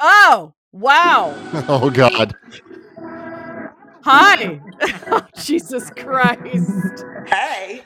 Oh, 0.00 0.54
wow. 0.72 1.34
Oh 1.68 1.90
God. 1.90 2.34
Hi. 4.02 4.60
oh, 5.10 5.26
Jesus 5.36 5.90
Christ. 5.90 7.04
Hey. 7.26 7.82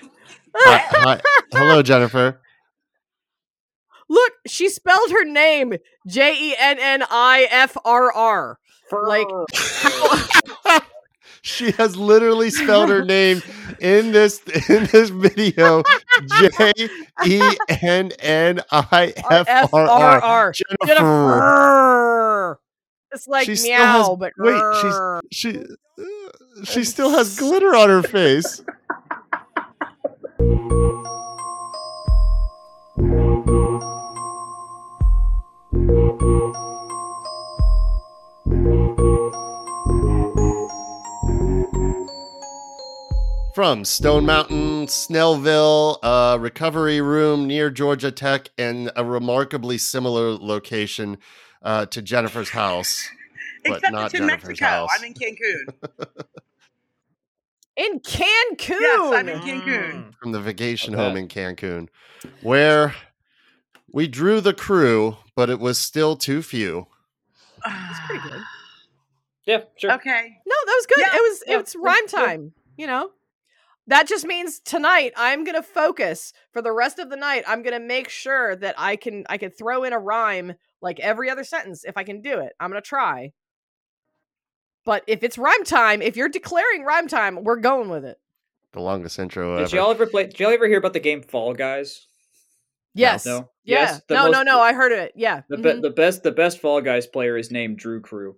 Hi, 0.55 0.79
hi. 0.91 1.21
Hello, 1.53 1.83
Jennifer. 1.83 2.41
Look, 4.09 4.33
she 4.47 4.69
spelled 4.69 5.11
her 5.11 5.25
name 5.25 5.75
J 6.07 6.51
E 6.51 6.55
N 6.59 6.79
N 6.79 7.05
I 7.11 7.49
F 7.51 7.77
R 7.85 8.12
R. 8.12 8.59
Like, 8.93 9.27
She 11.47 11.73
has 11.73 11.95
literally 11.95 12.49
spelled 12.49 12.89
her 12.89 13.05
name 13.05 13.43
in 13.81 14.13
this 14.13 14.41
in 14.71 14.87
this 14.87 15.11
video. 15.11 15.83
J 16.39 16.73
E 17.27 17.43
N 17.69 18.13
N 18.19 18.63
I 18.71 19.13
F 19.31 19.75
R 19.75 19.87
R. 20.23 20.53
Jennifer. 20.87 22.59
It's 23.12 23.29
like 23.29 23.45
She 23.45 23.62
meow, 23.69 23.85
has- 23.85 24.09
but 24.19 24.33
wait, 24.38 24.55
grrr. 24.55 25.21
She 25.30 25.62
she 26.65 26.83
still 26.85 27.11
has 27.11 27.38
glitter 27.38 27.74
on 27.74 27.91
her 27.91 28.02
face. 28.02 28.63
From 43.55 43.85
Stone 43.85 44.27
Mountain, 44.27 44.87
Snellville, 44.87 45.99
a 46.03 46.37
recovery 46.41 47.01
room 47.01 47.47
near 47.47 47.71
Georgia 47.71 48.11
Tech, 48.11 48.51
and 48.59 48.91
a 48.97 49.05
remarkably 49.05 49.79
similar 49.79 50.30
location 50.33 51.19
uh, 51.63 51.87
to 51.87 52.03
Jennifer's 52.03 52.51
house. 52.51 53.09
but 53.65 53.77
Except 53.77 53.93
not 53.93 54.05
it's 54.07 54.15
in 54.15 54.21
Jennifer's 54.29 54.49
Mexico. 54.61 54.67
house. 54.67 54.91
I'm 54.99 55.05
in 55.05 55.15
Cancun. 55.15 56.24
in 57.77 58.01
Cancun. 58.01 58.80
Yes, 58.80 59.15
I'm 59.15 59.29
in 59.29 59.41
Cancun. 59.41 60.15
from 60.21 60.33
the 60.33 60.41
vacation 60.41 60.95
Okay. 60.95 61.05
home 61.05 61.16
in 61.16 61.29
Cancun, 61.29 61.89
where 62.43 62.96
we 63.93 64.09
drew 64.09 64.41
the 64.41 64.55
crew, 64.55 65.16
but 65.37 65.49
it 65.49 65.61
was 65.61 65.78
still 65.78 66.16
too 66.16 66.43
few. 66.43 66.89
That's 67.65 68.00
pretty 68.06 68.28
good. 68.28 68.41
Yeah, 69.47 69.59
sure. 69.77 69.93
Okay. 69.93 70.39
No, 70.47 70.55
that 70.65 70.75
was 70.75 70.87
good. 70.87 71.00
Yeah, 71.00 71.16
it 71.19 71.21
was 71.21 71.43
yeah, 71.47 71.59
it's 71.59 71.75
yeah, 71.75 71.81
rhyme 71.84 71.97
yeah. 72.11 72.19
time, 72.25 72.53
you 72.78 72.87
know? 72.87 73.11
That 73.87 74.09
just 74.09 74.25
means 74.25 74.60
tonight 74.60 75.12
I'm 75.16 75.44
gonna 75.44 75.62
focus 75.62 76.32
for 76.53 76.62
the 76.62 76.72
rest 76.72 76.99
of 76.99 77.10
the 77.10 77.16
night. 77.16 77.44
I'm 77.47 77.62
gonna 77.62 77.81
make 77.81 78.09
sure 78.09 78.56
that 78.56 78.75
I 78.78 78.97
can 78.97 79.25
I 79.28 79.37
can 79.38 79.50
throw 79.50 79.84
in 79.84 79.93
a 79.93 79.99
rhyme 79.99 80.54
like 80.81 81.00
every 81.00 81.28
other 81.31 81.44
sentence 81.44 81.84
if 81.84 81.97
I 81.97 82.05
can 82.05 82.22
do 82.22 82.38
it. 82.41 82.53
I'm 82.59 82.71
gonna 82.71 82.81
try. 82.81 83.32
But 84.87 85.03
if 85.06 85.22
it's 85.22 85.38
rhyme 85.38 85.65
time, 85.65 86.03
if 86.03 86.16
you're 86.16 86.28
declaring 86.28 86.84
rhyme 86.84 87.09
time, 87.09 87.43
we're 87.44 87.56
going 87.60 87.88
with 87.88 88.05
it. 88.05 88.19
The 88.72 88.81
longest 88.81 89.19
intro 89.19 89.56
Did 89.59 89.65
ever. 89.65 89.77
y'all 89.77 89.91
ever 89.91 90.06
play? 90.06 90.27
Did 90.27 90.41
y'all 90.41 90.50
ever 90.50 90.66
hear 90.66 90.78
about 90.78 90.93
the 90.94 91.00
game 91.00 91.22
Fall 91.22 91.55
Guys? 91.55 92.06
Yes. 92.94 93.25
No. 93.27 93.50
Yeah. 93.65 93.81
Yes, 93.82 94.03
the 94.09 94.15
no, 94.15 94.25
no, 94.27 94.31
most- 94.38 94.44
no. 94.47 94.60
I 94.60 94.72
heard 94.72 94.93
it. 94.93 95.12
Yeah. 95.16 95.43
The, 95.49 95.56
mhm. 95.56 95.62
be- 95.62 95.81
the 95.81 95.91
best 95.91 96.22
the 96.22 96.32
best 96.32 96.59
Fall 96.60 96.81
Guys 96.81 97.06
player 97.06 97.37
is 97.37 97.50
named 97.50 97.78
Drew 97.78 98.00
Crew. 98.00 98.37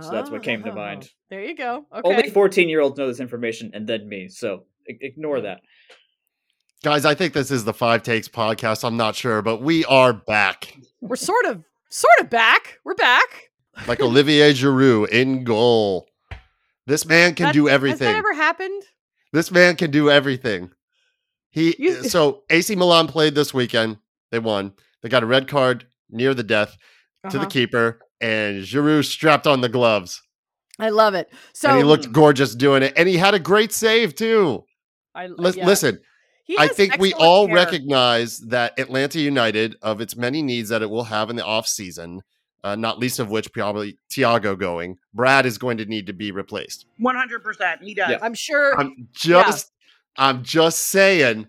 so 0.00 0.10
that's 0.10 0.30
what 0.30 0.42
came 0.42 0.62
to 0.64 0.70
Oh, 0.72 0.74
mind. 0.74 1.10
There 1.30 1.42
you 1.42 1.54
go. 1.56 1.86
Okay. 1.94 2.08
Only 2.08 2.30
fourteen 2.30 2.68
year 2.68 2.80
olds 2.80 2.98
know 2.98 3.06
this 3.06 3.20
information, 3.20 3.70
and 3.74 3.86
then 3.86 4.08
me. 4.08 4.28
So 4.28 4.54
i- 4.54 4.71
ignore 4.86 5.40
that. 5.42 5.60
Guys, 6.82 7.04
I 7.04 7.14
think 7.14 7.32
this 7.32 7.50
is 7.50 7.64
the 7.64 7.72
Five 7.72 8.02
Takes 8.02 8.28
podcast. 8.28 8.84
I'm 8.84 8.96
not 8.96 9.14
sure, 9.14 9.40
but 9.42 9.62
we 9.62 9.84
are 9.84 10.12
back. 10.12 10.76
We're 11.00 11.16
sort 11.16 11.44
of 11.46 11.62
sort 11.90 12.14
of 12.20 12.28
back. 12.30 12.78
We're 12.84 12.94
back. 12.94 13.50
Like 13.86 14.00
Olivier 14.00 14.52
Giroud 14.52 15.08
in 15.10 15.44
goal. 15.44 16.08
This 16.86 17.06
man 17.06 17.34
can 17.34 17.46
That- 17.46 17.54
do 17.54 17.66
Has 17.66 17.74
everything. 17.74 18.08
that 18.12 18.16
ever 18.16 18.34
happened? 18.34 18.82
This 19.32 19.50
man 19.52 19.76
can 19.76 19.90
do 19.90 20.10
everything. 20.10 20.70
He 21.50 21.76
You- 21.78 22.02
so 22.08 22.42
AC 22.50 22.74
Milan 22.74 23.06
played 23.06 23.34
this 23.34 23.54
weekend. 23.54 23.98
They 24.30 24.38
won. 24.40 24.72
They 25.02 25.08
got 25.08 25.22
a 25.22 25.26
red 25.26 25.46
card 25.48 25.86
near 26.10 26.34
the 26.34 26.42
death 26.42 26.76
to 27.30 27.36
the 27.36 27.42
Uh-huh. 27.42 27.48
keeper, 27.50 28.00
and 28.20 28.62
Giroud 28.64 29.04
strapped 29.04 29.46
on 29.46 29.60
the 29.60 29.68
gloves. 29.68 30.20
I 30.78 30.88
love 30.88 31.14
it. 31.14 31.30
So 31.52 31.68
and 31.68 31.78
he 31.78 31.84
looked 31.84 32.10
gorgeous 32.12 32.54
doing 32.54 32.82
it. 32.82 32.92
And 32.96 33.08
he 33.08 33.18
had 33.18 33.34
a 33.34 33.38
great 33.38 33.72
save 33.72 34.14
too. 34.16 34.64
I, 35.14 35.26
Lis- 35.26 35.56
yeah. 35.56 35.66
Listen, 35.66 35.98
I 36.58 36.68
think 36.68 36.98
we 36.98 37.12
all 37.14 37.46
hair. 37.46 37.54
recognize 37.56 38.38
that 38.40 38.78
Atlanta 38.78 39.20
United, 39.20 39.76
of 39.82 40.00
its 40.00 40.16
many 40.16 40.42
needs 40.42 40.68
that 40.70 40.82
it 40.82 40.90
will 40.90 41.04
have 41.04 41.30
in 41.30 41.36
the 41.36 41.42
offseason, 41.42 42.20
uh, 42.64 42.76
not 42.76 42.98
least 42.98 43.18
of 43.18 43.30
which 43.30 43.52
probably 43.52 43.96
Thiago 44.10 44.58
going, 44.58 44.98
Brad 45.14 45.46
is 45.46 45.58
going 45.58 45.76
to 45.78 45.84
need 45.86 46.06
to 46.06 46.12
be 46.12 46.30
replaced. 46.32 46.86
100%. 47.00 47.82
He 47.82 47.94
does. 47.94 48.10
Yeah. 48.10 48.18
I'm 48.22 48.34
sure. 48.34 48.78
I'm 48.78 49.08
just 49.12 49.70
I'm 50.16 50.42
just 50.44 50.78
saying 50.88 51.46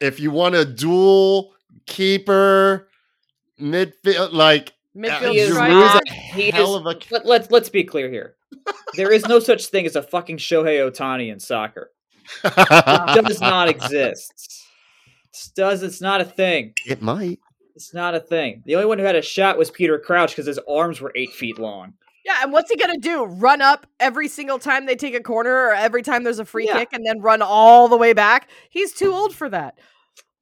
if 0.00 0.20
you 0.20 0.30
want 0.30 0.54
a 0.54 0.64
dual 0.64 1.54
keeper 1.86 2.88
midfield 3.60 4.32
like 4.32 4.74
midfield 4.96 5.30
He 5.32 5.38
is 5.38 5.52
striker. 5.52 5.72
not- 5.74 6.02
a 6.08 6.12
he 6.12 6.50
hell 6.50 6.74
is- 6.76 6.80
of 6.80 6.86
a 6.86 6.98
Let, 7.10 7.26
let's 7.26 7.50
let's 7.50 7.68
be 7.68 7.84
clear 7.84 8.10
here. 8.10 8.34
There 8.94 9.12
is 9.12 9.26
no 9.26 9.38
such 9.40 9.66
thing 9.66 9.86
as 9.86 9.96
a 9.96 10.02
fucking 10.02 10.38
Shohei 10.38 10.78
Ohtani 10.90 11.32
in 11.32 11.40
soccer. 11.40 11.90
It 12.44 13.24
does 13.26 13.40
not 13.40 13.68
exist. 13.74 14.64
It 15.32 15.50
does 15.54 15.82
it's 15.82 16.00
not 16.00 16.20
a 16.20 16.24
thing. 16.24 16.74
it 16.86 17.02
might. 17.02 17.40
It's 17.74 17.92
not 17.92 18.14
a 18.14 18.20
thing. 18.20 18.62
The 18.64 18.74
only 18.74 18.86
one 18.86 18.98
who 18.98 19.04
had 19.04 19.16
a 19.16 19.22
shot 19.22 19.58
was 19.58 19.70
Peter 19.70 19.98
Crouch 19.98 20.30
because 20.30 20.46
his 20.46 20.58
arms 20.68 21.00
were 21.00 21.12
eight 21.14 21.32
feet 21.32 21.58
long. 21.58 21.92
Yeah, 22.24 22.38
and 22.42 22.52
what's 22.52 22.70
he 22.70 22.76
gonna 22.76 22.98
do? 22.98 23.24
Run 23.24 23.60
up 23.60 23.86
every 24.00 24.28
single 24.28 24.58
time 24.58 24.86
they 24.86 24.96
take 24.96 25.14
a 25.14 25.20
corner 25.22 25.52
or 25.66 25.74
every 25.74 26.02
time 26.02 26.24
there's 26.24 26.38
a 26.38 26.44
free 26.44 26.66
Yeah. 26.66 26.78
kick 26.78 26.88
and 26.92 27.06
then 27.06 27.20
run 27.20 27.42
all 27.42 27.86
the 27.88 27.96
way 27.98 28.14
back? 28.14 28.48
He's 28.70 28.92
too 28.92 29.12
old 29.12 29.34
for 29.34 29.48
that. 29.50 29.78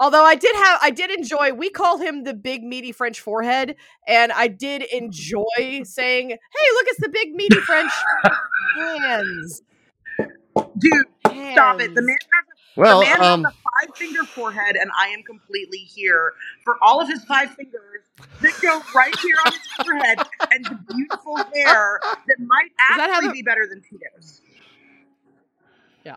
Although 0.01 0.25
I 0.25 0.35
did 0.35 0.55
have 0.57 0.79
I 0.83 0.91
did 0.91 1.11
enjoy 1.11 1.53
we 1.53 1.71
call 1.71 1.99
him 1.99 2.23
the 2.25 2.35
big 2.35 2.63
meaty 2.63 2.91
French 2.93 3.21
forehead, 3.21 3.77
and 4.09 4.31
I 4.33 4.49
did 4.49 4.83
enjoy 4.85 5.83
saying, 5.83 6.31
Hey, 6.31 6.37
look, 6.75 6.87
it's 6.89 7.01
the 7.01 7.09
big 7.11 7.35
meaty 7.35 7.57
French 7.61 7.93
hands. 8.77 9.61
Dude, 10.79 11.07
stop 11.53 11.81
it. 11.81 11.95
The 11.95 12.03
man 12.03 12.17
has 12.35 12.45
Well, 12.77 13.01
the 13.01 13.07
man 13.07 13.23
um 13.23 13.43
has 13.43 13.53
a 13.53 13.55
five 13.87 13.97
finger 13.99 14.25
forehead, 14.35 14.77
and 14.77 14.91
I 14.99 15.09
am 15.09 15.23
completely 15.23 15.79
here 15.79 16.33
for 16.65 16.77
all 16.83 17.01
of 17.01 17.09
his 17.09 17.25
five 17.25 17.51
fingers 17.55 18.03
that 18.41 18.53
go 18.63 18.83
right 18.95 19.15
here 19.23 19.37
on 19.47 19.53
his 19.53 19.63
forehead 19.85 20.19
and 20.51 20.69
the 20.69 20.77
beautiful 20.95 21.37
hair 21.55 22.01
that 22.27 22.37
might 22.41 22.71
Is 22.91 22.97
that 22.97 23.11
actually 23.11 23.29
the- 23.29 23.33
be 23.35 23.43
better 23.43 23.67
than 23.69 23.81
Tito's. 23.83 24.43
Yeah. 26.05 26.17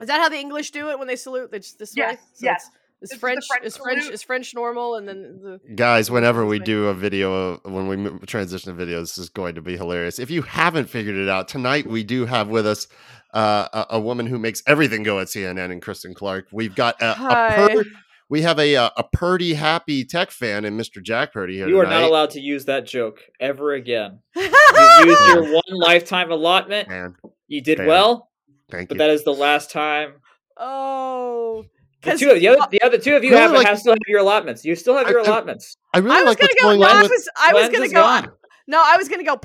Is 0.00 0.08
that 0.08 0.20
how 0.20 0.28
the 0.28 0.38
English 0.38 0.70
do 0.70 0.90
it 0.90 0.98
when 0.98 1.08
they 1.08 1.16
salute? 1.16 1.50
They 1.50 1.58
just 1.58 1.78
this 1.78 1.96
Yes, 1.96 2.16
way? 2.16 2.22
So 2.34 2.46
yes. 2.46 2.70
It's- 3.00 3.10
Is 3.10 3.10
This 3.10 3.12
is 3.16 3.20
French 3.20 3.44
French 3.48 3.64
is 3.64 3.76
French 3.76 4.00
salute. 4.02 4.14
is 4.14 4.22
French 4.22 4.54
normal 4.54 4.96
and 4.96 5.08
then 5.08 5.40
the 5.42 5.60
guys, 5.74 6.10
whenever 6.10 6.44
we 6.44 6.58
do 6.58 6.86
a 6.88 6.94
video 6.94 7.58
when 7.64 7.86
we 7.88 8.26
transition 8.26 8.76
to 8.76 8.84
videos, 8.84 9.00
this 9.02 9.18
is 9.18 9.28
going 9.28 9.54
to 9.54 9.62
be 9.62 9.76
hilarious. 9.76 10.18
If 10.18 10.30
you 10.30 10.42
haven't 10.42 10.86
figured 10.90 11.16
it 11.16 11.28
out, 11.28 11.48
tonight 11.48 11.86
we 11.86 12.02
do 12.04 12.26
have 12.26 12.48
with 12.48 12.66
us 12.66 12.88
uh, 13.34 13.68
a, 13.72 13.96
a 13.96 14.00
woman 14.00 14.26
who 14.26 14.38
makes 14.38 14.62
everything 14.66 15.02
go 15.02 15.20
at 15.20 15.28
CNN 15.28 15.70
and 15.70 15.80
Kristen 15.82 16.14
Clark. 16.14 16.46
We've 16.50 16.74
got 16.74 17.00
a, 17.02 17.10
a 17.10 17.14
Hi. 17.14 17.68
pur- 17.74 17.84
we 18.30 18.42
have 18.42 18.58
a, 18.58 18.74
a 18.74 18.90
a 18.96 19.04
Purdy 19.04 19.54
happy 19.54 20.04
tech 20.04 20.30
fan 20.30 20.64
and 20.64 20.78
Mr. 20.78 21.02
Jack 21.02 21.32
Purdy 21.32 21.54
here 21.56 21.68
You 21.68 21.78
are 21.78 21.86
not 21.86 22.02
allowed 22.02 22.30
to 22.30 22.40
use 22.40 22.64
that 22.66 22.84
joke 22.86 23.20
ever 23.40 23.72
again. 23.74 24.20
You 24.34 25.06
used 25.06 25.26
your 25.28 25.44
one 25.54 25.62
lifetime 25.70 26.30
allotment. 26.32 26.88
Man, 26.88 27.14
You 27.46 27.60
did 27.62 27.78
Damn. 27.78 27.86
well, 27.86 28.30
thank 28.70 28.82
you. 28.82 28.86
but 28.88 28.94
you. 28.94 28.98
that 28.98 29.10
is 29.10 29.22
the 29.24 29.32
last 29.32 29.70
time. 29.70 30.14
oh, 30.56 31.64
The 32.02 32.10
'cause- 32.10 32.20
two 32.20 32.30
of 32.30 32.38
the 32.38 32.48
other, 32.48 32.60
the 32.70 32.80
other 32.82 32.98
two 32.98 33.16
of 33.16 33.24
you 33.24 33.30
Really, 33.30 33.42
have, 33.42 33.52
like- 33.52 33.66
have 33.66 33.78
still 33.78 33.92
have 33.92 33.98
your 34.06 34.20
allotments. 34.20 34.64
You 34.64 34.76
still 34.76 34.96
have 34.96 35.08
your 35.08 35.20
I- 35.20 35.24
allotments. 35.24 35.76
I 35.94 35.98
really 35.98 36.16
I 36.16 36.22
was 36.22 36.28
like 36.28 36.38
gonna 36.38 36.48
what's 36.50 36.62
go. 36.62 36.68
going 36.68 36.80
No, 36.80 36.86
on 36.86 36.96
I 36.96 37.02
with. 37.02 37.10
was. 37.10 37.28
I 37.36 37.52
was 37.54 37.68
gonna 37.70 37.88
go. 37.88 37.92
gone. 37.94 38.30
No, 38.68 38.80
I 38.84 38.96
was 38.96 39.08
gonna 39.08 39.24
go. 39.24 39.36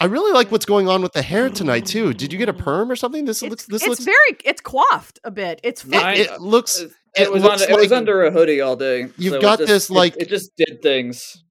I 0.00 0.06
really 0.06 0.32
like 0.32 0.50
what's 0.50 0.64
going 0.64 0.88
on 0.88 1.02
with 1.02 1.12
the 1.12 1.22
hair 1.22 1.48
tonight 1.50 1.86
too. 1.86 2.14
Did 2.14 2.32
you 2.32 2.38
get 2.38 2.48
a 2.48 2.52
perm 2.54 2.90
or 2.90 2.96
something? 2.96 3.24
This 3.24 3.42
It's, 3.42 3.50
looks. 3.50 3.66
This 3.66 3.82
it's 3.82 3.88
looks. 3.90 4.04
very. 4.04 4.36
It's 4.44 4.60
coiffed 4.60 5.20
a 5.24 5.30
bit. 5.30 5.60
It's 5.62 5.84
it, 5.84 5.90
fun. 5.90 6.04
I- 6.04 6.14
it 6.14 6.40
looks. 6.40 6.80
Uh, 6.80 6.84
it, 7.14 7.22
It 7.24 7.32
was 7.32 7.42
looks 7.42 7.62
under, 7.62 7.74
it 7.74 7.78
was 7.78 7.92
under 7.92 8.22
a 8.24 8.30
hoodie 8.30 8.62
all 8.62 8.74
day. 8.76 9.08
You've 9.18 9.34
so 9.34 9.40
got 9.42 9.58
just- 9.58 9.68
this, 9.68 9.90
it- 9.90 9.92
like- 9.92 10.16
it, 10.16 10.28
just 10.30 10.56
did 10.56 10.80
things. 10.82 11.44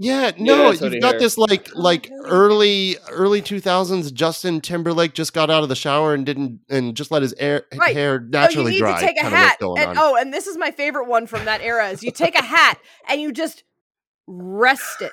Yeah, 0.00 0.30
no, 0.38 0.70
it's 0.70 0.80
hoodie 0.80 0.96
you've 0.96 1.02
got 1.02 1.12
hair. 1.14 1.20
this 1.20 1.36
like 1.36 1.68
oh, 1.74 1.80
like 1.80 2.08
early 2.24 2.96
early 3.10 3.42
two 3.42 3.58
thousands. 3.60 4.12
Justin 4.12 4.60
Timberlake 4.60 5.12
just 5.12 5.32
got 5.32 5.50
out 5.50 5.64
of 5.64 5.68
the 5.68 5.74
shower 5.74 6.14
and 6.14 6.24
didn't 6.24 6.60
and 6.68 6.94
just 6.96 7.10
let 7.10 7.20
his 7.22 7.34
air, 7.38 7.64
Right. 7.76 7.96
hair 7.96 8.20
Oh, 8.20 8.24
you 8.24 8.30
naturally 8.30 8.70
need 8.72 8.78
dry. 8.78 9.00
to 9.00 9.06
take 9.06 9.18
a 9.20 9.24
hat. 9.28 9.56
And 9.60 9.98
oh, 9.98 10.16
and 10.16 10.32
this 10.32 10.46
is 10.46 10.56
my 10.56 10.70
favorite 10.70 11.08
one 11.08 11.26
from 11.26 11.44
that 11.46 11.60
era: 11.62 11.88
is 11.88 12.02
you 12.04 12.12
take 12.12 12.36
a 12.36 12.42
hat 12.42 12.78
and 13.08 13.20
you 13.20 13.32
just 13.32 13.64
rest 14.28 15.02
it 15.02 15.10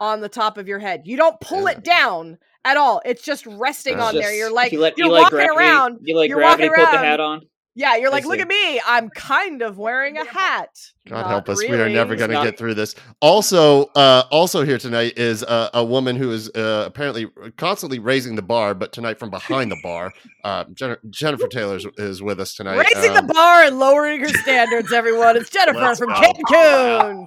on 0.00 0.20
the 0.20 0.28
top 0.28 0.58
of 0.58 0.68
your 0.68 0.78
head. 0.78 1.02
You 1.06 1.16
don't 1.16 1.40
pull 1.40 1.62
Yeah. 1.64 1.70
it 1.72 1.84
down 1.84 2.38
at 2.64 2.76
all. 2.76 3.02
It's 3.04 3.22
just 3.22 3.44
resting 3.46 3.98
Yeah. 3.98 4.04
on 4.04 4.14
there. 4.14 4.32
You're 4.34 4.52
like 4.52 4.70
you 4.70 4.78
let, 4.80 4.96
you're 4.96 5.08
you 5.08 5.12
let 5.12 5.22
walking 5.22 5.38
gravity, 5.38 5.56
around. 5.58 5.98
You 6.02 6.16
let 6.16 6.28
you're 6.28 6.38
gravity 6.38 6.68
walking 6.68 6.84
put 6.84 6.90
the 6.92 6.96
around. 6.98 7.04
hat 7.04 7.20
on. 7.20 7.40
Yeah, 7.80 7.96
you're 7.96 8.10
like, 8.10 8.26
look 8.26 8.40
at 8.40 8.46
me. 8.48 8.78
I'm 8.86 9.08
kind 9.08 9.62
of 9.62 9.78
wearing 9.78 10.18
a 10.18 10.24
hat. 10.26 10.68
God 11.08 11.22
Not 11.22 11.26
help 11.28 11.48
us. 11.48 11.58
We 11.60 11.68
are 11.70 11.88
never 11.88 12.14
going 12.14 12.28
to 12.28 12.34
Not- 12.34 12.44
get 12.44 12.58
through 12.58 12.74
this. 12.74 12.94
Also, 13.22 13.86
uh, 13.96 14.24
also 14.30 14.64
here 14.64 14.76
tonight 14.76 15.14
is 15.16 15.42
uh, 15.42 15.70
a 15.72 15.82
woman 15.82 16.16
who 16.16 16.30
is 16.30 16.50
uh, 16.50 16.84
apparently 16.86 17.26
constantly 17.56 17.98
raising 17.98 18.36
the 18.36 18.42
bar, 18.42 18.74
but 18.74 18.92
tonight 18.92 19.18
from 19.18 19.30
behind 19.30 19.70
the 19.72 19.78
bar. 19.82 20.12
Uh, 20.44 20.64
Jen- 20.74 20.98
Jennifer 21.08 21.48
Taylor 21.48 21.76
is, 21.76 21.86
is 21.96 22.22
with 22.22 22.38
us 22.38 22.54
tonight. 22.54 22.76
Raising 22.94 23.16
Um, 23.16 23.26
the 23.26 23.32
bar 23.32 23.62
and 23.62 23.78
lowering 23.78 24.20
her 24.20 24.28
standards, 24.28 24.92
everyone. 24.92 25.38
It's 25.38 25.48
Jennifer 25.58 25.78
Let's 25.80 25.98
from 26.00 26.10
go. 26.10 26.14
Cancun. 26.20 27.26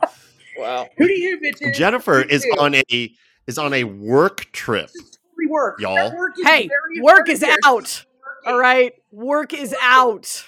Wow. 0.60 0.88
Who 1.00 1.08
do 1.08 1.14
you 1.14 1.40
bitches? 1.40 1.74
Jennifer 1.74 2.18
Who 2.22 2.24
do 2.26 2.36
is 2.36 2.46
you? 2.46 2.54
on 2.60 2.76
a 2.76 3.12
is 3.48 3.58
on 3.58 3.74
a 3.74 3.86
work 3.86 4.52
trip. 4.52 4.92
Free 5.36 5.48
work. 5.48 5.80
Y'all. 5.82 5.96
That 5.96 6.16
Work 6.16 6.38
is 6.38 6.46
Hey, 6.46 6.68
very 6.68 7.02
work 7.02 7.28
important 7.28 7.34
is 7.34 7.44
here. 7.44 7.58
out. 7.66 8.06
All 8.46 8.58
right, 8.60 8.94
work 9.12 9.54
is 9.54 9.76
out. 9.82 10.46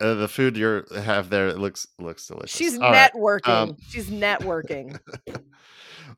Uh, 0.00 0.14
the 0.14 0.28
food 0.28 0.56
you 0.56 0.84
have 0.94 1.30
there 1.30 1.48
it 1.48 1.58
looks 1.58 1.86
looks 1.98 2.26
delicious. 2.26 2.54
She's 2.56 2.78
All 2.78 2.90
right. 2.92 3.10
networking. 3.14 3.48
um, 3.48 3.76
She's 3.88 4.08
networking. 4.10 4.98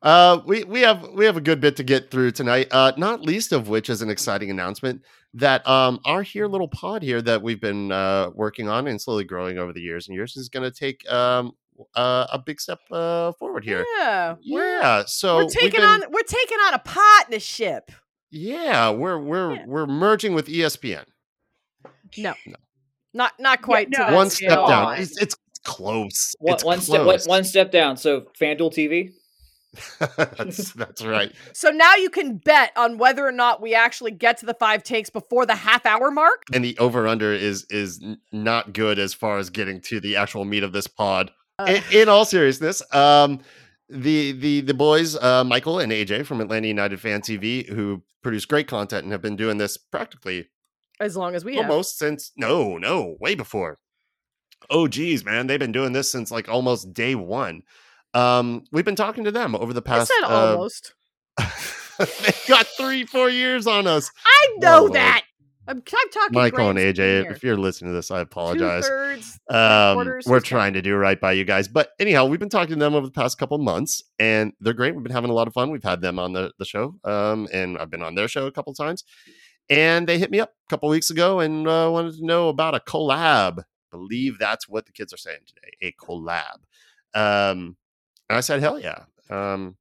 Uh, 0.01 0.39
we 0.45 0.63
we 0.63 0.79
have 0.81 1.09
we 1.09 1.25
have 1.25 1.35
a 1.35 1.41
good 1.41 1.59
bit 1.59 1.75
to 1.75 1.83
get 1.83 2.09
through 2.09 2.31
tonight. 2.31 2.67
Uh, 2.71 2.93
not 2.95 3.21
least 3.21 3.51
of 3.51 3.67
which 3.67 3.89
is 3.89 4.01
an 4.01 4.09
exciting 4.09 4.49
announcement 4.49 5.01
that 5.33 5.67
um 5.67 5.99
our 6.05 6.21
here 6.21 6.47
little 6.47 6.69
pod 6.69 7.01
here 7.03 7.21
that 7.21 7.41
we've 7.41 7.59
been 7.59 7.91
uh 7.91 8.29
working 8.33 8.69
on 8.69 8.87
and 8.87 9.01
slowly 9.01 9.25
growing 9.25 9.57
over 9.57 9.73
the 9.73 9.81
years 9.81 10.07
and 10.07 10.15
years 10.15 10.37
is 10.37 10.47
going 10.47 10.63
to 10.63 10.71
take 10.71 11.09
um 11.11 11.51
uh, 11.95 12.27
a 12.31 12.39
big 12.39 12.61
step 12.61 12.79
uh 12.91 13.33
forward 13.33 13.65
here. 13.65 13.83
Yeah, 13.97 14.35
we're, 14.49 14.79
Yeah, 14.79 15.03
so 15.05 15.37
we're 15.37 15.49
taking 15.49 15.81
been- 15.81 15.89
on 15.89 16.01
we're 16.11 16.21
taking 16.21 16.59
on 16.59 16.75
a 16.75 16.79
partnership. 16.79 17.91
Yeah, 18.31 18.89
we're 18.91 19.17
we're 19.19 19.55
Yeah. 19.55 19.63
we're 19.65 19.87
merging 19.87 20.33
with 20.33 20.47
ESPN. 20.47 21.05
No, 22.17 22.33
no, 22.45 22.55
not 23.13 23.33
not 23.39 23.61
quite. 23.61 23.89
no. 23.89 23.97
to 23.97 24.03
that 24.05 24.13
One 24.13 24.29
step 24.29 24.49
down. 24.49 24.69
on. 24.69 24.99
It's, 24.99 25.21
it's 25.21 25.35
close. 25.63 26.35
One, 26.39 26.53
it's 26.53 26.63
one 26.63 26.81
step 26.81 26.99
one, 26.99 27.05
close. 27.05 27.27
one 27.27 27.43
step 27.43 27.71
down. 27.71 27.97
So 27.97 28.21
FanDuel 28.39 28.71
TV. 28.73 29.11
that's 30.37 30.73
that's 30.73 31.03
right. 31.03 31.31
So 31.53 31.69
now 31.69 31.95
you 31.95 32.09
can 32.09 32.37
bet 32.37 32.71
on 32.75 32.97
whether 32.97 33.25
or 33.25 33.31
not 33.31 33.61
we 33.61 33.75
actually 33.75 34.11
get 34.11 34.37
to 34.39 34.45
the 34.45 34.55
five 34.55 34.83
takes 34.83 35.09
before 35.09 35.45
the 35.45 35.55
half 35.55 35.85
hour 35.85 36.09
mark. 36.11 36.43
And 36.53 36.63
the 36.63 36.77
over 36.79 37.07
under 37.07 37.33
is 37.33 37.65
is 37.69 38.03
not 38.31 38.73
good 38.73 38.97
as 38.99 39.13
far 39.13 39.37
as 39.37 39.49
getting 39.49 39.81
to 39.81 39.99
the 39.99 40.15
actual 40.15 40.45
meat 40.45 40.63
of 40.63 40.71
this 40.71 40.87
pod. 40.87 41.31
Uh, 41.59 41.65
in, 41.91 42.01
in 42.03 42.09
all 42.09 42.25
seriousness, 42.25 42.81
um, 42.95 43.41
the 43.89 44.31
the 44.33 44.61
the 44.61 44.73
boys, 44.73 45.15
uh, 45.17 45.43
Michael 45.43 45.79
and 45.79 45.91
AJ 45.91 46.25
from 46.25 46.41
Atlanta 46.41 46.67
United 46.67 46.99
Fan 47.01 47.21
TV, 47.21 47.67
who 47.67 48.03
produce 48.21 48.45
great 48.45 48.67
content 48.67 49.03
and 49.03 49.11
have 49.11 49.21
been 49.21 49.35
doing 49.35 49.57
this 49.57 49.77
practically 49.77 50.49
as 50.99 51.15
long 51.17 51.35
as 51.35 51.45
we 51.45 51.55
have. 51.55 51.69
almost 51.69 51.97
since 51.97 52.31
no, 52.37 52.77
no, 52.77 53.15
way 53.19 53.35
before. 53.35 53.77
Oh, 54.69 54.87
geez, 54.87 55.23
man, 55.23 55.47
they've 55.47 55.57
been 55.59 55.71
doing 55.71 55.93
this 55.93 56.11
since 56.11 56.29
like 56.31 56.49
almost 56.49 56.93
day 56.93 57.15
one. 57.15 57.61
Um, 58.13 58.63
we've 58.71 58.85
been 58.85 58.95
talking 58.95 59.23
to 59.23 59.31
them 59.31 59.55
over 59.55 59.71
the 59.73 59.81
past. 59.81 60.11
I 60.11 60.21
said 60.21 60.31
uh, 60.33 60.51
almost. 60.51 60.93
they 61.97 62.33
got 62.47 62.65
three, 62.77 63.05
four 63.05 63.29
years 63.29 63.67
on 63.67 63.87
us. 63.87 64.11
I 64.25 64.55
know 64.57 64.77
Oh, 64.77 64.81
Lord. 64.81 64.93
that. 64.93 65.23
I'm, 65.69 65.77
I'm 65.77 66.09
talking. 66.09 66.33
Michael 66.33 66.69
and 66.69 66.79
AJ, 66.79 66.97
here. 66.97 67.31
if 67.31 67.43
you're 67.43 67.57
listening 67.57 67.91
to 67.91 67.95
this, 67.95 68.09
I 68.09 68.21
apologize. 68.21 68.85
Two-thirds, 68.85 69.39
Um, 69.49 70.19
we're 70.25 70.39
trying 70.39 70.73
to 70.73 70.81
do 70.81 70.95
right 70.95 71.19
by 71.19 71.33
you 71.33 71.45
guys. 71.45 71.67
But 71.67 71.91
anyhow, 71.99 72.25
we've 72.25 72.39
been 72.39 72.49
talking 72.49 72.73
to 72.73 72.79
them 72.79 72.95
over 72.95 73.05
the 73.05 73.11
past 73.11 73.37
couple 73.37 73.57
months, 73.59 74.01
and 74.17 74.53
they're 74.59 74.73
great. 74.73 74.95
We've 74.95 75.03
been 75.03 75.11
having 75.11 75.29
a 75.29 75.33
lot 75.33 75.47
of 75.47 75.53
fun. 75.53 75.69
We've 75.69 75.83
had 75.83 76.01
them 76.01 76.17
on 76.17 76.33
the, 76.33 76.51
the 76.57 76.65
show, 76.65 76.95
um, 77.03 77.47
and 77.53 77.77
I've 77.77 77.91
been 77.91 78.01
on 78.01 78.15
their 78.15 78.27
show 78.27 78.47
a 78.47 78.51
couple 78.51 78.73
times. 78.73 79.03
And 79.69 80.07
they 80.07 80.17
hit 80.17 80.31
me 80.31 80.39
up 80.39 80.49
a 80.49 80.69
couple 80.71 80.89
weeks 80.89 81.11
ago 81.11 81.39
and 81.39 81.67
uh, 81.67 81.89
wanted 81.91 82.15
to 82.15 82.25
know 82.25 82.49
about 82.49 82.73
a 82.73 82.79
collab. 82.79 83.63
Believe 83.91 84.39
that's 84.39 84.67
what 84.67 84.87
the 84.87 84.91
kids 84.91 85.13
are 85.13 85.17
saying 85.17 85.41
today 85.45 85.71
a 85.81 85.91
collab. 86.03 86.55
Um, 87.13 87.77
and 88.27 88.37
I 88.37 88.39
said, 88.39 88.61
hell 88.61 88.79
yeah. 88.79 89.03
Um, 89.29 89.77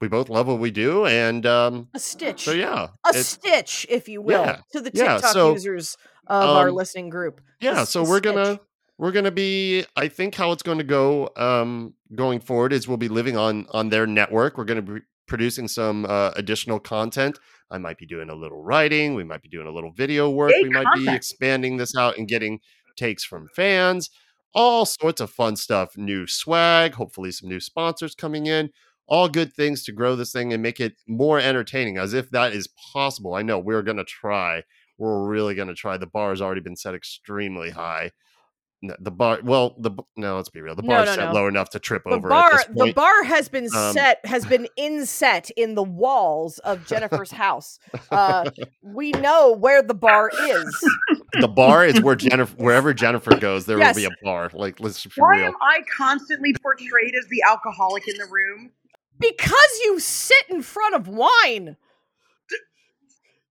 we 0.00 0.08
both 0.08 0.28
love 0.28 0.46
what 0.46 0.58
we 0.58 0.70
do. 0.70 1.06
And 1.06 1.44
um, 1.46 1.88
a 1.94 1.98
stitch. 1.98 2.44
so, 2.44 2.52
yeah. 2.52 2.88
a 3.06 3.14
stitch, 3.14 3.86
if 3.88 4.08
you 4.08 4.22
will, 4.22 4.42
Yeah, 4.42 4.60
to 4.72 4.80
the 4.80 4.90
yeah, 4.94 5.14
TikTok 5.14 5.32
so, 5.32 5.52
users 5.52 5.96
of 6.26 6.48
our 6.48 6.68
um, 6.68 6.74
listening 6.74 7.10
group. 7.10 7.40
yeah 7.60 7.80
s- 7.82 7.90
so 7.90 8.02
we're 8.02 8.18
stitch. 8.18 8.34
gonna 8.34 8.60
we're 8.98 9.10
gonna 9.10 9.30
be 9.32 9.84
i 9.96 10.06
think 10.06 10.34
how 10.36 10.52
it's 10.52 10.62
going 10.62 10.78
to 10.78 10.84
go 10.84 11.28
um 11.36 11.92
going 12.14 12.38
forward 12.38 12.72
is 12.72 12.86
we'll 12.86 12.96
be 12.98 13.08
living 13.08 13.36
on 13.36 13.66
on 13.70 13.88
their 13.88 14.06
network 14.06 14.56
we're 14.56 14.64
going 14.64 14.84
to 14.84 14.92
be 14.94 15.00
producing 15.26 15.66
some 15.66 16.04
uh, 16.06 16.30
additional 16.36 16.78
content 16.78 17.38
i 17.70 17.78
might 17.78 17.98
be 17.98 18.06
doing 18.06 18.28
a 18.30 18.34
little 18.34 18.62
writing 18.62 19.14
we 19.14 19.24
might 19.24 19.42
be 19.42 19.48
doing 19.48 19.66
a 19.66 19.70
little 19.72 19.90
video 19.92 20.30
work 20.30 20.52
we 20.62 20.68
might 20.68 20.86
be 20.94 21.08
expanding 21.08 21.76
this 21.78 21.96
out 21.96 22.16
and 22.16 22.28
getting 22.28 22.60
takes 22.96 23.24
from 23.24 23.48
fans 23.56 24.08
all 24.54 24.84
sorts 24.86 25.20
of 25.20 25.30
fun 25.30 25.56
stuff 25.56 25.96
new 25.96 26.26
swag 26.28 26.94
hopefully 26.94 27.32
some 27.32 27.48
new 27.48 27.58
sponsors 27.60 28.14
coming 28.14 28.46
in 28.46 28.70
all 29.10 29.28
good 29.28 29.52
things 29.52 29.84
to 29.84 29.92
grow 29.92 30.16
this 30.16 30.32
thing 30.32 30.52
and 30.54 30.62
make 30.62 30.80
it 30.80 30.94
more 31.08 31.38
entertaining 31.38 31.98
as 31.98 32.14
if 32.14 32.30
that 32.30 32.54
is 32.54 32.68
possible 32.94 33.34
i 33.34 33.42
know 33.42 33.58
we're 33.58 33.82
going 33.82 33.98
to 33.98 34.04
try 34.04 34.62
we're 34.98 35.26
really 35.28 35.54
going 35.54 35.68
to 35.68 35.74
try. 35.74 35.96
The 35.96 36.06
bar 36.06 36.28
has 36.28 36.42
already 36.42 36.60
been 36.60 36.76
set 36.76 36.94
extremely 36.94 37.70
high. 37.70 38.10
The 38.82 39.10
bar, 39.10 39.40
well, 39.42 39.74
the 39.78 39.92
no, 40.16 40.36
let's 40.36 40.50
be 40.50 40.60
real. 40.60 40.74
The 40.74 40.82
No, 40.82 40.96
bar's 40.96 41.06
no, 41.06 41.14
set 41.14 41.28
no. 41.28 41.32
low 41.32 41.46
enough 41.48 41.70
to 41.70 41.78
trip 41.78 42.02
The 42.04 42.16
over 42.16 42.28
bar, 42.28 42.50
the 42.74 42.92
bar 42.94 43.24
has 43.24 43.48
been 43.48 43.68
Um, 43.68 43.94
set, 43.94 44.20
has 44.26 44.44
been 44.44 44.68
inset 44.76 45.50
in 45.56 45.74
the 45.74 45.82
walls 45.82 46.58
of 46.60 46.86
Jennifer's 46.86 47.30
house. 47.30 47.78
Uh, 48.10 48.50
we 48.82 49.12
know 49.12 49.52
where 49.52 49.82
the 49.82 49.94
bar 49.94 50.30
is. 50.38 50.82
the 51.40 51.48
bar 51.48 51.86
is 51.86 52.00
where 52.00 52.14
Jennifer, 52.16 52.54
wherever 52.56 52.92
Jennifer 52.94 53.36
goes, 53.36 53.66
there 53.66 53.78
Yes. 53.78 53.96
will 53.96 54.02
be 54.02 54.04
a 54.06 54.16
bar. 54.22 54.50
Like, 54.52 54.80
let's 54.80 55.04
be 55.04 55.10
Why 55.16 55.36
real. 55.36 55.46
am 55.48 55.54
I 55.62 55.80
constantly 55.96 56.54
portrayed 56.62 57.14
as 57.14 57.26
the 57.28 57.42
alcoholic 57.48 58.06
in 58.08 58.16
the 58.18 58.26
room? 58.30 58.70
Because 59.20 59.80
you 59.84 60.00
sit 60.00 60.46
in 60.48 60.62
front 60.62 60.94
of 60.94 61.06
wine. 61.06 61.76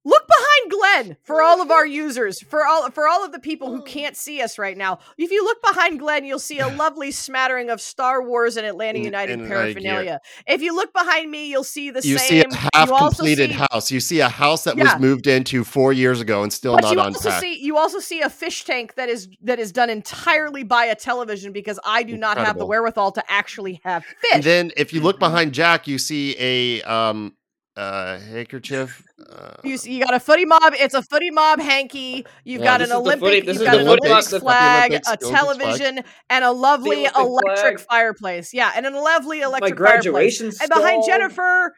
Look 0.06 0.26
behind 0.28 0.72
Glenn 0.72 1.18
for 1.24 1.42
all 1.42 1.62
of 1.62 1.70
our 1.72 1.86
users, 1.86 2.42
for 2.42 2.66
all 2.66 2.90
for 2.90 3.08
all 3.08 3.24
of 3.26 3.34
the 3.34 3.40
people 3.40 3.70
who 3.70 3.84
can't 3.84 4.16
see 4.16 4.42
us 4.42 4.58
right 4.58 4.78
now. 4.78 5.00
If 5.18 5.30
you 5.30 5.44
look 5.44 5.62
behind 5.62 6.00
Glenn, 6.00 6.24
you'll 6.24 6.40
see 6.40 6.60
a 6.60 6.68
lovely 6.76 7.12
smattering 7.12 7.70
of 7.70 7.82
Star 7.82 8.24
Wars 8.26 8.56
and 8.56 8.66
Atlanta 8.66 8.98
And- 8.98 9.06
United 9.06 9.40
like, 9.42 9.50
paraphernalia. 9.50 10.22
If 10.48 10.62
you 10.62 10.74
look 10.74 10.94
behind 10.94 11.30
me, 11.30 11.50
you'll 11.50 11.66
see 11.66 11.90
the 11.92 12.00
You 12.02 12.18
same. 12.18 12.50
see 12.50 12.58
a 12.58 12.70
half 12.74 12.90
you 12.90 12.96
completed 12.98 13.50
see- 13.50 13.56
house. 13.70 13.92
You 13.92 14.00
see 14.00 14.20
a 14.22 14.30
house 14.30 14.64
that 14.64 14.78
Yeah. 14.78 14.86
was 14.86 15.02
moved 15.02 15.28
into 15.28 15.66
four 15.66 15.92
years 15.92 16.22
ago 16.22 16.44
and 16.44 16.52
still 16.54 16.76
But 16.76 16.84
not 16.86 16.94
you 16.94 17.00
unpacked. 17.02 17.26
also 17.26 17.40
see 17.42 17.60
you 17.62 17.78
also 17.78 18.00
see 18.00 18.22
a 18.22 18.30
fish 18.30 18.64
tank 18.64 18.96
that 18.96 19.10
is 19.10 19.28
that 19.44 19.60
is 19.60 19.72
done 19.74 19.90
entirely 19.90 20.64
by 20.64 20.86
a 20.86 20.96
television 20.96 21.52
because 21.52 21.78
I 21.86 22.04
do 22.04 22.16
not 22.16 22.38
have 22.38 22.58
the 22.58 22.66
wherewithal 22.66 23.12
to 23.12 23.24
actually 23.32 23.82
have 23.84 24.06
fish. 24.06 24.32
and 24.34 24.44
then 24.44 24.72
if 24.78 24.94
you 24.94 25.02
look 25.02 25.20
behind 25.20 25.52
Jack, 25.54 25.88
you 25.88 25.98
see 25.98 26.36
a 26.40 26.82
um 26.84 27.34
uh 27.78 28.20
handkerchief. 28.20 29.04
Uh, 29.32 29.54
You, 29.64 29.78
you 29.84 30.04
got 30.04 30.14
a 30.14 30.20
footy 30.20 30.46
mob. 30.46 30.74
It's 30.78 30.94
a 30.94 31.02
footy 31.04 31.32
mob 31.32 31.60
hanky. 31.62 32.26
You've 32.44 32.62
Yeah, 32.62 32.66
got 32.66 32.82
an 32.82 32.86
is 32.86 32.90
the 32.90 32.96
footy- 32.96 33.10
Olympic. 33.22 33.46
this 33.46 33.54
You've 33.54 33.62
is 33.62 33.68
got 33.68 33.72
the 33.74 33.80
an 33.80 33.88
Olympics, 33.88 34.10
Olympics 34.34 34.44
flag, 34.44 34.92
Olympics, 34.92 35.08
a 35.12 35.18
the 35.18 35.26
flag. 35.28 35.36
television, 35.38 36.04
and 36.30 36.46
a 36.46 36.52
lovely 36.52 37.06
electric 37.06 37.80
flag. 37.80 37.88
fireplace. 37.88 38.54
Yeah, 38.54 38.72
and 38.76 38.86
a 38.86 38.90
lovely 39.00 39.40
My 39.40 39.46
electric 39.46 39.78
fireplace. 39.78 40.02
graduation 40.04 40.52
And 40.62 40.70
behind. 40.70 41.04
Jennifer, 41.06 41.76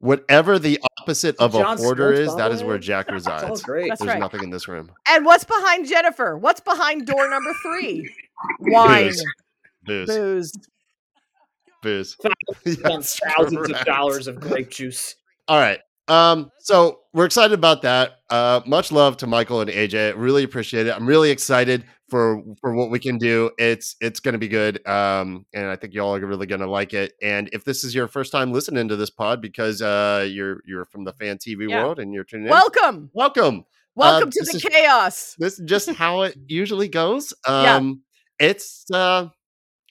whatever 0.00 0.58
the 0.58 0.80
opposite 1.00 1.36
of 1.36 1.54
a 1.54 1.58
John 1.58 1.78
hoarder 1.78 2.12
Smoltz 2.12 2.18
is, 2.18 2.36
that 2.36 2.50
is 2.50 2.64
where. 2.64 2.78
Jack 2.78 3.06
It's 3.10 3.26
all 3.26 3.34
resides. 3.38 3.62
great. 3.62 3.88
That's 3.90 4.00
There's 4.00 4.14
right. 4.14 4.18
nothing 4.20 4.42
in 4.42 4.50
this 4.50 4.66
room. 4.66 4.90
and 5.08 5.24
what's 5.24 5.44
behind 5.44 5.86
Jennifer? 5.86 6.36
What's 6.36 6.60
behind 6.60 7.06
door 7.06 7.28
number 7.30 7.52
three? 7.62 8.10
Wine, 8.60 9.12
Booze. 9.84 10.06
Booze. 10.06 10.52
booze. 11.82 12.16
Booze. 12.16 12.16
on 12.84 13.02
thousands 13.02 13.56
correct. 13.68 13.70
of 13.80 13.84
dollars 13.86 14.26
of 14.26 14.40
grape 14.40 14.70
juice. 14.70 15.14
All 15.48 15.58
right. 15.58 15.80
Um, 16.08 16.50
so 16.60 17.00
we're 17.12 17.26
excited 17.26 17.52
about 17.54 17.82
that. 17.82 18.12
Uh, 18.30 18.60
much 18.66 18.92
love 18.92 19.16
to 19.18 19.26
Michael 19.26 19.60
and 19.60 19.70
AJ. 19.70 20.14
Really 20.16 20.42
appreciate 20.44 20.86
it. 20.86 20.94
I'm 20.94 21.06
really 21.06 21.30
excited 21.30 21.84
for 22.08 22.42
for 22.60 22.74
what 22.74 22.90
we 22.90 22.98
can 22.98 23.18
do. 23.18 23.50
It's 23.58 23.96
it's 24.00 24.20
going 24.20 24.32
to 24.32 24.38
be 24.38 24.48
good. 24.48 24.86
Um, 24.86 25.44
and 25.52 25.66
I 25.66 25.76
think 25.76 25.92
y'all 25.94 26.14
are 26.14 26.26
really 26.26 26.46
going 26.46 26.60
to 26.62 26.70
like 26.70 26.94
it. 26.94 27.12
And 27.22 27.50
if 27.52 27.64
this 27.64 27.84
is 27.84 27.94
your 27.94 28.08
first 28.08 28.32
time 28.32 28.52
listening 28.52 28.88
to 28.88 28.96
this 28.96 29.10
pod 29.10 29.42
because 29.42 29.82
uh 29.82 30.26
you're 30.30 30.60
you're 30.66 30.86
from 30.86 31.04
the 31.04 31.12
fan 31.14 31.36
TV 31.38 31.68
Yeah. 31.68 31.82
world 31.82 31.98
and 31.98 32.12
you're 32.14 32.24
tuning 32.24 32.46
in, 32.46 32.50
Welcome, 32.50 33.10
welcome. 33.12 33.64
welcome 33.94 34.28
Uh, 34.28 34.32
to 34.32 34.44
the 34.50 34.56
is- 34.56 34.64
chaos. 34.70 35.34
This 35.38 35.58
is 35.58 35.66
just 35.66 35.90
how 35.90 36.22
it 36.22 36.36
usually 36.46 36.88
goes. 36.88 37.34
Yeah. 37.46 37.76
Um, 37.76 38.02
it's 38.38 38.84
uh, 38.92 39.28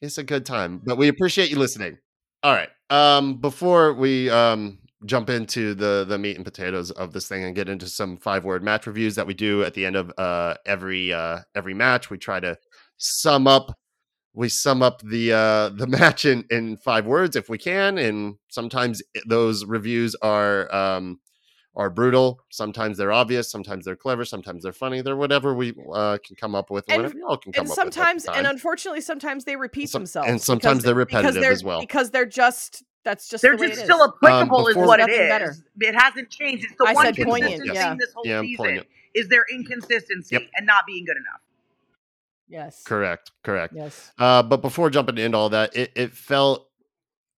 it's 0.01 0.17
a 0.17 0.23
good 0.23 0.45
time, 0.47 0.81
but 0.83 0.97
we 0.97 1.07
appreciate 1.09 1.51
you 1.51 1.57
listening. 1.59 1.97
All 2.41 2.53
right. 2.53 2.69
Um, 2.89 3.35
before 3.41 3.93
we 3.93 4.29
um 4.31 4.79
jump 5.05 5.29
into 5.29 5.73
the 5.73 6.05
the 6.07 6.17
meat 6.17 6.35
and 6.35 6.45
potatoes 6.45 6.91
of 6.91 7.13
this 7.13 7.27
thing 7.27 7.43
and 7.43 7.55
get 7.55 7.69
into 7.69 7.87
some 7.87 8.17
five 8.17 8.43
word 8.43 8.63
match 8.63 8.87
reviews 8.87 9.15
that 9.15 9.27
we 9.27 9.33
do 9.33 9.63
at 9.63 9.73
the 9.73 9.85
end 9.85 9.95
of 9.95 10.11
uh 10.17 10.55
every 10.65 11.13
uh 11.13 11.39
every 11.55 11.73
match, 11.73 12.09
we 12.09 12.17
try 12.17 12.39
to 12.39 12.57
sum 12.97 13.47
up 13.47 13.77
we 14.33 14.49
sum 14.49 14.81
up 14.81 15.01
the 15.03 15.31
uh 15.33 15.69
the 15.69 15.87
match 15.99 16.25
in 16.25 16.43
in 16.49 16.77
five 16.77 17.05
words 17.05 17.35
if 17.35 17.47
we 17.49 17.57
can 17.57 17.97
and 17.97 18.35
sometimes 18.49 19.01
those 19.27 19.65
reviews 19.65 20.15
are 20.21 20.73
um 20.73 21.19
are 21.75 21.91
brutal. 21.91 22.39
Sometimes 22.49 22.97
they're 22.97 23.11
obvious. 23.11 23.51
Sometimes 23.51 23.85
they're 23.85 23.95
clever. 23.95 24.25
Sometimes 24.25 24.63
they're 24.63 24.73
funny. 24.73 25.01
They're 25.01 25.15
whatever 25.15 25.53
we 25.53 25.75
uh, 25.93 26.17
can 26.25 26.35
come 26.35 26.55
up 26.55 26.71
with. 26.71 26.85
And- 26.89 26.97
whatever 27.03 27.19
y'all 27.19 27.37
can 27.37 27.51
come 27.53 27.65
and 27.65 27.71
up 27.71 27.77
with. 27.77 27.93
sometimes 27.93 28.25
and 28.25 28.47
unfortunately 28.47 29.01
sometimes 29.01 29.45
they 29.45 29.55
repeat 29.55 29.89
some- 29.91 30.01
themselves 30.01 30.27
and 30.27 30.41
sometimes 30.41 30.83
they're 30.83 30.95
repetitive 30.95 31.35
they're- 31.39 31.51
as 31.51 31.63
well. 31.63 31.79
because 31.79 32.09
they're 32.09 32.25
just 32.25 32.83
that's 33.07 33.29
just 33.29 33.41
They're 33.41 33.55
the 33.55 33.61
way 33.61 33.67
just 33.69 33.81
it 33.81 33.85
still 33.85 34.03
is. 34.03 34.11
applicable, 34.21 34.67
is 34.67 34.73
before- 34.75 34.87
what 34.87 34.99
it 34.99 35.09
is. 35.09 35.29
Better. 35.29 35.55
It 35.79 35.95
hasn't 35.95 36.29
changed. 36.29 36.65
It's 36.65 36.73
the 36.77 36.85
I 36.89 36.93
one 36.93 37.05
said 37.05 37.15
consistent 37.15 37.43
poignant, 37.43 37.61
thing 37.63 37.73
yeah. 37.75 37.95
this 37.97 38.11
whole 38.13 38.23
Yeah, 38.27 38.41
season 38.41 38.57
poignant. 38.65 38.87
is 39.13 39.27
their 39.29 39.45
inconsistency 39.51 40.35
Yep. 40.35 40.43
and 40.55 40.65
not 40.67 40.83
being 40.85 41.05
good 41.05 41.15
enough. 41.17 41.41
yes 42.49 42.83
correct, 42.83 43.31
correct. 43.43 43.73
yes 43.75 44.11
Uh, 44.17 44.43
but 44.43 44.61
before 44.61 44.89
jumping 44.89 45.17
into 45.17 45.37
all 45.37 45.49
that, 45.49 45.75
it, 45.75 45.91
it 45.95 46.13
felt 46.13 46.69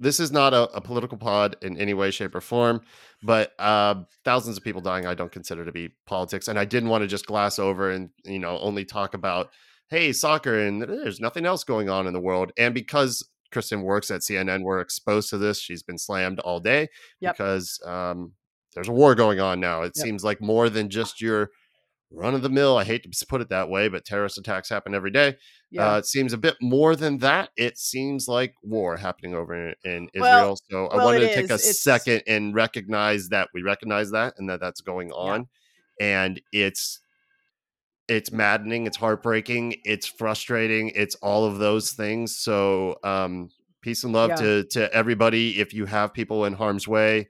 this 0.02 0.20
is 0.20 0.32
not 0.32 0.54
a, 0.54 0.64
a 0.72 0.80
political 0.82 1.18
pod 1.18 1.58
in 1.62 1.78
any 1.78 1.94
way, 1.94 2.10
shape, 2.10 2.34
or 2.34 2.40
form. 2.42 2.82
But 3.22 3.54
uh, 3.60 3.96
thousands 4.24 4.56
of 4.58 4.64
people 4.64 4.80
dying, 4.82 5.06
I 5.06 5.14
don't 5.14 5.32
consider 5.32 5.66
to 5.66 5.74
be 5.74 5.90
politics, 6.06 6.48
and 6.48 6.58
I 6.58 6.64
didn't 6.64 6.88
want 6.88 7.02
to 7.02 7.08
just 7.08 7.26
glass 7.26 7.60
over 7.60 7.92
and 7.92 8.10
you 8.24 8.40
know 8.40 8.58
only 8.60 8.86
talk 8.86 9.14
about 9.14 9.50
hey 9.90 10.14
soccer 10.14 10.58
and 10.68 10.82
there's 10.82 11.20
nothing 11.20 11.46
else 11.46 11.64
going 11.66 11.90
on 11.90 12.08
in 12.08 12.14
the 12.14 12.20
world. 12.22 12.52
And 12.58 12.74
because 12.74 13.28
Kristen 13.52 13.82
works 13.82 14.12
at 14.12 14.22
CNN, 14.22 14.64
we're 14.64 14.80
exposed 14.82 15.30
to 15.32 15.38
this. 15.38 15.60
She's 15.60 15.84
been 15.84 15.98
slammed 15.98 16.40
all 16.40 16.60
day 16.60 16.88
Yep. 17.22 17.36
because 17.38 17.80
um, 17.86 18.34
there's 18.76 18.88
a 18.90 18.92
war 18.94 19.16
going 19.16 19.40
on 19.40 19.60
now. 19.60 19.82
It 19.84 19.94
Yep. 19.96 20.04
seems 20.06 20.24
like 20.24 20.42
more 20.42 20.70
than 20.70 20.90
just 20.90 21.22
your 21.22 21.50
run 22.12 22.34
of 22.34 22.42
the 22.42 22.50
mill. 22.50 22.76
I 22.78 22.84
hate 22.86 23.04
to 23.04 23.26
put 23.28 23.40
it 23.42 23.50
that 23.50 23.70
way, 23.70 23.88
but 23.88 24.04
terrorist 24.06 24.38
attacks 24.40 24.68
happen 24.70 24.96
every 24.96 25.12
day. 25.12 25.36
yeah 25.72 25.94
Uh, 25.94 25.98
it 26.00 26.06
seems 26.08 26.34
a 26.34 26.38
bit 26.40 26.56
more 26.60 26.96
than 26.96 27.20
that. 27.20 27.50
It 27.56 27.78
seems 27.78 28.28
like 28.28 28.56
war 28.64 28.98
happening 28.98 29.36
over 29.36 29.54
in, 29.54 29.76
in 29.84 30.10
Israel. 30.16 30.24
Well- 30.24 30.60
so 30.72 30.88
I 30.88 31.04
wanted 31.06 31.20
to 31.20 31.36
take 31.36 31.46
is. 31.46 31.52
a 31.52 31.54
It's- 31.56 31.82
second 31.84 32.24
and 32.26 32.56
recognize 32.56 33.30
that 33.30 33.50
we 33.54 33.62
recognize 33.62 34.10
that 34.12 34.34
and 34.38 34.50
that 34.50 34.60
that's 34.60 34.82
going 34.82 35.12
on. 35.12 35.48
And 36.02 36.42
it's 36.52 37.00
it's 38.10 38.32
maddening, 38.32 38.88
it's 38.88 38.98
heartbreaking, 38.98 39.76
it's 39.86 40.08
frustrating, 40.08 40.92
it's 40.96 41.16
all 41.16 41.46
of 41.46 41.60
those 41.60 41.92
things. 41.94 42.38
So 42.38 42.98
um 43.04 43.50
peace 43.82 44.04
and 44.04 44.14
love 44.14 44.32
Yeah. 44.32 44.38
to 44.38 44.66
to 44.72 44.94
everybody. 44.94 45.60
If 45.60 45.74
you 45.74 45.86
have 45.86 46.14
people 46.14 46.46
in 46.46 46.54
harm's 46.54 46.88
way, 46.88 47.30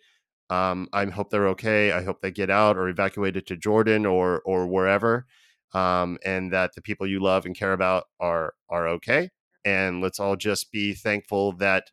um, 0.49 0.89
I 0.93 1.05
hope 1.05 1.29
they're 1.29 1.49
okay. 1.49 1.91
I 1.91 2.03
hope 2.03 2.21
they 2.21 2.31
get 2.31 2.49
out 2.49 2.77
or 2.77 2.89
evacuated 2.89 3.47
to 3.47 3.57
Jordan 3.57 4.05
or 4.05 4.41
or 4.45 4.67
wherever, 4.67 5.25
um, 5.73 6.17
and 6.25 6.51
that 6.53 6.73
the 6.75 6.81
people 6.81 7.05
you 7.07 7.19
love 7.19 7.45
and 7.45 7.55
care 7.57 7.73
about 7.73 8.05
are 8.19 8.53
are 8.69 8.87
okay. 8.89 9.29
And 9.65 10.01
let's 10.01 10.19
all 10.19 10.35
just 10.35 10.71
be 10.71 10.93
thankful 10.93 11.53
that 11.57 11.91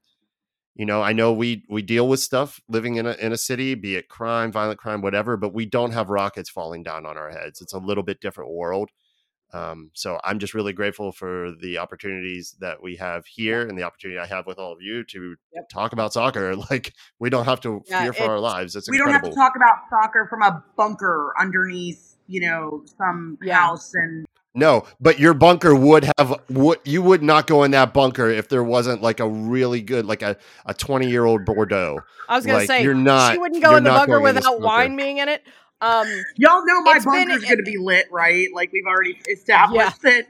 you 0.76 0.86
know 0.86 1.02
I 1.02 1.12
know 1.12 1.32
we 1.32 1.64
we 1.68 1.82
deal 1.82 2.08
with 2.08 2.20
stuff 2.20 2.60
living 2.68 2.96
in 2.96 3.06
a 3.06 3.12
in 3.14 3.32
a 3.32 3.36
city, 3.36 3.74
be 3.74 3.96
it 3.96 4.08
crime, 4.08 4.52
violent 4.52 4.78
crime, 4.78 5.02
whatever, 5.02 5.36
but 5.36 5.52
we 5.54 5.66
don't 5.66 5.92
have 5.92 6.10
rockets 6.10 6.50
falling 6.50 6.82
down 6.84 7.06
on 7.06 7.18
our 7.18 7.30
heads. 7.30 7.60
It's 7.60 7.72
a 7.74 7.78
little 7.78 8.04
bit 8.04 8.20
different 8.20 8.52
world. 8.52 8.90
Um, 9.52 9.90
so 9.94 10.20
I'm 10.24 10.38
just 10.38 10.54
really 10.54 10.72
grateful 10.72 11.12
for 11.12 11.52
the 11.62 11.78
opportunities 11.78 12.56
that 12.60 12.82
we 12.82 12.96
have 12.96 13.26
here 13.26 13.66
and 13.66 13.78
the 13.78 13.84
opportunity 13.84 14.18
I 14.18 14.26
have 14.26 14.46
with 14.46 14.58
all 14.58 14.72
of 14.72 14.82
you 14.82 15.04
to 15.04 15.36
Yep. 15.54 15.68
talk 15.72 15.92
about 15.92 16.12
soccer. 16.12 16.54
Like 16.70 16.92
we 17.18 17.30
don't 17.30 17.44
have 17.44 17.60
to 17.60 17.82
Yeah, 17.88 18.00
fear 18.00 18.12
for 18.12 18.24
our 18.24 18.40
lives. 18.40 18.74
It's 18.76 18.90
we 18.90 18.98
don't 18.98 19.10
have 19.12 19.22
to 19.22 19.34
talk 19.34 19.54
about 19.56 19.76
soccer 19.88 20.26
from 20.28 20.42
a 20.42 20.62
bunker 20.76 21.32
underneath, 21.38 22.16
you 22.26 22.40
know, 22.40 22.84
some 22.98 23.38
Yeah. 23.42 23.60
house 23.60 23.94
and 23.94 24.26
no, 24.56 24.84
but 25.00 25.18
your 25.18 25.34
bunker 25.34 25.74
would 25.74 26.10
have 26.18 26.40
would 26.48 26.78
you 26.84 27.02
would 27.02 27.22
not 27.22 27.46
go 27.46 27.62
in 27.62 27.70
that 27.72 27.92
bunker 27.92 28.28
if 28.30 28.48
there 28.48 28.64
wasn't 28.64 29.02
like 29.02 29.20
a 29.20 29.28
really 29.28 29.82
good 29.82 30.06
like 30.06 30.22
a 30.22 30.36
a 30.64 30.72
20 30.74 31.08
year 31.08 31.24
old 31.24 31.44
Bordeaux. 31.44 31.98
i 32.28 32.36
was 32.36 32.46
gonna 32.46 32.58
like, 32.58 32.66
say 32.66 32.82
you're 32.82 32.94
not- 32.94 33.32
she 33.34 33.38
wouldn't 33.38 33.62
go 33.62 33.76
in 33.76 33.84
the 33.84 33.90
bunker 33.90 34.18
going 34.18 34.30
in 34.30 34.34
without 34.36 34.52
bunker. 34.52 34.64
wine 34.64 34.96
being 34.96 35.18
in 35.18 35.28
it 35.28 35.42
um 35.82 36.06
y'all 36.36 36.64
know 36.64 36.80
my 36.82 36.98
bunker's 36.98 37.40
been- 37.40 37.42
going 37.42 37.56
to 37.58 37.62
be 37.62 37.76
lit, 37.76 38.06
right? 38.10 38.48
Like 38.54 38.72
we've 38.72 38.86
already 38.86 39.20
established 39.30 40.04
it. 40.04 40.26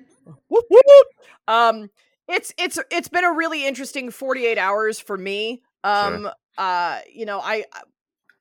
whoop, 0.49 0.65
whoop. 0.69 1.07
um 1.47 1.89
it's 2.29 2.53
it's 2.59 2.79
it's 2.91 3.09
been 3.09 3.25
a 3.25 3.33
really 3.33 3.65
interesting 3.65 4.11
48 4.11 4.59
hours 4.59 4.99
for 4.99 5.17
me 5.17 5.63
um 5.85 6.29
uh 6.59 6.99
you 7.13 7.27
know 7.27 7.39
i 7.41 7.63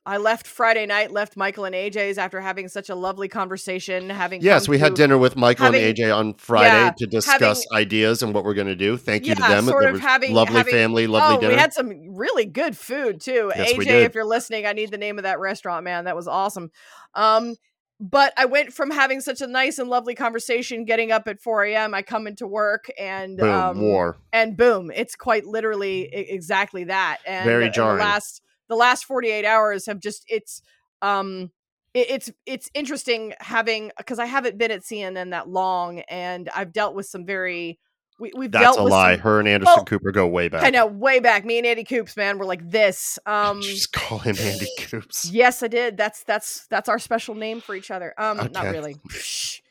i 0.06 0.18
left 0.18 0.46
friday 0.48 0.86
night 0.86 1.12
left 1.12 1.36
michael 1.36 1.66
and 1.66 1.74
aj's 1.76 2.18
after 2.18 2.40
having 2.42 2.68
such 2.68 2.90
a 2.90 2.96
lovely 2.96 3.28
conversation 3.28 4.10
having 4.10 4.42
Yes, 4.42 4.68
we 4.68 4.78
had 4.78 4.94
dinner 4.94 5.18
with 5.18 5.36
Michael 5.36 5.66
having- 5.66 5.84
and 5.84 5.96
AJ 5.98 6.16
on 6.16 6.34
Friday 6.36 6.68
yeah, 6.68 6.92
to 6.98 7.08
discuss 7.08 7.66
ideas 7.74 8.22
and 8.22 8.34
what 8.34 8.44
we're 8.44 8.54
going 8.54 8.68
to 8.68 8.76
do. 8.76 8.98
Thank 8.98 9.26
you 9.26 9.36
to 9.36 9.42
them. 9.42 9.66
sort 9.66 9.86
of 9.86 9.94
was 9.94 10.02
having- 10.02 10.34
lovely 10.34 10.56
having- 10.58 10.74
family, 10.74 11.08
lovely 11.08 11.38
oh, 11.38 11.40
dinner. 11.40 11.54
we 11.54 11.60
had 11.60 11.74
some 11.74 12.16
really 12.16 12.46
good 12.46 12.78
food 12.78 13.20
too. 13.22 13.52
Yes, 13.56 13.74
AJ, 13.74 14.04
if 14.06 14.16
you're 14.16 14.26
listening, 14.26 14.66
I 14.66 14.74
need 14.74 14.92
the 14.92 14.98
name 14.98 15.18
of 15.18 15.24
that 15.24 15.40
restaurant, 15.40 15.84
man. 15.84 16.06
That 16.06 16.16
was 16.16 16.28
awesome. 16.28 16.70
Um, 17.14 17.56
but 18.00 18.34
I 18.38 18.46
went 18.46 18.74
from 18.74 18.92
having 18.92 19.22
such 19.22 19.42
a 19.42 19.48
nice 19.48 19.80
and 19.80 19.90
lovely 19.90 20.16
conversation, 20.16 20.84
getting 20.86 21.12
up 21.12 21.28
at 21.28 21.40
4 21.42 21.64
a.m. 21.66 21.94
I 21.94 22.02
come 22.02 22.28
into 22.28 22.46
work 22.46 22.86
and 23.00 23.38
Boom, 23.38 23.50
um, 23.50 23.82
war. 23.82 24.18
and 24.34 24.58
boom, 24.58 24.92
it's 24.94 25.16
quite 25.16 25.46
literally 25.46 26.10
exactly 26.14 26.84
that. 26.86 27.20
And 27.26 27.46
Very 27.46 27.70
jarring. 27.70 27.98
The 27.98 28.04
last 28.04 28.42
the 28.70 28.76
last 28.76 29.06
48 29.06 29.46
hours 29.46 29.86
have 29.86 30.00
just 30.00 30.24
it's 30.28 30.62
um 31.02 31.52
it, 31.94 32.10
it's 32.10 32.32
it's 32.46 32.70
interesting 32.74 33.34
having 33.40 33.92
because 33.98 34.20
I 34.20 34.26
haven't 34.26 34.58
been 34.58 34.72
at 34.72 34.82
CNN 34.82 35.32
that 35.32 35.48
long 35.50 36.00
and 36.10 36.50
I've 36.56 36.74
dealt 36.74 36.96
with 36.96 37.06
some 37.06 37.26
very 37.26 37.80
we, 38.18 38.32
we've 38.34 38.50
That's 38.50 38.64
dealt 38.64 38.80
a 38.80 38.84
with 38.84 38.92
lie. 38.94 39.16
some- 39.16 39.22
Her 39.24 39.40
and 39.42 39.48
Anderson 39.50 39.74
well, 39.76 39.84
Cooper 39.84 40.12
go 40.14 40.26
way 40.26 40.48
back. 40.48 40.64
I 40.64 40.70
know, 40.70 40.86
way 40.86 41.20
back. 41.20 41.44
Me 41.44 41.58
and 41.58 41.68
Andy 41.68 41.84
Coops, 41.84 42.16
man, 42.16 42.38
were 42.38 42.46
like 42.46 42.62
this. 42.70 43.20
Um, 43.26 43.62
Just 43.62 43.92
call 43.92 44.20
him 44.20 44.38
Andy 44.40 44.68
Coops. 44.80 45.30
yes, 45.32 45.62
I 45.64 45.68
did. 45.68 45.98
That's 45.98 46.24
that's 46.24 46.66
that's 46.68 46.88
our 46.88 46.98
special 46.98 47.36
name 47.36 47.60
for 47.60 47.76
each 47.76 47.92
other. 47.92 48.14
Um, 48.18 48.38
not 48.54 48.66
really. 48.72 48.96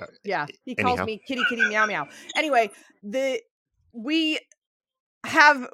Uh, 0.00 0.06
yeah, 0.24 0.44
he 0.64 0.74
calls 0.74 0.98
anyhow. 0.98 1.04
me 1.04 1.22
kitty 1.24 1.42
kitty 1.48 1.64
meow 1.68 1.86
meow. 1.86 2.04
Anyway, 2.36 2.68
the 3.04 3.40
we 3.92 4.40
have 5.24 5.68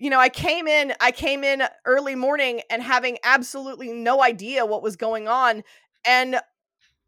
you 0.00 0.10
know 0.10 0.20
i 0.20 0.28
came 0.30 0.66
in 0.68 0.94
i 1.00 1.12
came 1.12 1.44
in 1.44 1.62
early 1.86 2.16
morning 2.16 2.62
and 2.70 2.82
having 2.82 3.18
absolutely 3.24 3.92
no 3.92 4.22
idea 4.22 4.66
what 4.66 4.82
was 4.82 4.96
going 4.96 5.28
on 5.28 5.62
and 6.06 6.40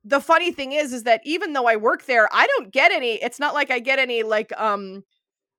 the 0.05 0.21
funny 0.21 0.53
thing 0.53 0.73
is 0.73 0.93
is 0.93 1.05
that 1.05 1.21
even 1.25 1.53
though 1.53 1.67
i 1.67 1.77
work 1.77 2.07
there 2.07 2.29
i 2.33 2.47
don't 2.47 2.73
get 2.73 2.93
any 2.93 3.15
it's 3.23 3.41
not 3.41 3.55
like 3.55 3.71
i 3.71 3.79
get 3.81 3.99
any 3.99 4.23
like 4.23 4.53
um 4.61 5.05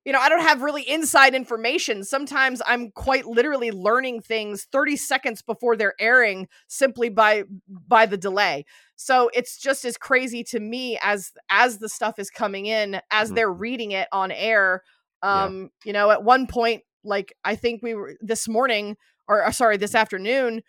you 0.06 0.14
know 0.14 0.20
i 0.20 0.30
don't 0.30 0.42
have 0.42 0.62
really 0.62 0.84
inside 0.90 1.36
information 1.36 2.04
sometimes 2.04 2.62
i'm 2.68 2.92
quite 2.92 3.26
literally 3.26 3.72
learning 3.72 4.22
things 4.22 4.68
30 4.72 4.96
seconds 4.98 5.42
before 5.42 5.76
they're 5.78 5.96
airing 6.00 6.48
simply 6.68 7.10
by 7.10 7.44
by 7.88 8.06
the 8.06 8.18
delay 8.18 8.66
so 8.96 9.30
it's 9.34 9.58
just 9.60 9.86
as 9.86 9.98
crazy 9.98 10.44
to 10.44 10.60
me 10.60 10.98
as 11.04 11.32
as 11.50 11.80
the 11.80 11.90
stuff 11.90 12.20
is 12.20 12.30
coming 12.30 12.66
in 12.68 13.00
as 13.12 13.32
Mhm. 13.32 13.36
they're 13.36 13.54
reading 13.54 13.92
it 13.92 14.08
on 14.12 14.32
air 14.32 14.84
Yeah. 15.24 15.46
um 15.46 15.70
you 15.86 15.94
know 15.94 16.12
at 16.12 16.24
one 16.24 16.48
point 16.48 16.84
like 17.04 17.34
i 17.44 17.56
think 17.56 17.82
we 17.84 17.94
were 17.94 18.16
this 18.22 18.48
morning 18.48 18.96
or 19.28 19.46
uh, 19.46 19.52
sorry 19.52 19.78
this 19.78 19.96
afternoon 19.96 20.62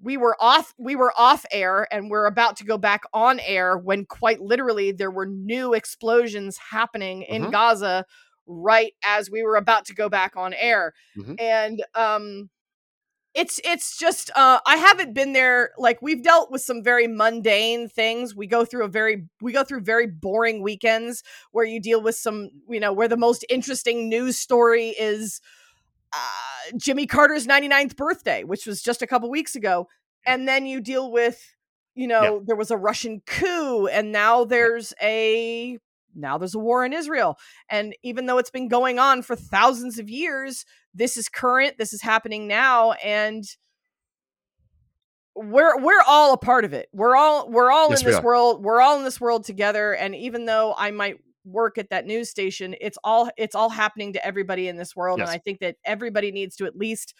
we 0.00 0.16
were 0.16 0.36
off 0.40 0.74
we 0.78 0.94
were 0.94 1.12
off 1.16 1.44
air 1.50 1.86
and 1.92 2.10
we're 2.10 2.26
about 2.26 2.56
to 2.56 2.64
go 2.64 2.78
back 2.78 3.02
on 3.12 3.40
air 3.40 3.76
when 3.76 4.04
quite 4.04 4.40
literally 4.40 4.92
there 4.92 5.10
were 5.10 5.26
new 5.26 5.74
explosions 5.74 6.56
happening 6.70 7.22
in 7.22 7.44
Mhm. 7.46 7.50
gaza 7.52 8.04
right 8.46 8.92
as 9.04 9.30
we 9.30 9.42
were 9.42 9.56
about 9.56 9.84
to 9.86 9.94
go 9.94 10.08
back 10.08 10.36
on 10.36 10.54
air 10.54 10.94
Mhm. 11.16 11.34
and 11.40 11.84
um 11.94 12.50
it's 13.34 13.60
it's 13.62 13.98
just 13.98 14.30
uh 14.36 14.58
i 14.66 14.76
haven't 14.76 15.12
been 15.14 15.32
there 15.34 15.70
like 15.78 16.00
we've 16.00 16.22
dealt 16.22 16.50
with 16.50 16.62
some 16.62 16.82
very 16.82 17.06
mundane 17.06 17.86
things 17.88 18.34
we 18.34 18.46
go 18.46 18.64
through 18.64 18.84
a 18.84 18.88
very 18.88 19.24
we 19.42 19.52
go 19.52 19.62
through 19.62 19.80
very 19.82 20.06
boring 20.06 20.62
weekends 20.62 21.22
where 21.52 21.64
you 21.66 21.78
deal 21.80 22.00
with 22.00 22.14
some 22.16 22.48
you 22.70 22.80
know 22.80 22.92
where 22.92 23.06
the 23.08 23.16
most 23.18 23.44
interesting 23.50 24.08
news 24.08 24.38
story 24.38 24.88
is 24.98 25.40
uh 26.12 26.76
jimmy 26.76 27.06
carter's 27.06 27.46
99th 27.46 27.96
birthday 27.96 28.44
which 28.44 28.66
was 28.66 28.82
just 28.82 29.02
a 29.02 29.06
couple 29.06 29.30
weeks 29.30 29.54
ago 29.54 29.86
and 30.26 30.46
then 30.48 30.66
you 30.66 30.80
deal 30.80 31.10
with 31.10 31.54
you 31.94 32.06
know 32.06 32.42
there 32.46 32.56
was 32.56 32.70
a 32.70 32.76
russian 32.76 33.20
coup 33.26 33.86
and 33.88 34.12
now 34.12 34.44
there's 34.44 34.94
a 35.02 35.78
now 36.14 36.38
there's 36.38 36.54
a 36.54 36.58
war 36.58 36.84
in 36.84 36.92
israel. 36.92 37.38
And 37.68 37.94
even 38.02 38.26
though 38.26 38.38
it's 38.38 38.50
been 38.50 38.68
going 38.68 38.98
on 38.98 39.22
for 39.22 39.36
thousands 39.36 39.98
of 39.98 40.08
years 40.08 40.64
this 40.94 41.16
is 41.16 41.28
current 41.28 41.78
this 41.78 41.92
is 41.92 42.02
happening 42.02 42.48
now 42.48 42.92
and 42.92 43.44
we're 45.36 45.80
we're 45.80 46.02
all 46.06 46.32
a 46.32 46.38
part 46.38 46.64
of 46.64 46.72
it. 46.72 46.88
We're 46.92 47.14
all 47.14 47.48
we're 47.48 47.70
all 47.70 47.90
Yes, 47.90 48.02
in 48.02 48.10
this 48.10 48.22
world 48.22 48.64
we're 48.64 48.80
all 48.80 48.98
in 48.98 49.04
this 49.04 49.20
world 49.20 49.44
together 49.44 49.92
and 49.94 50.14
even 50.14 50.46
though 50.46 50.74
i 50.76 50.90
might 50.90 51.18
work 51.48 51.78
at 51.78 51.90
that 51.90 52.06
news 52.06 52.28
station 52.30 52.74
it's 52.80 52.98
all 53.04 53.30
it's 53.36 53.54
all 53.54 53.68
happening 53.68 54.12
to 54.12 54.24
everybody 54.26 54.68
in 54.68 54.76
this 54.76 54.94
world 54.94 55.18
Yes. 55.18 55.28
and 55.28 55.34
i 55.34 55.38
think 55.38 55.60
that 55.60 55.76
everybody 55.84 56.30
needs 56.32 56.56
to 56.56 56.66
at 56.66 56.76
least 56.76 57.14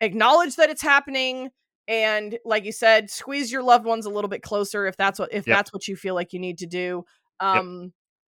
acknowledge 0.00 0.56
that 0.56 0.70
it's 0.70 0.82
happening 0.82 1.50
and 1.88 2.38
like 2.44 2.64
you 2.64 2.72
said 2.72 3.10
squeeze 3.10 3.52
your 3.52 3.62
loved 3.62 3.84
ones 3.84 4.06
a 4.06 4.10
little 4.10 4.28
bit 4.28 4.42
closer 4.42 4.86
if 4.86 4.96
that's 4.96 5.18
what 5.18 5.32
if 5.32 5.46
Yep. 5.46 5.56
that's 5.56 5.72
what 5.72 5.86
you 5.88 5.96
feel 5.96 6.14
like 6.14 6.32
you 6.32 6.38
need 6.40 6.58
to 6.58 6.66
do 6.66 7.04
um 7.40 7.92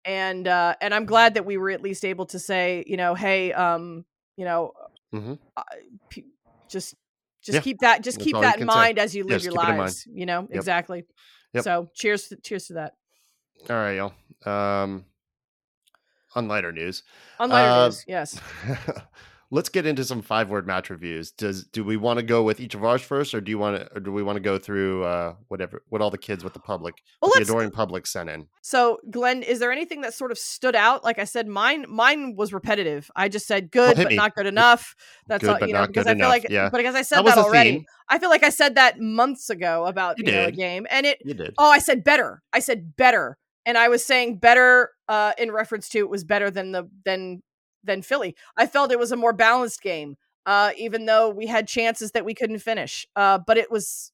and 0.04 0.46
uh 0.48 0.74
and 0.80 0.94
i'm 0.94 1.06
glad 1.06 1.34
that 1.34 1.44
we 1.46 1.56
were 1.56 1.70
at 1.70 1.82
least 1.82 2.04
able 2.04 2.26
to 2.26 2.38
say 2.38 2.84
you 2.86 2.96
know 2.96 3.14
hey 3.14 3.52
um 3.52 4.04
you 4.36 4.44
know 4.44 4.72
Mhm. 5.14 5.38
uh, 5.56 5.62
p- 6.10 6.26
just 6.68 6.94
just 7.42 7.54
Yeah. 7.56 7.60
keep 7.60 7.78
that 7.80 8.02
just 8.02 8.18
That's 8.18 8.24
keep 8.24 8.34
that 8.40 8.56
in 8.56 8.62
say. 8.62 8.66
mind 8.66 8.98
as 8.98 9.14
you 9.14 9.22
live 9.24 9.44
your 9.44 9.52
keep 9.52 9.60
it 9.60 9.62
in 9.62 9.68
mind. 9.68 9.78
lives. 9.78 10.08
You 10.10 10.26
know 10.26 10.48
exactly. 10.50 11.04
Yep. 11.52 11.62
So 11.64 11.90
cheers, 11.94 12.28
to, 12.28 12.36
cheers 12.36 12.66
to 12.66 12.72
that. 12.72 12.94
All 13.70 13.76
right, 13.76 13.92
y'all. 13.92 14.12
Um, 14.50 15.04
on 16.34 16.48
lighter 16.48 16.72
news, 16.72 17.02
On 17.38 17.48
lighter 17.50 17.70
Uh, 17.70 17.84
news, 17.86 18.04
yes. 18.08 18.40
let's 19.50 19.68
get 19.68 19.86
into 19.86 20.02
some 20.04 20.20
five 20.22 20.48
word 20.50 20.66
match 20.66 20.90
reviews. 20.90 21.30
Does 21.30 21.64
do 21.64 21.84
we 21.84 21.96
want 21.96 22.18
to 22.18 22.24
go 22.24 22.42
with 22.42 22.58
each 22.60 22.74
of 22.74 22.84
ours 22.84 23.02
first, 23.02 23.34
or 23.34 23.40
do 23.40 23.50
you 23.50 23.58
want 23.58 23.76
to, 23.76 23.88
or 23.96 24.00
do 24.00 24.10
we 24.10 24.22
want 24.22 24.36
to 24.36 24.40
go 24.40 24.58
through 24.58 25.04
uh, 25.04 25.34
whatever 25.48 25.82
what 25.90 26.00
all 26.02 26.10
the 26.10 26.18
kids 26.18 26.42
with 26.42 26.54
the 26.54 26.58
public, 26.58 27.02
Well, 27.22 27.28
what 27.28 27.36
the 27.38 27.42
adoring 27.42 27.70
public 27.70 28.06
sent 28.06 28.30
in? 28.30 28.46
So, 28.62 28.98
Glenn, 29.10 29.42
is 29.42 29.60
there 29.60 29.70
anything 29.70 30.00
that 30.00 30.14
sort 30.14 30.32
of 30.32 30.38
stood 30.38 30.74
out? 30.74 31.04
Like 31.04 31.18
I 31.18 31.24
said, 31.24 31.46
mine 31.46 31.84
mine 31.88 32.34
was 32.36 32.52
repetitive. 32.52 33.10
I 33.14 33.28
just 33.28 33.46
said 33.46 33.70
good, 33.70 33.96
hit 33.96 34.04
but 34.04 34.10
me. 34.10 34.16
not 34.16 34.34
good 34.34 34.46
enough. 34.46 34.96
That's 35.28 35.44
Good, 35.44 35.62
all 35.62 35.68
you 35.68 35.74
know 35.74 35.86
because 35.86 36.06
I 36.06 36.10
feel 36.10 36.16
enough, 36.18 36.28
like, 36.30 36.46
yeah. 36.50 36.68
but 36.70 36.78
because 36.78 36.94
I 36.94 37.02
said 37.02 37.18
That 37.18 37.36
that, 37.36 37.38
already, 37.38 37.70
theme. 37.72 37.84
I 38.08 38.18
feel 38.18 38.30
like 38.30 38.42
I 38.42 38.50
said 38.50 38.74
that 38.74 38.98
months 38.98 39.50
ago 39.50 39.86
about 39.86 40.18
You 40.18 40.24
you, 40.26 40.32
know 40.32 40.44
a 40.46 40.50
game, 40.52 40.86
and 40.90 41.06
it. 41.06 41.18
You 41.24 41.34
did. 41.34 41.54
Oh, 41.58 41.70
I 41.70 41.78
said 41.78 42.02
better. 42.02 42.42
I 42.52 42.58
said 42.58 42.96
better, 42.96 43.38
and 43.66 43.78
I 43.78 43.88
was 43.88 44.04
saying 44.04 44.38
better 44.38 44.90
uh, 45.08 45.32
in 45.38 45.50
reference 45.50 45.88
to 45.90 45.98
it 45.98 46.08
was 46.08 46.24
better 46.24 46.50
than 46.50 46.72
the 46.72 46.88
than 47.04 47.42
than 47.82 48.02
Philly. 48.02 48.34
I 48.56 48.66
felt 48.66 48.92
it 48.92 48.98
was 48.98 49.12
a 49.12 49.16
more 49.16 49.32
balanced 49.32 49.82
game, 49.82 50.16
uh, 50.46 50.72
even 50.76 51.06
though 51.06 51.28
we 51.28 51.46
had 51.46 51.68
chances 51.68 52.12
that 52.12 52.24
we 52.24 52.34
couldn't 52.34 52.60
finish. 52.60 53.06
Uh, 53.14 53.38
but 53.38 53.58
it 53.58 53.70
was, 53.70 54.10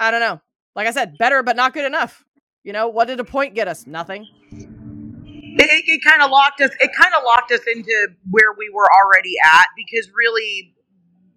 I 0.00 0.10
don't 0.10 0.20
know. 0.20 0.40
Like 0.74 0.86
I 0.86 0.90
said, 0.90 1.18
better 1.18 1.42
but 1.42 1.56
not 1.56 1.74
good 1.74 1.84
enough. 1.84 2.24
You 2.64 2.72
know, 2.72 2.88
what 2.88 3.06
did 3.08 3.20
a 3.20 3.24
point 3.24 3.54
get 3.54 3.68
us? 3.68 3.86
Nothing. 3.86 4.26
it, 4.52 5.68
it, 5.70 5.84
it 5.86 6.04
kind 6.04 6.22
of 6.22 6.30
locked 6.30 6.60
us 6.60 6.70
it 6.78 6.90
kind 6.96 7.14
of 7.16 7.22
locked 7.24 7.50
us 7.52 7.60
into 7.66 8.08
where 8.30 8.52
we 8.56 8.70
were 8.72 8.88
already 9.02 9.34
at 9.44 9.66
because 9.76 10.10
really 10.16 10.74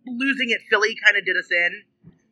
losing 0.08 0.52
at 0.52 0.60
philly 0.70 0.96
kind 1.06 1.18
of 1.18 1.26
did 1.26 1.36
us 1.38 1.48
in 1.52 1.84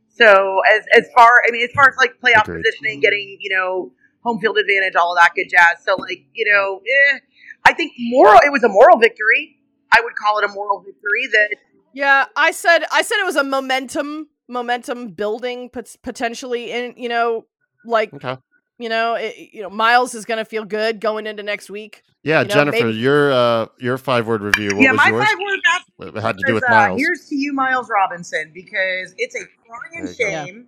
so 0.08 0.62
as 0.76 0.86
as 0.98 1.10
far 1.16 1.42
i 1.48 1.52
mean 1.52 1.64
as 1.64 1.72
far 1.74 1.90
as 1.90 1.96
like 1.98 2.14
playoff 2.24 2.44
Agreed. 2.44 2.64
positioning 2.64 3.00
getting 3.00 3.38
you 3.40 3.56
know 3.56 3.92
home 4.24 4.40
field 4.40 4.58
advantage 4.58 4.96
all 4.96 5.14
of 5.14 5.18
that 5.18 5.32
good 5.36 5.48
jazz 5.50 5.84
so 5.86 5.96
like 5.96 6.26
you 6.34 6.46
know 6.52 6.82
eh, 6.86 7.20
i 7.66 7.74
think 7.74 7.92
moral 8.00 8.40
it 8.46 8.52
was 8.52 8.64
a 8.64 8.70
moral 8.70 8.98
victory 8.98 9.58
i 9.94 10.02
would 10.04 10.16
call 10.16 10.38
it 10.40 10.46
a 10.46 10.48
moral 10.54 10.80
victory 10.82 11.28
that 11.32 11.50
Yeah, 11.94 12.26
I 12.36 12.52
said 12.52 12.86
I 12.92 13.02
said 13.02 13.18
it 13.20 13.26
was 13.26 13.36
a 13.36 13.44
momentum 13.44 14.28
momentum 14.48 15.10
building 15.10 15.70
pot- 15.70 15.96
potentially 16.04 16.72
in 16.72 16.94
you 16.98 17.10
know 17.10 17.46
like 17.86 18.14
Okay. 18.14 18.38
you 18.78 18.90
know 18.90 19.16
it, 19.16 19.34
you 19.54 19.62
know 19.64 19.70
Miles 19.72 20.14
is 20.14 20.26
gonna 20.26 20.46
feel 20.46 20.66
good 20.66 21.00
going 21.02 21.26
into 21.28 21.42
next 21.44 21.70
week. 21.70 22.04
Yeah, 22.22 22.42
you 22.42 22.48
know, 22.50 22.54
Jennifer, 22.54 22.86
maybe- 22.86 22.98
your 22.98 23.32
uh, 23.32 23.66
your 23.80 23.98
five 23.98 24.28
word 24.28 24.42
review. 24.42 24.70
What 24.76 24.84
yeah 24.84 24.92
was 24.92 24.98
my 24.98 25.10
yours? 25.10 25.26
five 25.26 25.38
word 25.40 25.60
match 25.66 26.16
It 26.16 26.22
had 26.22 26.38
to 26.38 26.44
do 26.46 26.54
with 26.54 26.64
uh, 26.70 26.70
Miles. 26.70 27.00
here's 27.00 27.26
to 27.30 27.36
you, 27.36 27.54
Miles 27.54 27.90
Robinson, 27.90 28.52
because 28.54 29.16
it's 29.18 29.36
a 29.36 29.40
crying 29.66 30.06
There 30.06 30.12
you 30.14 30.36
go. 30.36 30.46
shame. 30.46 30.68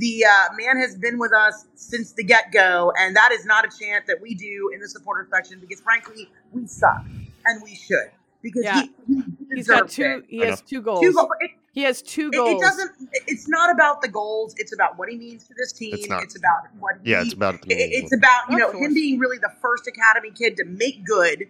The 0.00 0.24
uh, 0.24 0.54
man 0.56 0.78
has 0.80 0.96
been 0.96 1.18
with 1.18 1.32
us 1.34 1.66
since 1.74 2.12
the 2.12 2.24
get 2.24 2.52
go, 2.52 2.90
and 2.98 3.14
that 3.16 3.32
is 3.32 3.44
not 3.44 3.64
a 3.66 3.68
chant 3.78 4.06
that 4.06 4.20
we 4.20 4.34
do 4.34 4.70
in 4.74 4.80
the 4.80 4.88
supporter 4.88 5.28
section 5.30 5.60
because, 5.60 5.80
frankly, 5.82 6.28
we 6.52 6.66
suck 6.66 7.04
and 7.44 7.62
we 7.62 7.74
should 7.74 8.10
because 8.42 8.64
Yeah. 8.64 8.82
he, 8.82 8.90
he 9.06 9.22
He's 9.56 9.68
got 9.68 9.88
deserves 9.88 9.94
two. 9.96 10.02
it. 10.04 10.24
He 10.28 10.38
has 10.38 10.62
two 10.62 10.80
goals. 10.80 11.00
Two 11.02 11.12
goals. 11.12 11.28
It, 11.40 11.50
He 11.72 11.82
has 11.82 12.00
two 12.02 12.30
goals. 12.30 12.62
it 12.62 12.64
doesn't. 12.66 12.90
it- 13.12 13.22
It's 13.26 13.46
not 13.48 13.70
about 13.70 14.00
the 14.00 14.08
goals. 14.08 14.54
It's 14.56 14.72
about 14.72 14.96
what 14.98 15.08
he 15.10 15.16
means 15.18 15.46
to 15.48 15.54
this 15.54 15.72
team. 15.72 15.92
It's 15.94 16.08
not. 16.08 16.22
it's 16.22 16.36
about 16.36 16.62
what. 16.78 16.94
yeah, 17.04 17.20
he, 17.20 17.26
it's 17.26 17.34
about 17.34 17.54
it- 17.56 17.62
the 17.68 17.74
it's 17.74 18.14
about 18.16 18.48
you 18.48 18.54
Of 18.56 18.60
know 18.60 18.70
course. 18.72 18.86
him 18.86 18.94
being 18.94 19.18
really 19.18 19.38
the 19.38 19.52
first 19.60 19.86
academy 19.86 20.30
kid 20.30 20.56
to 20.56 20.64
make 20.64 21.04
good 21.04 21.44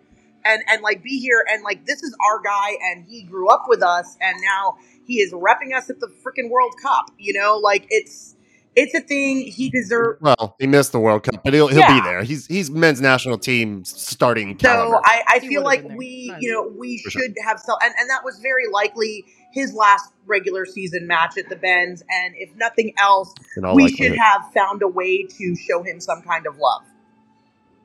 and 0.45 0.63
and 0.69 0.83
like 0.83 1.03
be 1.05 1.21
here 1.21 1.45
and 1.53 1.63
like 1.63 1.85
this 1.87 2.03
is 2.03 2.17
our 2.27 2.41
guy 2.41 2.71
and 2.91 3.05
he 3.07 3.23
grew 3.23 3.49
up 3.49 3.65
with 3.69 3.83
us 3.83 4.17
and 4.23 4.37
now 4.43 4.77
he 5.07 5.21
is 5.21 5.33
repping 5.35 5.77
us 5.77 5.89
at 5.91 6.01
the 6.01 6.09
freaking 6.25 6.49
world 6.51 6.75
cup 6.83 7.11
you 7.19 7.33
know 7.39 7.59
like 7.59 7.87
it's 7.91 8.37
it's 8.81 8.95
a 8.95 9.01
thing 9.01 9.43
he 9.43 9.69
deserves 9.71 10.21
well, 10.21 10.57
he 10.59 10.67
missed 10.67 10.93
the 10.93 11.01
World 11.01 11.23
Cup, 11.23 11.43
but 11.45 11.53
he'll 11.55 11.69
he'll 11.69 11.79
Yeah. 11.79 12.01
be 12.01 12.09
there. 12.09 12.23
He's 12.23 12.47
he's 12.47 12.71
men's 12.71 13.01
national 13.01 13.39
team 13.39 13.85
starting 13.85 14.59
so 14.59 14.67
caliber. 14.69 15.01
I, 15.05 15.23
I 15.29 15.39
He 15.41 15.49
feel 15.49 15.63
like 15.63 15.85
we 15.97 16.35
you 16.41 16.53
know 16.53 16.73
we 16.77 16.99
For 16.99 17.11
sure. 17.11 17.23
should 17.23 17.35
have 17.45 17.61
so 17.61 17.77
and, 17.83 17.93
and 17.99 18.09
that 18.11 18.25
was 18.25 18.39
very 18.41 18.69
likely 18.73 19.25
his 19.53 19.75
last 19.75 20.13
regular 20.27 20.65
season 20.65 21.07
match 21.07 21.37
at 21.37 21.49
the 21.49 21.57
Benz 21.57 22.03
and 22.11 22.35
if 22.37 22.55
nothing 22.57 22.93
else 22.99 23.35
we 23.57 23.63
likelihood. 23.63 23.97
should 23.97 24.17
have 24.19 24.43
found 24.53 24.83
a 24.83 24.89
way 24.89 25.25
to 25.25 25.57
show 25.57 25.83
him 25.83 26.01
some 26.01 26.23
kind 26.23 26.47
of 26.47 26.57
love 26.57 26.83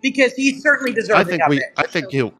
because 0.01 0.33
he 0.33 0.59
certainly 0.59 0.93
deserves 0.93 1.27
it. 1.29 1.33
I 1.33 1.37
think 1.37 1.47
we. 1.49 1.57
it. 1.57 1.63
I 1.77 1.87
think 1.87 2.05
So- 2.05 2.11
he'll. 2.11 2.33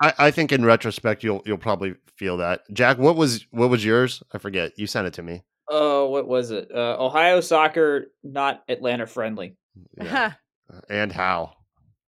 I, 0.00 0.12
I 0.18 0.30
think 0.32 0.50
in 0.52 0.64
retrospect 0.64 1.22
you'll 1.22 1.42
you'll 1.46 1.56
probably 1.58 1.94
feel 2.16 2.36
that. 2.38 2.62
Jack, 2.72 2.98
what 2.98 3.14
was 3.16 3.46
what 3.50 3.70
was 3.70 3.84
yours? 3.84 4.22
I 4.32 4.38
forget. 4.38 4.72
You 4.76 4.86
sent 4.88 5.06
it 5.06 5.12
to 5.14 5.22
me. 5.22 5.42
Oh, 5.68 6.08
what 6.10 6.26
was 6.28 6.50
it? 6.50 6.70
Uh, 6.74 6.96
Ohio 6.98 7.40
soccer 7.40 8.06
not 8.22 8.62
Atlanta 8.68 9.06
friendly. 9.06 9.56
Yeah. 10.00 10.32
and 10.88 11.12
how 11.12 11.52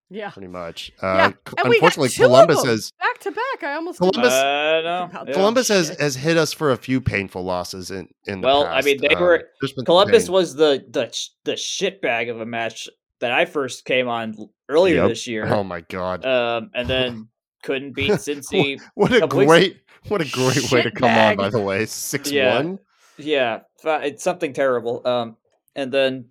yeah. 0.09 0.29
pretty 0.31 0.47
much. 0.47 0.91
Uh, 1.01 1.29
c- 1.29 1.33
and 1.57 1.69
we 1.69 1.79
got 1.79 1.85
unfortunately, 1.87 2.09
two 2.09 2.23
Columbus 2.23 2.63
has 2.63 2.91
Back 2.99 3.19
to 3.19 3.31
back. 3.31 3.63
I 3.63 3.73
almost 3.73 3.99
Columbus- 3.99 4.31
Uh, 4.33 4.81
no, 4.83 5.03
About 5.11 5.27
yeah. 5.27 5.33
Columbus 5.33 5.67
has, 5.67 5.89
has 5.99 6.15
hit 6.15 6.37
us 6.37 6.53
for 6.53 6.71
a 6.71 6.77
few 6.77 7.01
painful 7.01 7.43
losses 7.43 7.91
in 7.91 8.07
in 8.25 8.41
the 8.41 8.47
Well, 8.47 8.65
I 8.65 8.81
mean, 8.81 8.99
they 9.01 9.09
Um, 9.09 9.21
were- 9.21 9.43
there's 9.61 9.73
been 9.73 9.79
some 9.79 9.85
Columbus 9.85 10.25
pain. 10.25 10.33
was 10.33 10.55
the 10.55 10.85
the 10.89 11.11
sh- 11.11 11.29
the 11.43 11.57
shit 11.57 12.01
bag 12.01 12.29
of 12.29 12.39
a 12.41 12.45
match 12.45 12.87
that 13.19 13.31
I 13.31 13.45
first 13.45 13.83
came 13.85 14.07
on 14.07 14.35
earlier 14.69 15.01
Yep. 15.01 15.09
this 15.09 15.27
year. 15.27 15.45
Oh 15.45 15.63
my 15.63 15.81
god! 15.81 16.25
Um, 16.25 16.71
and 16.73 16.87
then 16.89 17.27
couldn't 17.63 17.95
beat 17.95 18.11
Cincy. 18.11 18.79
what 18.95 19.11
a 19.11 19.19
couple 19.19 19.39
weeks- 19.39 19.49
great 19.49 19.81
what 20.07 20.21
a 20.21 20.29
great 20.31 20.71
way 20.71 20.83
to 20.83 20.91
come 20.91 21.09
on. 21.09 21.35
By 21.35 21.49
the 21.49 21.59
way, 21.61 21.85
six 21.85 22.31
Yeah. 22.31 22.55
one. 22.55 22.79
Yeah, 23.17 23.59
it's 23.83 24.23
something 24.23 24.53
terrible. 24.53 25.05
Um, 25.05 25.37
and 25.75 25.91
then 25.91 26.25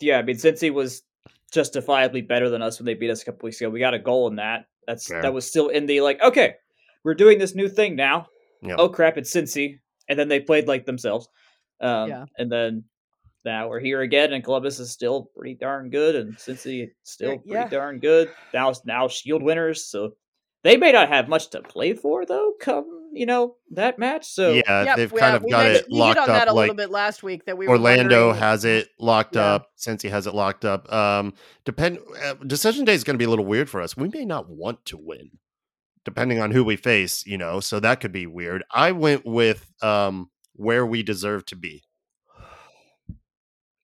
yeah, 0.00 0.18
I 0.18 0.22
mean, 0.22 0.36
Cincy 0.36 0.72
was 0.72 1.02
justifiably 1.52 2.20
better 2.22 2.50
than 2.50 2.62
us 2.62 2.78
when 2.78 2.86
they 2.86 2.94
beat 2.94 3.10
us 3.10 3.22
a 3.22 3.24
couple 3.26 3.46
weeks 3.46 3.60
ago. 3.60 3.70
We 3.70 3.78
got 3.80 3.94
a 3.94 3.98
goal 3.98 4.28
in 4.28 4.36
that. 4.36 4.66
That's 4.86 5.06
Fair. 5.06 5.22
that 5.22 5.32
was 5.32 5.46
still 5.46 5.68
in 5.68 5.86
the 5.86 6.00
like. 6.00 6.20
Okay, 6.22 6.54
we're 7.04 7.14
doing 7.14 7.38
this 7.38 7.54
new 7.54 7.68
thing 7.68 7.96
now. 7.96 8.26
Yeah. 8.62 8.74
Oh 8.78 8.88
crap! 8.88 9.16
It's 9.16 9.32
Cincy, 9.32 9.78
and 10.08 10.18
then 10.18 10.28
they 10.28 10.40
played 10.40 10.68
like 10.68 10.84
themselves. 10.86 11.28
Um, 11.80 12.08
Yeah. 12.08 12.24
and 12.38 12.50
then 12.50 12.84
now 13.44 13.68
we're 13.68 13.80
here 13.80 14.00
again, 14.00 14.32
and 14.32 14.42
Columbus 14.42 14.78
is 14.78 14.90
still 14.90 15.30
pretty 15.36 15.54
darn 15.54 15.90
good, 15.90 16.16
and 16.16 16.34
Cincy 16.36 16.90
still 17.02 17.38
pretty 17.38 17.68
darn 17.70 17.98
good. 17.98 18.30
Now, 18.52 18.72
now 18.86 19.08
Shield 19.08 19.42
winners, 19.42 19.84
so 19.86 20.16
they 20.62 20.76
may 20.76 20.92
not 20.92 21.08
have 21.08 21.28
much 21.28 21.50
to 21.50 21.60
play 21.62 21.92
for 21.94 22.24
though. 22.24 22.52
Come, 22.60 23.03
you 23.16 23.26
know 23.26 23.56
that 23.72 23.98
match. 23.98 24.26
So 24.26 24.52
yeah, 24.52 24.84
Yep, 24.84 24.96
they've 24.96 25.12
we, 25.12 25.20
kind 25.20 25.32
uh, 25.32 25.36
of 25.36 25.42
we 25.44 25.50
got 25.50 25.66
it 25.66 25.86
we 25.90 25.98
locked 25.98 26.18
hit 26.18 26.28
on 26.28 26.34
that 26.34 26.48
up. 26.48 26.52
a 26.52 26.56
Like 26.56 26.62
little 26.70 26.74
bit 26.76 26.90
last 26.90 27.22
week 27.22 27.44
that 27.46 27.56
we 27.58 27.66
Orlando 27.68 28.26
wondering- 28.28 28.40
has 28.42 28.64
it 28.64 28.88
locked 28.98 29.36
Yeah. 29.36 29.42
up. 29.54 29.70
Cincy 29.78 30.10
has 30.10 30.26
it 30.26 30.34
locked 30.34 30.64
up, 30.64 30.90
um, 30.92 31.34
depend 31.64 31.98
uh, 32.22 32.34
decision 32.46 32.84
day 32.84 32.94
is 32.94 33.04
going 33.04 33.14
to 33.14 33.18
be 33.18 33.24
a 33.24 33.30
little 33.30 33.44
weird 33.44 33.68
for 33.70 33.80
us. 33.80 33.96
We 33.96 34.08
may 34.08 34.24
not 34.24 34.48
want 34.48 34.84
to 34.86 34.96
win, 34.96 35.30
depending 36.04 36.40
on 36.40 36.50
who 36.50 36.64
we 36.64 36.76
face. 36.76 37.24
You 37.26 37.38
know, 37.38 37.60
so 37.60 37.80
that 37.80 38.00
could 38.00 38.12
be 38.12 38.26
weird. 38.26 38.64
I 38.70 38.92
went 38.92 39.24
with 39.26 39.70
um 39.82 40.30
where 40.54 40.86
we 40.86 41.02
deserve 41.02 41.44
to 41.46 41.56
be, 41.56 41.82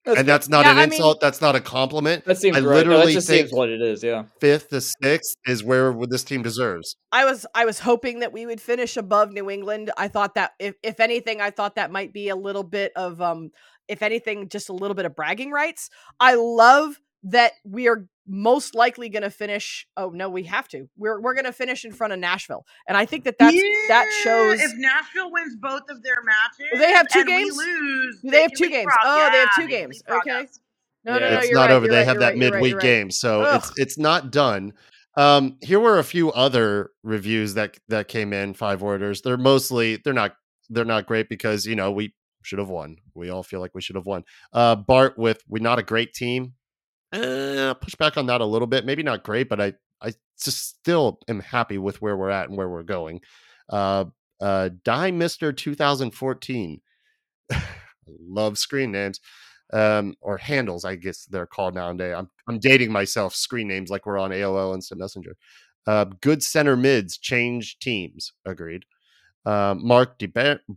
and 0.05 0.27
that's 0.27 0.49
not 0.49 0.65
Yeah, 0.65 0.71
an 0.71 0.77
I 0.77 0.81
mean- 0.85 0.93
insult. 0.93 1.19
that's 1.21 1.41
not 1.41 1.55
a 1.55 1.59
compliment. 1.59 2.25
that 2.25 2.37
seems 2.37 2.57
I 2.57 2.59
right. 2.61 2.65
No, 2.69 2.75
literally 2.75 3.05
that 3.07 3.11
just 3.13 3.27
think- 3.27 3.47
seems 3.47 3.53
what 3.53 3.69
it 3.69 3.81
is. 3.81 4.03
Yeah. 4.03 4.23
Fifth 4.39 4.69
to 4.69 4.81
sixth 4.81 5.35
is 5.45 5.63
where 5.63 5.93
this 6.09 6.23
team 6.23 6.41
deserves. 6.41 6.95
I 7.11 7.25
was 7.25 7.45
I 7.53 7.65
was 7.65 7.79
hoping 7.79 8.19
that 8.19 8.33
we 8.33 8.45
would 8.45 8.61
finish 8.61 8.97
above 8.97 9.31
New 9.31 9.49
England. 9.49 9.91
I 9.97 10.07
thought 10.07 10.35
that 10.35 10.51
if 10.59 10.75
if 10.83 10.99
anything, 10.99 11.41
I 11.41 11.51
thought 11.51 11.75
that 11.75 11.91
might 11.91 12.13
be 12.13 12.29
a 12.29 12.35
little 12.35 12.63
bit 12.63 12.91
of 12.95 13.21
um 13.21 13.49
if 13.87 14.01
anything, 14.01 14.47
just 14.49 14.69
a 14.69 14.73
little 14.73 14.95
bit 14.95 15.05
of 15.05 15.15
bragging 15.15 15.51
rights. 15.51 15.89
I 16.19 16.35
love 16.35 16.99
that 17.23 17.51
we 17.65 17.87
are 17.87 18.05
most 18.33 18.73
likely 18.75 19.09
going 19.09 19.23
to 19.23 19.29
finish. 19.29 19.85
Oh 19.97 20.09
no, 20.09 20.29
we 20.29 20.43
have 20.43 20.67
to. 20.69 20.87
We're 20.97 21.19
we're 21.19 21.33
going 21.33 21.45
to 21.45 21.51
finish 21.51 21.83
in 21.83 21.91
front 21.91 22.13
of 22.13 22.19
Nashville, 22.19 22.65
and 22.87 22.95
I 22.95 23.05
think 23.05 23.25
that 23.25 23.37
that's 23.37 23.53
that 23.89 24.05
Yeah, 24.07 24.23
shows. 24.23 24.61
if 24.61 24.71
Nashville 24.77 25.31
wins 25.31 25.57
both 25.61 25.83
of 25.89 26.01
their 26.01 26.23
matches. 26.23 26.67
Well, 26.71 26.81
they 26.81 26.93
have 26.93 27.07
two 27.09 27.19
and 27.19 27.27
we 27.27 27.43
games? 27.43 27.57
lose. 27.57 28.21
They 28.23 28.41
have 28.41 28.51
two 28.57 28.69
games. 28.69 28.85
leapfrog- 28.87 29.03
Oh, 29.05 29.29
they 29.31 29.37
have 29.37 29.49
two 29.55 29.61
can 29.61 29.69
games. 29.69 30.01
Okay. 30.09 30.47
no, 31.03 31.13
no, 31.13 31.19
Yeah. 31.19 31.29
no, 31.31 31.37
it's 31.39 31.47
you're 31.49 31.55
not 31.55 31.61
right, 31.65 31.71
over. 31.71 31.87
They 31.87 31.97
right, 31.97 32.05
have 32.07 32.19
that 32.19 32.29
right, 32.29 32.37
midweek 32.37 32.75
right. 32.75 32.81
game, 32.81 33.11
so 33.11 33.41
Ugh. 33.43 33.61
it's 33.61 33.79
it's 33.79 33.97
not 33.97 34.31
done. 34.31 34.73
Um, 35.17 35.57
here 35.61 35.81
were 35.81 35.99
a 35.99 36.03
few 36.05 36.31
other 36.31 36.91
reviews 37.03 37.55
that 37.55 37.77
that 37.89 38.07
came 38.07 38.31
in. 38.31 38.53
Five 38.53 38.81
orders. 38.81 39.21
They're 39.21 39.37
mostly 39.37 39.97
they're 39.97 40.13
not 40.13 40.35
they're 40.69 40.85
not 40.85 41.05
great 41.05 41.27
because 41.27 41.65
you 41.65 41.75
know 41.75 41.91
we 41.91 42.13
should 42.43 42.59
have 42.59 42.69
won. 42.69 42.95
We 43.13 43.29
all 43.29 43.43
feel 43.43 43.59
like 43.59 43.75
we 43.75 43.81
should 43.81 43.97
have 43.97 44.05
won. 44.05 44.23
Uh, 44.53 44.75
Bart 44.77 45.17
with 45.17 45.43
we're 45.49 45.61
not 45.61 45.79
a 45.79 45.83
great 45.83 46.13
team. 46.13 46.53
Uh, 47.11 47.73
push 47.75 47.95
back 47.95 48.17
on 48.17 48.25
that 48.27 48.41
a 48.41 48.45
little 48.45 48.67
bit. 48.67 48.85
Maybe 48.85 49.03
not 49.03 49.23
great, 49.23 49.49
but 49.49 49.59
I 49.61 49.73
I 50.01 50.13
just 50.41 50.67
still 50.67 51.19
am 51.27 51.39
happy 51.41 51.77
with 51.77 52.01
where 52.01 52.17
we're 52.17 52.29
at 52.29 52.49
and 52.49 52.57
where 52.57 52.69
we're 52.69 52.83
going. 52.83 53.21
Uh, 53.69 54.05
uh, 54.39 54.69
Die 54.83 55.11
Mister 55.11 55.51
2014. 55.53 56.81
Love 58.07 58.57
screen 58.57 58.91
names 58.91 59.19
um, 59.73 60.15
or 60.21 60.37
handles, 60.37 60.85
I 60.85 60.95
guess 60.95 61.25
they're 61.25 61.45
called 61.45 61.75
nowadays. 61.75 62.15
I'm 62.17 62.29
I'm 62.47 62.59
dating 62.59 62.91
myself. 62.91 63.35
Screen 63.35 63.67
names 63.67 63.89
like 63.89 64.05
we're 64.05 64.19
on 64.19 64.31
AOL 64.31 64.73
Instant 64.73 64.99
Messenger. 64.99 65.35
Uh, 65.87 66.05
good 66.21 66.43
center 66.43 66.75
mids 66.75 67.17
change 67.17 67.79
teams. 67.79 68.33
Agreed. 68.45 68.83
Um, 69.45 69.85
Mark 69.85 70.19
De 70.19 70.27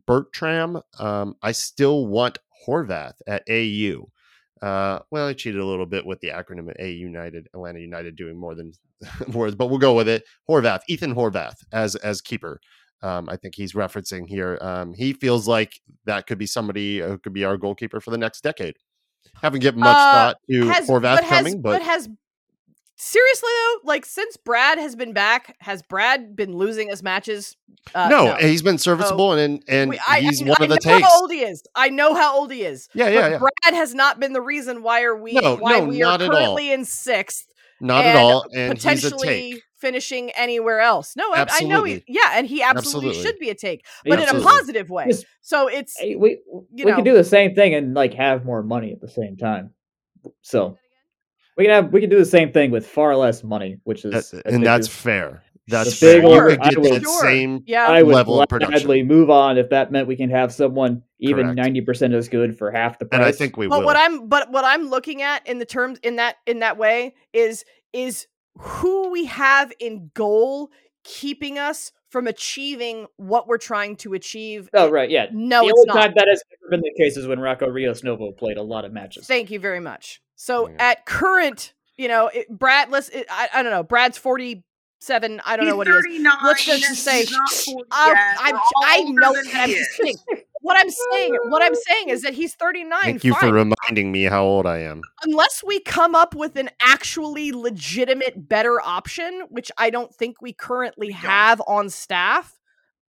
Bertram. 0.06 0.80
Um, 0.98 1.36
I 1.42 1.52
still 1.52 2.06
want 2.06 2.38
Horvath 2.66 3.16
at 3.26 3.42
AU. 3.50 4.10
Uh, 4.62 5.00
well, 5.10 5.26
I 5.26 5.32
cheated 5.32 5.60
a 5.60 5.64
little 5.64 5.86
bit 5.86 6.06
with 6.06 6.20
the 6.20 6.28
acronym 6.28 6.72
A 6.78 6.90
United, 6.90 7.48
Atlanta 7.54 7.80
United 7.80 8.16
doing 8.16 8.38
more 8.38 8.54
than 8.54 8.72
words, 9.32 9.54
but 9.54 9.66
we'll 9.68 9.78
go 9.78 9.94
with 9.94 10.08
it. 10.08 10.24
Horvath, 10.48 10.80
Ethan 10.88 11.14
Horvath 11.14 11.56
as 11.72 11.96
as 11.96 12.20
keeper. 12.20 12.60
Um, 13.02 13.28
I 13.28 13.36
think 13.36 13.54
he's 13.54 13.74
referencing 13.74 14.26
here. 14.26 14.56
Um, 14.62 14.94
he 14.94 15.12
feels 15.12 15.46
like 15.46 15.80
that 16.06 16.26
could 16.26 16.38
be 16.38 16.46
somebody 16.46 17.00
who 17.00 17.18
could 17.18 17.34
be 17.34 17.44
our 17.44 17.58
goalkeeper 17.58 18.00
for 18.00 18.10
the 18.10 18.16
next 18.18 18.42
decade. 18.42 18.76
Haven't 19.42 19.60
given 19.60 19.80
much 19.80 19.96
Uh, 19.96 20.12
thought 20.12 20.36
to 20.50 20.68
Has, 20.68 20.88
Horvath 20.88 21.16
but 21.16 21.24
has, 21.24 21.38
coming, 21.38 21.60
but, 21.60 21.82
has 21.82 22.08
seriously 22.96 23.48
though, 23.50 23.80
like 23.88 24.04
since 24.06 24.36
Brad 24.36 24.78
has 24.78 24.96
been 24.96 25.12
back, 25.12 25.56
has 25.60 25.82
Brad 25.82 26.34
been 26.36 26.56
losing 26.56 26.88
his 26.88 27.02
matches? 27.02 27.56
Uh, 27.94 28.08
no, 28.08 28.34
he's 28.40 28.62
been 28.62 28.78
serviceable 28.78 29.32
and 29.32 29.62
and 29.68 29.90
Wait, 29.90 30.00
I, 30.08 30.20
he's 30.20 30.40
I, 30.42 30.46
one 30.46 30.56
I 30.60 30.64
of 30.64 30.68
the 30.70 30.74
know 30.76 30.94
takes. 30.96 31.06
how 31.06 31.20
old 31.20 31.32
he 31.32 31.40
is. 31.40 31.62
I 31.74 31.88
know 31.90 32.14
how 32.14 32.36
old 32.38 32.50
he 32.52 32.62
is. 32.62 32.88
Yeah, 32.94 33.06
but 33.06 33.12
yeah, 33.14 33.28
yeah. 33.30 33.38
Brad 33.38 33.74
has 33.74 33.94
not 33.94 34.20
been 34.20 34.32
the 34.32 34.40
reason 34.40 34.82
why 34.82 35.02
are 35.02 35.16
we 35.16 35.32
No, 35.34 35.56
why 35.56 35.80
no, 35.80 35.84
we 35.86 36.02
are 36.02 36.12
not 36.12 36.22
at 36.22 36.30
all. 36.30 36.36
currently 36.36 36.72
in 36.72 36.84
sixth 36.84 37.46
Not 37.80 38.04
at 38.04 38.16
all, 38.16 38.46
and 38.54 38.72
he's 38.74 38.84
a 38.84 38.88
potentially 38.88 39.28
take. 39.54 39.62
finishing 39.78 40.30
anywhere 40.30 40.80
else. 40.80 41.14
No, 41.16 41.32
I, 41.32 41.46
I 41.50 41.60
know 41.64 41.84
he 41.84 42.02
yeah, 42.08 42.30
and 42.34 42.46
he 42.46 42.62
absolutely, 42.62 43.10
Absolutely. 43.10 43.22
should 43.22 43.38
be 43.38 43.50
a 43.50 43.54
take, 43.54 43.84
but 44.06 44.20
in 44.20 44.28
a 44.34 44.40
positive 44.40 44.88
way. 44.88 45.06
Yes. 45.08 45.24
So 45.42 45.68
it's 45.68 45.94
Hey, 45.98 46.14
we 46.16 46.38
You 46.72 46.84
we 46.86 46.90
know. 46.90 46.96
could 46.96 47.04
do 47.04 47.14
the 47.14 47.24
same 47.24 47.54
thing 47.54 47.74
and 47.74 47.92
like 47.94 48.14
have 48.14 48.44
more 48.46 48.62
money 48.62 48.92
at 48.92 49.00
the 49.00 49.08
same 49.08 49.36
time. 49.36 49.70
So 50.42 50.78
we 51.56 51.64
can 51.64 51.70
have 51.72 51.92
we 51.92 52.00
can 52.00 52.10
do 52.10 52.18
the 52.18 52.24
same 52.24 52.52
thing 52.52 52.70
with 52.70 52.86
far 52.86 53.16
less 53.16 53.42
money, 53.44 53.78
which 53.84 54.04
is 54.04 54.30
That- 54.30 54.42
and 54.46 54.64
that's 54.64 54.86
is- 54.88 54.94
fair. 54.94 55.42
That's 55.66 55.98
the 55.98 56.06
big 56.06 56.22
fair. 56.22 56.30
You 56.30 56.38
or- 56.40 56.48
could 56.50 56.60
I 56.60 56.68
get 56.70 56.78
would- 56.78 56.92
that 56.92 57.02
Sure. 57.02 57.22
same 57.22 57.62
yeah. 57.66 57.86
I 57.86 58.02
would 58.02 58.14
level 58.14 58.38
of 58.42 58.48
production. 58.50 58.72
gladly 58.86 59.02
move 59.02 59.30
on 59.30 59.56
if 59.56 59.70
that 59.70 59.90
meant 59.90 60.06
we 60.06 60.14
can 60.16 60.28
have 60.28 60.52
someone 60.52 61.02
even 61.20 61.54
ninety 61.54 61.80
percent 61.80 62.12
as 62.12 62.28
good 62.28 62.58
for 62.58 62.70
half 62.70 62.98
the 62.98 63.06
price. 63.06 63.18
and 63.18 63.26
I 63.26 63.32
think 63.32 63.56
we 63.56 63.66
but 63.66 63.78
will. 63.78 63.86
what 63.86 63.96
I'm 63.96 64.28
but 64.28 64.50
what 64.50 64.64
I'm 64.66 64.90
looking 64.90 65.22
at 65.22 65.46
in 65.46 65.58
the 65.58 65.64
terms 65.64 65.98
in 66.02 66.16
that 66.16 66.36
in 66.46 66.58
that 66.58 66.76
way 66.76 67.14
is 67.32 67.64
is 67.94 68.26
who 68.58 69.08
we 69.10 69.24
have 69.24 69.72
in 69.80 70.10
goal 70.14 70.70
keeping 71.02 71.58
us 71.58 71.92
from 72.14 72.28
achieving 72.28 73.08
what 73.16 73.48
we're 73.48 73.58
trying 73.58 73.96
to 73.96 74.14
achieve. 74.14 74.70
Oh 74.72 74.88
right, 74.88 75.10
yeah. 75.10 75.26
No, 75.32 75.62
the 75.62 75.66
it's 75.70 75.78
only 75.80 75.86
not. 75.88 75.94
time 76.04 76.12
that 76.14 76.28
has 76.28 76.40
ever 76.62 76.70
been 76.70 76.80
the 76.80 76.92
case 76.96 77.16
is 77.16 77.26
when 77.26 77.40
Rocco 77.40 77.66
Rios 77.66 78.04
Novo 78.04 78.30
played 78.30 78.56
a 78.56 78.62
lot 78.62 78.84
of 78.84 78.92
matches. 78.92 79.26
Thank 79.26 79.50
you 79.50 79.58
very 79.58 79.80
much. 79.80 80.22
So 80.36 80.66
oh, 80.66 80.70
Yeah. 80.70 80.76
at 80.78 81.06
current, 81.06 81.74
you 81.96 82.06
know, 82.06 82.28
it, 82.28 82.48
Brad, 82.48 82.88
let's, 82.92 83.08
it, 83.08 83.26
I, 83.28 83.48
I 83.52 83.62
don't 83.64 83.72
know, 83.72 83.82
Brad's 83.82 84.16
47. 84.16 85.40
I 85.44 85.56
don't 85.56 85.66
He's 85.66 85.72
know 85.72 85.76
what 85.76 85.88
he 85.88 85.92
is. 85.92 86.02
39. 86.04 86.32
Let's 86.44 86.64
just 86.64 87.02
say- 87.02 87.18
he's 87.24 87.32
not 87.32 87.50
40 87.50 87.88
I, 87.90 88.06
yet. 88.06 88.16
I, 88.38 88.52
We're 88.52 88.58
all 88.58 88.84
I 88.84 88.96
older 88.98 89.20
know 89.20 89.32
than 90.64 90.76
that. 90.76 90.80
I'm 90.80 90.86
he 90.86 90.90
just 90.90 91.00
is. 91.00 91.06
kidding. 91.12 91.32
What 91.32 91.32
I'm 91.32 91.34
saying, 91.34 91.38
what 91.50 91.62
I'm 91.62 91.74
saying 91.88 92.08
is 92.08 92.22
that 92.22 92.34
he's 92.34 92.54
39. 92.54 93.00
Thank 93.02 93.24
you 93.24 93.32
fine. 93.32 93.40
for 93.40 93.52
reminding 93.52 94.12
me 94.12 94.24
how 94.24 94.44
old 94.44 94.66
I 94.66 94.78
am. 94.78 95.02
Unless 95.22 95.62
we 95.64 95.80
come 95.80 96.14
up 96.14 96.34
with 96.34 96.56
an 96.56 96.70
actually 96.80 97.52
legitimate 97.52 98.48
better 98.48 98.80
option, 98.80 99.42
which 99.48 99.70
I 99.78 99.90
don't 99.90 100.14
think 100.14 100.40
we 100.40 100.52
currently 100.52 101.08
We 101.08 101.12
have 101.12 101.62
on 101.66 101.90
staff, 101.90 102.58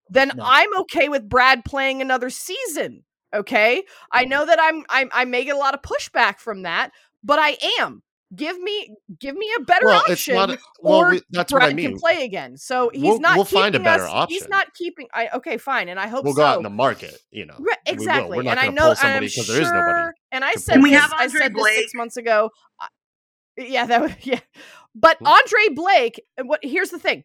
then 0.10 0.32
No. 0.36 0.44
I'm 0.46 0.78
okay 0.82 1.10
with 1.10 1.28
Brad 1.28 1.66
playing 1.66 2.02
another 2.02 2.30
season. 2.30 3.04
Okay, 3.34 3.84
I 4.12 4.24
know 4.24 4.46
that 4.46 4.60
I'm, 4.62 4.86
I'm 4.90 5.10
I 5.12 5.26
may 5.26 5.44
get 5.44 5.56
a 5.56 5.60
lot 5.60 5.74
of 5.74 5.82
pushback 5.82 6.40
from 6.40 6.62
that, 6.62 6.92
but 7.24 7.38
I 7.38 7.58
am. 7.82 8.02
Give 8.36 8.60
me 8.60 8.90
give 9.20 9.36
me 9.36 9.50
a 9.60 9.62
better 9.64 9.86
Well, 9.86 10.00
option. 10.00 10.14
it's 10.14 10.28
not. 10.50 10.60
Well, 10.82 10.94
or 10.96 11.12
we, 11.12 11.22
that's 11.30 11.52
Brad 11.52 11.64
what 11.64 11.72
I 11.72 11.74
mean. 11.74 11.90
can 11.92 12.00
play 12.00 12.24
again. 12.26 12.58
So 12.58 12.90
he's 12.94 13.04
We'll- 13.04 13.20
not. 13.20 13.36
we'll 13.36 13.46
find 13.46 13.76
a 13.76 13.78
keeping 13.80 13.84
better 13.84 14.04
us- 14.08 14.30
He's 14.30 14.48
not 14.48 14.74
keeping. 14.74 15.08
I 15.14 15.30
okay, 15.36 15.58
fine, 15.58 15.90
and 15.90 16.00
I 16.00 16.08
hope 16.08 16.26
We'll 16.26 16.34
so. 16.34 16.38
go 16.42 16.46
out 16.46 16.58
in 16.58 16.64
the 16.64 16.70
market. 16.70 17.18
You 17.32 17.46
know, 17.46 17.56
Right, 17.60 17.78
exactly. 17.86 18.38
We're 18.38 18.44
not 18.44 18.52
and 18.52 18.60
I 18.60 18.64
gonna 18.66 18.76
know 18.76 18.86
pull 18.88 18.96
somebody 18.96 19.26
I'm 19.28 19.30
because 19.30 19.48
there 19.48 19.62
is 19.62 19.72
nobody 19.72 19.92
sure- 20.04 20.14
And 20.32 20.44
I 20.44 20.54
said 20.56 20.74
pull. 20.76 20.84
we 20.84 20.92
this, 20.92 21.02
have 21.02 21.14
I 21.14 21.24
Andre 21.24 21.40
said 21.40 21.54
this 21.54 21.62
Blake? 21.62 21.76
six 21.80 21.94
months 21.94 22.18
ago. 22.18 22.50
I- 22.80 22.88
Yeah, 23.58 23.86
that 23.86 24.02
would 24.02 24.16
yeah. 24.26 24.40
But. 24.94 25.18
Andre 25.26 25.68
Blake, 25.74 26.22
and 26.38 26.48
what 26.50 26.60
here's 26.64 26.90
the 26.90 27.00
thing. 27.00 27.24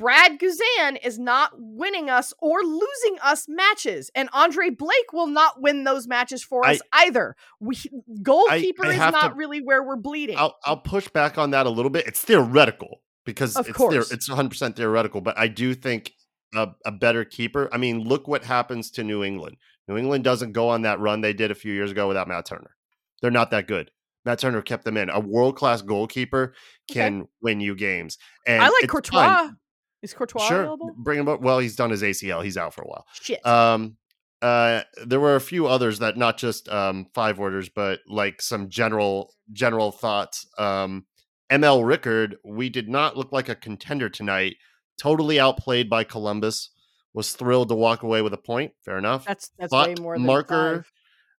Brad 0.00 0.40
Guzan 0.40 0.98
is 1.04 1.18
not 1.18 1.52
winning 1.56 2.08
us 2.10 2.32
or 2.40 2.62
losing 2.62 3.18
us 3.22 3.46
matches, 3.48 4.10
and 4.14 4.28
Andre 4.32 4.70
Blake 4.70 5.12
will 5.12 5.26
not 5.26 5.60
win 5.60 5.84
those 5.84 6.08
matches 6.08 6.42
for 6.42 6.66
I- 6.66 6.72
us 6.72 6.80
either. 6.92 7.36
We 7.60 7.76
goalkeeper 8.22 8.86
I 8.86 8.90
is 8.92 8.98
not 8.98 9.28
to- 9.28 9.34
really 9.34 9.60
where 9.60 9.82
we're 9.82 9.96
bleeding. 9.96 10.36
I'll 10.38 10.56
I'll 10.64 10.78
push 10.78 11.06
back 11.08 11.38
on 11.38 11.50
that 11.50 11.66
a 11.66 11.70
little 11.70 11.90
bit. 11.90 12.06
It's 12.06 12.20
theoretical 12.22 13.02
because 13.24 13.56
Of 13.56 13.68
it's 13.68 13.76
course. 13.76 14.10
it's 14.10 14.28
100 14.28 14.48
percent 14.48 14.76
theoretical, 14.76 15.20
but 15.20 15.38
I 15.38 15.48
do 15.48 15.74
think 15.74 16.12
a, 16.54 16.68
a 16.86 16.90
better 16.90 17.24
keeper. 17.24 17.68
I 17.72 17.76
mean, 17.76 18.00
look 18.00 18.26
what 18.26 18.44
happens 18.44 18.90
to 18.92 19.04
New 19.04 19.22
England. 19.22 19.56
New 19.86 19.96
England 19.96 20.24
doesn't 20.24 20.52
go 20.52 20.68
on 20.70 20.82
that 20.82 20.98
run 20.98 21.20
they 21.20 21.32
did 21.32 21.50
a 21.50 21.54
few 21.54 21.72
years 21.72 21.90
ago 21.90 22.08
without 22.08 22.26
Matt 22.26 22.46
Turner. 22.46 22.74
They're 23.22 23.30
not 23.30 23.50
that 23.50 23.66
good. 23.68 23.90
Matt 24.24 24.38
Turner 24.38 24.60
kept 24.62 24.84
them 24.84 24.96
in. 24.96 25.10
A 25.10 25.18
world 25.20 25.56
class 25.56 25.80
goalkeeper 25.82 26.54
Okay. 26.90 27.00
can 27.00 27.28
win 27.42 27.60
you 27.60 27.74
games. 27.74 28.18
And 28.46 28.62
I 28.62 28.68
like 28.68 28.88
Courtois. 28.88 29.18
fine. 29.46 29.56
Is 30.02 30.14
Courtois 30.14 30.46
Sure, 30.48 30.60
available? 30.62 30.94
bring 30.96 31.18
him 31.20 31.28
up. 31.28 31.40
Well, 31.40 31.58
he's 31.58 31.76
done 31.76 31.90
his 31.90 32.02
ACL. 32.02 32.42
He's 32.42 32.56
out 32.56 32.72
for 32.74 32.82
a 32.82 32.86
while. 32.88 33.06
Shit. 33.20 33.44
Um, 33.46 33.96
uh, 34.42 34.82
there 35.04 35.20
were 35.20 35.36
a 35.36 35.40
few 35.40 35.66
others 35.66 35.98
that 35.98 36.16
not 36.16 36.38
just 36.38 36.68
um 36.70 37.06
five 37.12 37.38
orders, 37.38 37.68
but 37.68 38.00
like 38.08 38.40
some 38.40 38.68
general 38.70 39.34
general 39.52 39.90
thoughts. 39.92 40.46
Um, 40.58 41.04
ML 41.50 41.84
Rickard, 41.86 42.36
we 42.44 42.68
did 42.70 42.88
not 42.88 43.16
look 43.16 43.32
like 43.32 43.48
a 43.48 43.54
contender 43.54 44.08
tonight. 44.08 44.56
Totally 44.98 45.38
outplayed 45.40 45.90
by 45.90 46.04
Columbus. 46.04 46.70
Was 47.12 47.32
thrilled 47.32 47.68
to 47.70 47.74
walk 47.74 48.02
away 48.04 48.22
with 48.22 48.32
a 48.32 48.38
point. 48.38 48.72
Fair 48.84 48.96
enough. 48.96 49.24
that's 49.26 49.50
that's 49.58 49.70
but 49.70 49.88
way 49.88 49.94
more 50.00 50.16
than 50.16 50.24
marker, 50.26 50.84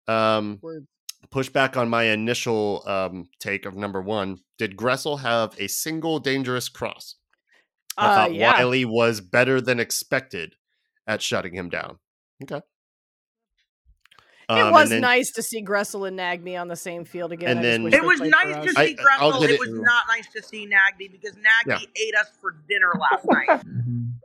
five 0.07 0.37
Um, 0.37 0.61
push 1.31 1.49
back 1.49 1.77
on 1.77 1.89
my 1.89 2.05
initial 2.05 2.83
um 2.87 3.29
take 3.39 3.65
of 3.65 3.77
number 3.77 4.03
one. 4.03 4.39
Did 4.59 4.77
Gressel 4.77 5.21
have 5.21 5.55
a 5.59 5.69
single 5.69 6.19
dangerous 6.19 6.69
cross? 6.69 7.15
I 7.97 8.07
Uh, 8.07 8.15
thought 8.15 8.35
yeah. 8.35 8.53
Wiley 8.55 8.85
was 8.85 9.21
better 9.21 9.61
than 9.61 9.79
expected 9.81 10.57
at 11.07 11.21
shutting 11.23 11.55
him 11.55 11.69
down. 11.69 11.99
Okay. 12.43 12.63
It 14.49 14.59
Um, 14.59 14.73
was 14.73 14.91
then- 14.91 15.01
nice 15.01 15.31
to 15.33 15.43
see 15.43 15.63
Gressel 15.65 16.09
and 16.09 16.19
Nagbe 16.19 16.61
on 16.61 16.67
the 16.67 16.75
same 16.77 17.05
field 17.05 17.31
again. 17.31 17.51
And 17.59 17.65
then- 17.65 17.93
It 17.93 18.03
was 18.03 18.21
nice 18.21 18.65
to 18.67 18.73
see 18.73 18.97
I'll 19.19 19.33
Gressel. 19.33 19.41
get 19.43 19.51
It 19.51 19.55
it- 19.55 19.61
was 19.61 19.71
not 19.71 20.05
nice 20.09 20.27
to 20.33 20.43
see 20.43 20.67
Nagbe 20.67 21.11
because 21.13 21.37
Nagbe 21.37 21.67
Yeah. 21.69 21.79
ate 21.97 22.17
us 22.17 22.31
for 22.41 22.57
dinner 22.69 22.93
last 22.99 23.25
night. 23.29 23.63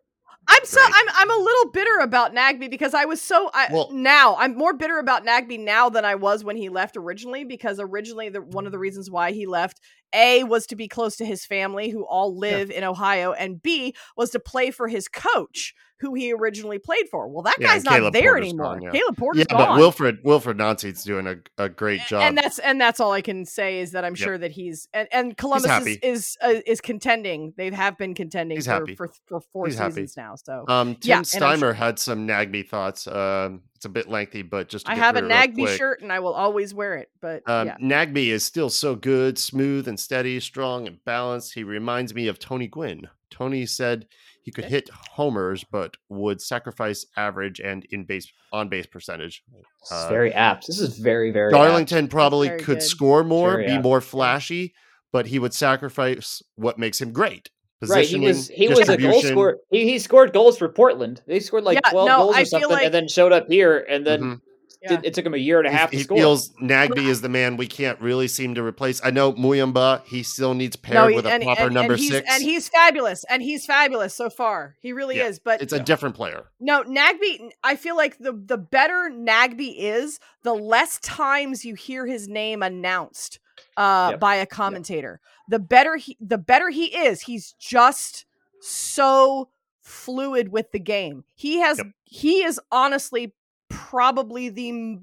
I'm 0.47 0.63
so 0.65 0.79
Right. 0.79 0.91
I'm 0.95 1.29
I'm 1.31 1.31
a 1.39 1.43
little 1.43 1.71
bitter 1.71 1.97
about 1.99 2.33
Nagbe 2.33 2.69
because 2.69 2.93
I 2.93 3.05
was 3.05 3.19
so 3.21 3.49
I, 3.53 3.67
Well- 3.71 3.89
now 3.91 4.35
I'm 4.37 4.55
more 4.55 4.73
bitter 4.73 4.97
about 4.99 5.25
Nagbe 5.25 5.59
now 5.59 5.89
than 5.89 6.05
I 6.05 6.15
was 6.15 6.43
when 6.43 6.55
he 6.55 6.69
left 6.69 6.95
originally 6.97 7.43
because 7.43 7.79
originally 7.79 8.29
the 8.29 8.41
one 8.41 8.65
of 8.67 8.71
the 8.71 8.77
reasons 8.79 9.09
why 9.11 9.31
he 9.31 9.45
left 9.47 9.79
A 10.13 10.43
was 10.43 10.65
to 10.67 10.75
be 10.75 10.87
close 10.87 11.15
to 11.17 11.25
his 11.25 11.45
family 11.45 11.89
who 11.89 12.05
all 12.05 12.37
live 12.37 12.71
in 12.71 12.83
Ohio 12.83 13.33
and 13.33 13.61
B 13.61 13.93
was 14.15 14.29
to 14.31 14.39
play 14.39 14.71
for 14.71 14.87
his 14.87 15.07
coach 15.07 15.73
who 16.01 16.13
he 16.13 16.33
originally 16.33 16.77
played 16.77 17.07
for. 17.09 17.27
Well, 17.29 17.43
that 17.43 17.55
Yeah, 17.57 17.67
guy's 17.67 17.85
not 17.85 18.11
there 18.11 18.33
Porter's 18.33 18.49
anymore. 18.49 18.65
gone, 18.73 18.81
yeah. 18.81 18.91
Caleb 18.91 19.17
Porter's 19.17 19.45
yeah, 19.49 19.57
gone. 19.57 19.67
but 19.69 19.77
Wilfred 19.79 20.23
Wilfried 20.25 20.57
Nancy's 20.57 21.03
doing 21.05 21.25
a, 21.25 21.35
a 21.57 21.69
great 21.69 22.01
job. 22.07 22.21
and 22.21 22.37
that's 22.37 22.59
and 22.59 22.79
that's 22.81 22.99
all 22.99 23.13
I 23.13 23.21
can 23.21 23.45
say 23.45 23.79
is 23.79 23.91
that 23.91 24.03
I'm 24.03 24.11
Yep. 24.11 24.17
sure 24.17 24.37
that 24.37 24.51
he's 24.51 24.89
and, 24.93 25.07
and 25.13 25.37
Columbus 25.37 25.71
is 25.87 25.97
is, 26.03 26.37
uh, 26.41 26.53
is 26.65 26.81
contending. 26.81 27.53
They 27.55 27.69
have 27.71 27.97
been 27.97 28.13
contending 28.13 28.57
He's 28.57 28.65
for, 28.65 28.71
happy. 28.73 28.95
for 28.95 29.09
for 29.25 29.39
four 29.53 29.67
He's 29.67 29.77
happy. 29.77 29.93
seasons 30.07 30.17
now. 30.17 30.35
So 30.35 30.65
um, 30.67 30.95
Tim 30.95 31.09
yeah, 31.09 31.19
Steimer 31.21 31.59
sure- 31.59 31.73
had 31.73 31.97
some 31.97 32.27
Nagbe 32.27 32.67
thoughts. 32.67 33.07
Um, 33.07 33.61
it's 33.75 33.85
a 33.85 33.89
bit 33.89 34.09
lengthy, 34.09 34.41
but 34.41 34.69
just 34.69 34.85
to 34.85 34.91
I 34.91 34.95
get 34.95 35.03
have 35.03 35.15
a 35.15 35.19
through 35.19 35.29
it 35.29 35.31
real 35.33 35.41
Nagbe 35.47 35.55
quick. 35.65 35.77
shirt 35.77 36.01
and 36.01 36.11
I 36.11 36.19
will 36.19 36.33
always 36.33 36.73
wear 36.73 36.95
it. 36.95 37.09
But 37.21 37.43
Um, 37.47 37.67
yeah, 37.67 37.77
Nagbe 37.81 38.27
is 38.29 38.43
still 38.45 38.69
so 38.69 38.95
good, 38.95 39.37
smooth 39.37 39.87
and 39.87 39.99
steady, 39.99 40.39
strong 40.39 40.87
and 40.87 41.03
balanced. 41.05 41.53
He 41.53 41.63
reminds 41.63 42.13
me 42.15 42.27
of 42.27 42.39
Tony 42.39 42.67
Gwynn. 42.67 43.09
Tony 43.29 43.65
said 43.65 44.07
he 44.43 44.51
could 44.51 44.65
hit 44.65 44.89
homers, 44.89 45.63
but 45.69 45.97
would 46.07 46.39
sacrifice 46.39 47.05
average 47.17 47.59
and 47.59 47.83
in 47.91 48.05
base 48.05 48.31
on 48.53 48.69
base 48.69 48.85
percentage. 48.85 49.43
This 49.51 49.91
is 49.91 50.05
Uh, 50.05 50.09
very 50.09 50.33
apt. 50.33 50.67
This 50.67 50.79
is 50.79 50.97
very 50.97 51.31
very 51.31 51.53
apt. 51.53 51.61
Darlington 51.63 52.07
probably 52.07 52.49
could 52.49 52.65
good. 52.79 52.83
score 52.83 53.23
more, 53.23 53.53
Very 53.53 53.65
be 53.67 53.73
apt. 53.73 53.83
more 53.83 53.99
flashy, 54.01 54.73
but 55.11 55.27
he 55.27 55.39
would 55.39 55.53
sacrifice 55.53 56.41
what 56.55 56.77
makes 56.77 57.01
him 57.01 57.11
great. 57.11 57.49
Right, 57.81 58.05
he 58.07 58.19
was 58.19 58.47
he 58.47 58.67
was 58.67 58.87
a 58.89 58.97
goal 58.97 59.21
scorer. 59.21 59.57
He, 59.69 59.83
he 59.83 59.99
scored 59.99 60.33
goals 60.33 60.57
for 60.57 60.69
Portland. 60.69 61.21
They 61.27 61.39
scored 61.39 61.63
like 61.65 61.79
Yeah, 61.83 61.91
twelve 61.91 62.07
no, 62.07 62.17
goals 62.19 62.35
or 62.35 62.37
feel 62.39 62.45
something, 62.45 62.69
like- 62.69 62.85
and 62.85 62.93
then 62.93 63.07
showed 63.07 63.31
up 63.33 63.47
here, 63.47 63.85
and 63.89 64.05
then 64.07 64.21
Mhm. 64.21 64.41
yeah. 64.81 65.01
it 65.03 65.13
took 65.13 65.25
him 65.25 65.33
a 65.33 65.37
year 65.37 65.59
and 65.59 65.67
a 65.67 65.71
He- 65.71 65.75
half 65.75 65.91
to 65.91 65.97
he 65.97 66.03
score. 66.03 66.17
feels 66.17 66.49
Nagbe 66.61 66.97
is 67.05 67.19
the 67.21 67.27
man 67.29 67.57
we 67.57 67.67
can't 67.67 67.99
really 67.99 68.27
seem 68.29 68.55
to 68.55 68.63
replace. 68.63 69.01
I 69.03 69.11
know 69.11 69.33
Muyumba, 69.33 70.03
he 70.05 70.23
still 70.23 70.53
needs 70.53 70.75
paired 70.77 70.95
no, 70.95 71.07
he- 71.07 71.15
with 71.17 71.25
a 71.25 71.33
and, 71.33 71.43
proper 71.43 71.63
and, 71.63 71.73
number 71.73 71.93
and 71.93 72.01
six. 72.01 72.27
and 72.31 72.41
he's 72.43 72.69
fabulous, 72.69 73.25
and 73.29 73.43
he's 73.43 73.65
fabulous 73.65 74.15
so 74.15 74.29
far. 74.29 74.75
He 74.79 74.93
really 74.93 75.17
Yeah, 75.17 75.27
is. 75.27 75.39
But 75.39 75.61
it's 75.61 75.73
a 75.73 75.79
different 75.79 76.15
player. 76.15 76.45
no, 76.61 76.81
Nagbe. 76.83 77.49
I 77.63 77.75
feel 77.75 77.97
like 77.97 78.17
the 78.19 78.31
the 78.33 78.57
better 78.57 79.11
Nagbe 79.13 79.73
is, 79.77 80.19
the 80.43 80.53
less 80.55 80.97
times 80.99 81.65
you 81.65 81.75
hear 81.75 82.05
his 82.05 82.27
name 82.29 82.63
announced 82.63 83.39
uh, 83.77 84.09
Yep. 84.11 84.19
by 84.19 84.35
a 84.35 84.45
commentator. 84.45 85.19
The 85.49 85.59
better 85.59 85.95
he, 85.97 86.17
the 86.19 86.37
better 86.37 86.69
he 86.69 86.85
is. 86.85 87.21
He's 87.21 87.53
just 87.59 88.25
so 88.61 89.49
fluid 89.81 90.49
with 90.49 90.71
the 90.71 90.79
game. 90.79 91.23
He 91.35 91.59
has 91.59 91.77
Yep. 91.77 91.87
he 92.03 92.43
is 92.43 92.59
honestly 92.71 93.33
probably 93.69 94.49
the 94.49 94.99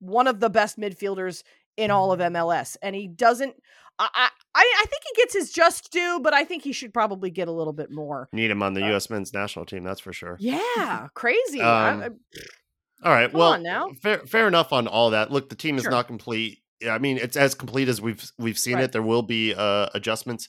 one 0.00 0.26
of 0.26 0.40
the 0.40 0.50
best 0.50 0.78
midfielders 0.78 1.42
in 1.76 1.90
all 1.90 2.12
of 2.12 2.20
MLS, 2.20 2.76
and 2.82 2.94
he 2.94 3.06
doesn't. 3.08 3.54
I 3.98 4.08
I 4.14 4.28
I 4.54 4.72
I 4.82 4.84
think 4.86 5.02
he 5.14 5.22
gets 5.22 5.34
his 5.34 5.52
just 5.52 5.92
due, 5.92 6.20
but 6.22 6.34
I 6.34 6.44
think 6.44 6.62
he 6.62 6.72
should 6.72 6.92
probably 6.92 7.30
get 7.30 7.48
a 7.48 7.52
little 7.52 7.72
bit 7.72 7.90
more. 7.90 8.28
Need 8.32 8.50
him 8.50 8.62
on 8.62 8.74
the 8.74 8.82
Uh, 8.84 8.88
U.S. 8.88 9.08
men's 9.10 9.32
national 9.32 9.64
team. 9.66 9.84
That's 9.84 10.00
for 10.00 10.12
sure. 10.12 10.36
Yeah, 10.40 11.08
crazy. 11.14 11.60
Um, 11.60 12.02
I- 12.02 12.08
All 13.08 13.12
right. 13.14 13.32
Well, 13.32 13.58
now. 13.60 13.90
fair 14.02 14.18
fair 14.26 14.46
enough 14.48 14.72
on 14.72 14.86
all 14.86 15.10
that. 15.10 15.30
Look, 15.30 15.48
the 15.48 15.54
team 15.54 15.76
is 15.76 15.82
Sure. 15.82 15.90
not 15.90 16.06
complete. 16.06 16.58
Yeah, 16.80 16.94
I 16.94 16.98
mean, 16.98 17.18
it's 17.18 17.36
as 17.36 17.54
complete 17.54 17.88
as 17.88 18.00
we've 18.00 18.24
we've 18.38 18.58
seen 18.58 18.76
Right. 18.76 18.84
it. 18.84 18.92
There 18.92 19.02
will 19.02 19.22
be 19.22 19.54
uh, 19.54 19.88
adjustments 19.94 20.48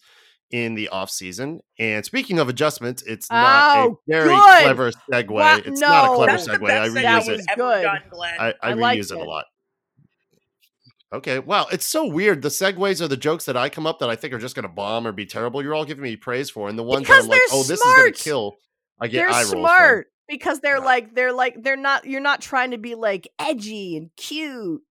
in 0.49 0.75
the 0.75 0.89
off 0.89 1.09
season. 1.09 1.61
And 1.79 2.05
speaking 2.05 2.37
of 2.39 2.49
adjustments, 2.49 3.03
it's 3.03 3.29
not 3.31 3.77
Oh, 3.77 3.91
a 4.09 4.11
very 4.11 4.29
good. 4.29 4.61
clever 4.63 4.91
segue. 5.11 5.29
Wha- 5.29 5.61
it's 5.65 5.79
not 5.81 6.11
a 6.11 6.15
clever 6.15 6.31
That's 6.33 6.47
segue. 6.47 6.69
I 6.69 6.89
best 6.93 7.27
reuse 7.29 7.33
it. 7.39 7.45
good. 7.55 7.83
done, 7.83 8.01
I, 8.39 8.47
I, 8.49 8.53
I 8.61 8.71
reuse 8.73 8.79
liked 8.79 9.11
it 9.11 9.17
a 9.17 9.23
lot. 9.23 9.45
Okay, 11.13 11.39
wow, 11.39 11.67
it's 11.71 11.85
so 11.85 12.07
weird. 12.07 12.41
The 12.41 12.47
segues 12.47 13.01
are 13.01 13.07
the 13.09 13.17
jokes 13.17 13.43
that 13.45 13.57
I 13.57 13.67
come 13.67 13.85
up 13.85 13.99
that 13.99 14.09
I 14.09 14.15
think 14.15 14.33
are 14.33 14.37
just 14.39 14.55
going 14.55 14.63
to 14.63 14.69
bomb 14.73 15.05
or 15.05 15.11
be 15.11 15.25
terrible. 15.25 15.61
You're 15.61 15.73
all 15.73 15.83
giving 15.83 16.03
me 16.03 16.15
praise 16.15 16.49
for, 16.49 16.69
and 16.69 16.79
the 16.79 16.83
ones 16.83 17.01
Because 17.01 17.27
that 17.27 17.33
I'm 17.33 17.39
like, 17.39 17.49
they're 17.49 17.57
oh, 17.59 17.63
this 17.63 17.81
is 17.81 17.95
going 17.95 18.13
to 18.13 18.17
kill. 18.23 18.55
I 18.99 19.07
get 19.07 19.17
they're 19.19 19.29
eye 19.29 19.39
rolls 19.41 19.49
from. 19.51 19.59
smart 19.59 20.07
because 20.29 20.59
they're 20.61 20.77
Yeah. 20.77 20.85
like 20.85 21.13
they're 21.13 21.33
like 21.33 21.61
they're 21.61 21.75
not. 21.75 22.05
You're 22.05 22.21
not 22.21 22.39
trying 22.41 22.71
to 22.71 22.77
be 22.77 22.95
like 22.95 23.27
edgy 23.39 23.97
and 23.97 24.09
cute. 24.15 24.81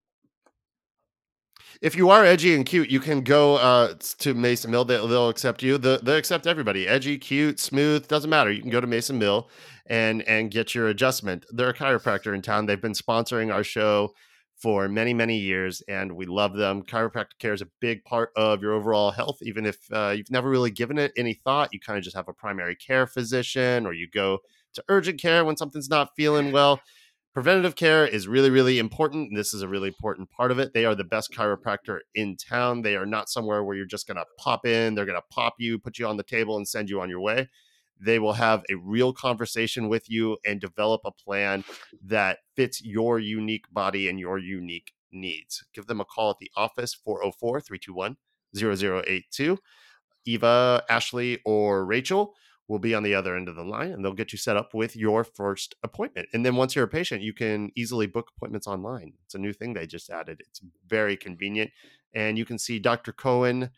If 1.80 1.96
you 1.96 2.10
are 2.10 2.24
edgy 2.24 2.54
and 2.54 2.66
cute, 2.66 2.90
you 2.90 3.00
can 3.00 3.22
go 3.22 3.56
uh, 3.56 3.94
to 4.18 4.34
Mason 4.34 4.70
Mill. 4.70 4.84
They'll, 4.84 5.08
they'll 5.08 5.30
accept 5.30 5.62
you. 5.62 5.78
The, 5.78 5.98
they 6.02 6.18
accept 6.18 6.46
everybody. 6.46 6.86
Edgy, 6.86 7.16
cute, 7.16 7.58
smooth, 7.58 8.06
doesn't 8.06 8.28
matter. 8.28 8.52
You 8.52 8.60
can 8.60 8.70
go 8.70 8.80
to 8.80 8.86
Mason 8.86 9.18
Mill 9.18 9.48
and 9.86 10.22
and 10.22 10.50
get 10.50 10.74
your 10.74 10.88
adjustment. 10.88 11.46
They're 11.50 11.70
a 11.70 11.74
chiropractor 11.74 12.34
in 12.34 12.42
town. 12.42 12.66
They've 12.66 12.80
been 12.80 12.92
sponsoring 12.92 13.52
our 13.52 13.64
show 13.64 14.14
for 14.56 14.88
many 14.88 15.14
many 15.14 15.38
years, 15.38 15.82
and 15.88 16.12
we 16.12 16.26
love 16.26 16.54
them. 16.54 16.82
Chiropractic 16.82 17.38
care 17.38 17.54
is 17.54 17.62
a 17.62 17.68
big 17.80 18.04
part 18.04 18.30
of 18.36 18.60
your 18.60 18.74
overall 18.74 19.10
health. 19.10 19.38
Even 19.42 19.64
if 19.64 19.78
uh, 19.90 20.12
you've 20.14 20.30
never 20.30 20.50
really 20.50 20.70
given 20.70 20.98
it 20.98 21.12
any 21.16 21.32
thought, 21.32 21.70
you 21.72 21.80
kind 21.80 21.96
of 21.96 22.04
just 22.04 22.16
have 22.16 22.28
a 22.28 22.34
primary 22.34 22.76
care 22.76 23.06
physician, 23.06 23.86
or 23.86 23.94
you 23.94 24.06
go 24.08 24.38
to 24.74 24.84
urgent 24.88 25.20
care 25.20 25.44
when 25.44 25.56
something's 25.56 25.88
not 25.88 26.10
feeling 26.14 26.52
well 26.52 26.80
preventative 27.32 27.76
care 27.76 28.06
is 28.06 28.26
really 28.26 28.50
really 28.50 28.78
important 28.78 29.34
this 29.34 29.54
is 29.54 29.62
a 29.62 29.68
really 29.68 29.88
important 29.88 30.30
part 30.30 30.50
of 30.50 30.58
it. 30.58 30.74
They 30.74 30.84
are 30.84 30.94
the 30.94 31.04
best 31.04 31.32
chiropractor 31.32 32.00
in 32.14 32.36
town. 32.36 32.82
They 32.82 32.96
are 32.96 33.06
not 33.06 33.28
somewhere 33.28 33.62
where 33.64 33.76
you're 33.76 33.86
just 33.86 34.06
going 34.06 34.16
to 34.16 34.24
pop 34.38 34.66
in 34.66 34.94
they're 34.94 35.06
going 35.06 35.20
to 35.20 35.34
pop 35.34 35.54
you 35.58 35.78
put 35.78 35.98
you 35.98 36.06
on 36.06 36.16
the 36.16 36.22
table 36.22 36.56
and 36.56 36.66
send 36.66 36.90
you 36.90 37.00
on 37.00 37.08
your 37.08 37.20
way. 37.20 37.48
They 38.02 38.18
will 38.18 38.32
have 38.32 38.64
a 38.70 38.76
real 38.76 39.12
conversation 39.12 39.88
with 39.88 40.08
you 40.08 40.38
and 40.46 40.58
develop 40.60 41.02
a 41.04 41.12
plan 41.12 41.64
that 42.02 42.38
fits 42.56 42.82
your 42.82 43.18
unique 43.18 43.66
body 43.70 44.08
and 44.08 44.18
your 44.18 44.38
unique 44.38 44.92
needs. 45.12 45.64
Give 45.74 45.86
them 45.86 46.00
a 46.00 46.04
call 46.06 46.30
at 46.30 46.38
the 46.38 46.50
office 46.56 46.96
404-321-0082 48.56 49.58
eva 50.26 50.82
ashley 50.90 51.38
or 51.46 51.84
rachel 51.86 52.34
will 52.70 52.78
be 52.78 52.94
on 52.94 53.02
the 53.02 53.16
other 53.16 53.36
end 53.36 53.48
of 53.48 53.56
the 53.56 53.64
line 53.64 53.90
and 53.90 54.04
they'll 54.04 54.12
get 54.12 54.30
you 54.30 54.38
set 54.38 54.56
up 54.56 54.72
with 54.72 54.94
your 54.94 55.24
first 55.24 55.74
appointment. 55.82 56.28
And 56.32 56.46
then 56.46 56.54
once 56.54 56.76
you're 56.76 56.84
a 56.84 56.88
patient, 56.88 57.20
you 57.20 57.32
can 57.32 57.72
easily 57.74 58.06
book 58.06 58.30
appointments 58.36 58.68
online. 58.68 59.14
It's 59.24 59.34
a 59.34 59.38
new 59.38 59.52
thing 59.52 59.74
they 59.74 59.88
just 59.88 60.08
added. 60.08 60.40
It's 60.46 60.60
very 60.86 61.16
convenient. 61.16 61.72
And 62.14 62.38
you 62.38 62.44
can 62.44 62.58
see 62.58 62.78
Dr. 62.78 63.12
Cohen, 63.12 63.70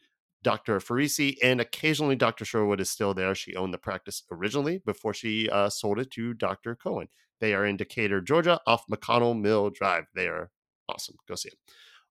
Dr. 0.42 0.78
Farisi, 0.78 1.36
and 1.42 1.58
occasionally 1.58 2.16
Dr. 2.16 2.44
Sherwood 2.44 2.82
is 2.82 2.90
still 2.90 3.14
there. 3.14 3.34
She 3.34 3.56
owned 3.56 3.72
the 3.72 3.78
practice 3.78 4.24
originally 4.30 4.82
before 4.84 5.14
she 5.14 5.48
uh, 5.48 5.70
sold 5.70 5.98
it 5.98 6.10
to 6.10 6.34
Dr. 6.34 6.76
Cohen. 6.76 7.08
They 7.40 7.54
are 7.54 7.64
in 7.64 7.78
Decatur, 7.78 8.20
Georgia, 8.20 8.60
off 8.66 8.84
McConnell 8.92 9.40
Mill 9.40 9.70
Drive. 9.70 10.04
They 10.14 10.28
are 10.28 10.50
awesome. 10.86 11.16
Go 11.26 11.34
see 11.34 11.48
them. 11.48 11.58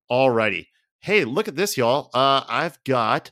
All 0.09 0.31
righty. 0.31 0.69
Hey, 0.99 1.25
look 1.25 1.47
at 1.47 1.55
this, 1.55 1.77
y'all. 1.77 2.09
Uh, 2.11 2.43
I've 2.49 2.83
got 2.85 3.29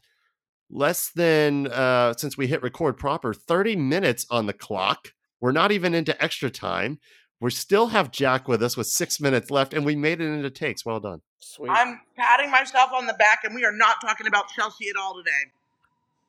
less 0.70 1.10
than 1.10 1.68
uh 1.68 2.14
since 2.18 2.38
we 2.38 2.48
hit 2.48 2.62
record 2.62 2.98
proper 2.98 3.34
30 3.34 3.76
minutes 3.76 4.26
on 4.30 4.46
the 4.46 4.54
clock. 4.54 5.14
We're 5.42 5.52
not 5.52 5.72
even 5.72 5.94
into 5.94 6.22
extra 6.22 6.50
time. 6.50 7.00
We 7.42 7.52
still 7.52 7.88
have 7.88 8.12
jack 8.12 8.48
with 8.48 8.62
us 8.62 8.76
with 8.76 8.88
six 8.88 9.20
minutes 9.22 9.50
left 9.50 9.74
and 9.74 9.86
we 9.86 9.96
made 9.96 10.20
it 10.22 10.26
into 10.26 10.50
takes. 10.50 10.86
Well 10.86 11.00
done. 11.00 11.22
Sweet. 11.40 11.70
I'm 11.72 12.02
patting 12.18 12.52
myself 12.52 12.92
on 12.94 13.08
the 13.08 13.14
back, 13.14 13.40
and 13.46 13.56
we 13.56 13.64
are 13.64 13.72
not 13.72 14.02
talking 14.02 14.28
about 14.28 14.50
Chelsea 14.50 14.90
at 14.90 14.98
all 15.02 15.16
today. 15.16 15.52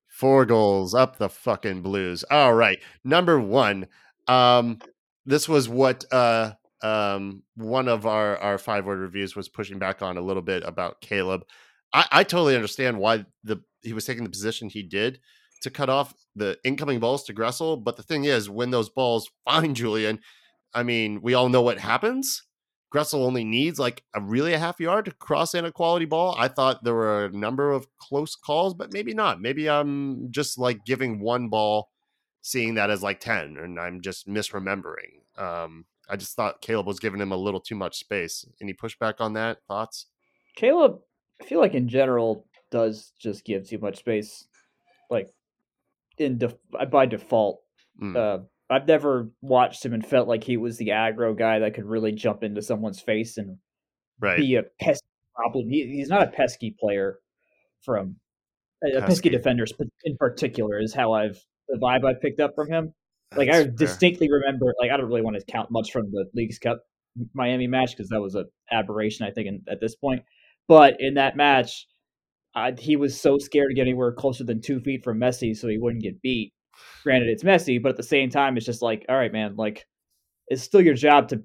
four 0.07 0.44
goals 0.46 0.94
up 0.94 1.16
the 1.18 1.29
fucking 1.29 1.83
blues. 1.83 2.24
All 2.31 2.55
right. 2.55 2.79
Number 3.05 3.40
one 3.40 3.87
um 4.29 4.79
this 5.26 5.48
was 5.48 5.68
what 5.68 6.05
uh 6.12 6.53
um 6.83 7.42
one 7.57 7.88
of 7.88 8.07
our 8.07 8.37
our 8.38 8.59
five 8.59 8.87
word 8.87 9.00
reviews 9.00 9.35
was 9.37 9.48
pushing 9.48 9.79
back 9.79 10.03
on 10.03 10.16
a 10.16 10.22
little 10.22 10.42
bit 10.42 10.62
about 10.64 11.00
caleb. 11.00 11.42
I 11.92 12.07
i 12.12 12.24
totally 12.24 12.55
understand 12.55 12.98
why 12.98 13.26
the 13.44 13.62
he 13.82 13.92
was 13.92 14.04
taking 14.04 14.24
the 14.24 14.30
position 14.30 14.68
he 14.68 14.82
did 14.82 15.20
to 15.62 15.70
cut 15.70 15.90
off 15.90 16.14
the 16.34 16.58
incoming 16.64 17.00
balls 17.00 17.24
to 17.24 17.34
gressel 17.34 17.82
but 17.82 17.96
the 17.96 18.02
thing 18.02 18.24
is 18.24 18.48
when 18.48 18.70
those 18.70 18.88
balls 18.88 19.30
find 19.44 19.76
julian 19.76 20.18
i 20.74 20.82
mean 20.82 21.20
we 21.22 21.34
all 21.34 21.48
know 21.48 21.62
what 21.62 21.78
happens. 21.78 22.42
Gressel 22.92 23.24
only 23.24 23.44
needs 23.44 23.78
like 23.78 24.02
a 24.16 24.20
really 24.20 24.52
a 24.52 24.58
half 24.58 24.80
yard 24.80 25.04
to 25.04 25.12
cross 25.12 25.54
in 25.54 25.64
a 25.64 25.70
quality 25.70 26.06
ball. 26.06 26.34
I 26.36 26.48
thought 26.48 26.82
there 26.82 26.94
were 26.94 27.26
a 27.26 27.30
number 27.30 27.70
of 27.70 27.86
close 27.98 28.34
calls 28.34 28.74
but 28.74 28.92
maybe 28.92 29.14
not. 29.14 29.40
Maybe 29.40 29.70
i'm 29.70 30.30
just 30.32 30.58
like 30.58 30.84
giving 30.84 31.20
one 31.20 31.48
ball 31.48 31.90
seeing 32.42 32.74
that 32.74 32.90
as 32.90 33.02
like 33.02 33.20
10 33.20 33.56
and 33.62 33.78
i'm 33.78 34.00
just 34.00 34.26
misremembering. 34.26 35.22
Um 35.38 35.84
i 36.08 36.16
just 36.16 36.34
thought 36.34 36.62
caleb 36.62 36.86
was 36.86 36.98
giving 36.98 37.20
him 37.20 37.30
a 37.32 37.36
little 37.36 37.60
too 37.60 37.76
much 37.76 37.98
space. 37.98 38.44
Any 38.60 38.74
pushback 38.74 39.14
on 39.20 39.34
that? 39.34 39.58
Thoughts? 39.68 40.06
Caleb, 40.56 40.98
I 41.40 41.44
feel 41.44 41.60
like 41.60 41.74
in 41.74 41.88
general 41.88 42.44
does 42.70 43.12
just 43.18 43.44
give 43.44 43.68
too 43.68 43.78
much 43.78 43.98
space, 43.98 44.46
like 45.11 45.28
in 46.18 46.38
def- 46.38 46.54
by 46.90 47.06
default. 47.06 47.62
Mm, 48.00 48.16
Uh, 48.16 48.44
I've 48.68 48.87
never 48.87 49.30
watched 49.42 49.85
him 49.85 49.92
and 49.92 50.06
felt 50.06 50.28
like 50.28 50.44
he 50.44 50.56
was 50.56 50.76
the 50.76 50.88
aggro 50.88 51.37
guy 51.37 51.59
that 51.59 51.74
could 51.74 51.87
really 51.87 52.12
jump 52.12 52.44
into 52.44 52.62
someone's 52.62 53.00
face 53.00 53.37
and 53.37 53.56
right 54.20 54.37
be 54.38 54.54
a 54.54 54.62
pesky 54.80 55.06
problem. 55.35 55.68
He, 55.68 55.87
he's 55.87 56.09
not 56.09 56.22
a 56.22 56.30
pesky 56.30 56.76
player 56.78 57.18
from 57.83 58.16
a, 58.85 58.88
a 58.88 59.00
pesky 59.00 59.06
Pesky. 59.06 59.30
defender 59.30 59.64
in 60.04 60.16
particular 60.18 60.78
is 60.80 60.94
how 60.94 61.12
I've 61.12 61.38
the 61.68 61.78
vibe 61.78 62.04
I 62.04 62.14
picked 62.14 62.40
up 62.40 62.52
from 62.54 62.68
him. 62.68 62.94
Like 63.37 63.48
That's 63.48 63.59
I 63.61 63.62
fair. 63.64 63.72
distinctly 63.72 64.30
remember, 64.30 64.72
like 64.80 64.90
I 64.90 64.96
don't 64.96 65.06
really 65.06 65.22
want 65.22 65.37
to 65.37 65.44
count 65.52 65.70
much 65.70 65.90
from 65.92 66.11
the 66.12 66.26
Leagues 66.35 66.59
Cup 66.59 66.80
Miami 67.35 67.66
match 67.66 67.90
because 67.96 68.09
that 68.11 68.20
was 68.20 68.35
an 68.37 68.46
aberration, 68.70 69.26
I 69.26 69.30
think, 69.33 69.46
in, 69.48 69.62
at 69.68 69.80
this 69.80 69.94
point. 69.96 70.22
But 70.68 71.00
in 71.00 71.14
that 71.14 71.37
match, 71.37 71.87
I, 72.54 72.72
he 72.76 72.96
was 72.96 73.20
so 73.20 73.38
scared 73.38 73.70
to 73.70 73.74
get 73.74 73.82
anywhere 73.82 74.12
closer 74.12 74.44
than 74.44 74.60
two 74.60 74.80
feet 74.80 75.04
from 75.04 75.18
Messi, 75.18 75.56
so 75.56 75.68
he 75.68 75.78
wouldn't 75.78 76.02
get 76.02 76.20
beat. 76.22 76.52
Granted, 77.02 77.28
it's 77.28 77.44
Messi, 77.44 77.80
but 77.82 77.90
at 77.90 77.96
the 77.96 78.02
same 78.02 78.30
time, 78.30 78.56
it's 78.56 78.66
just 78.66 78.82
like, 78.82 79.04
all 79.08 79.16
right, 79.16 79.32
man, 79.32 79.56
like 79.56 79.86
it's 80.48 80.62
still 80.62 80.80
your 80.80 80.94
job 80.94 81.28
to 81.28 81.42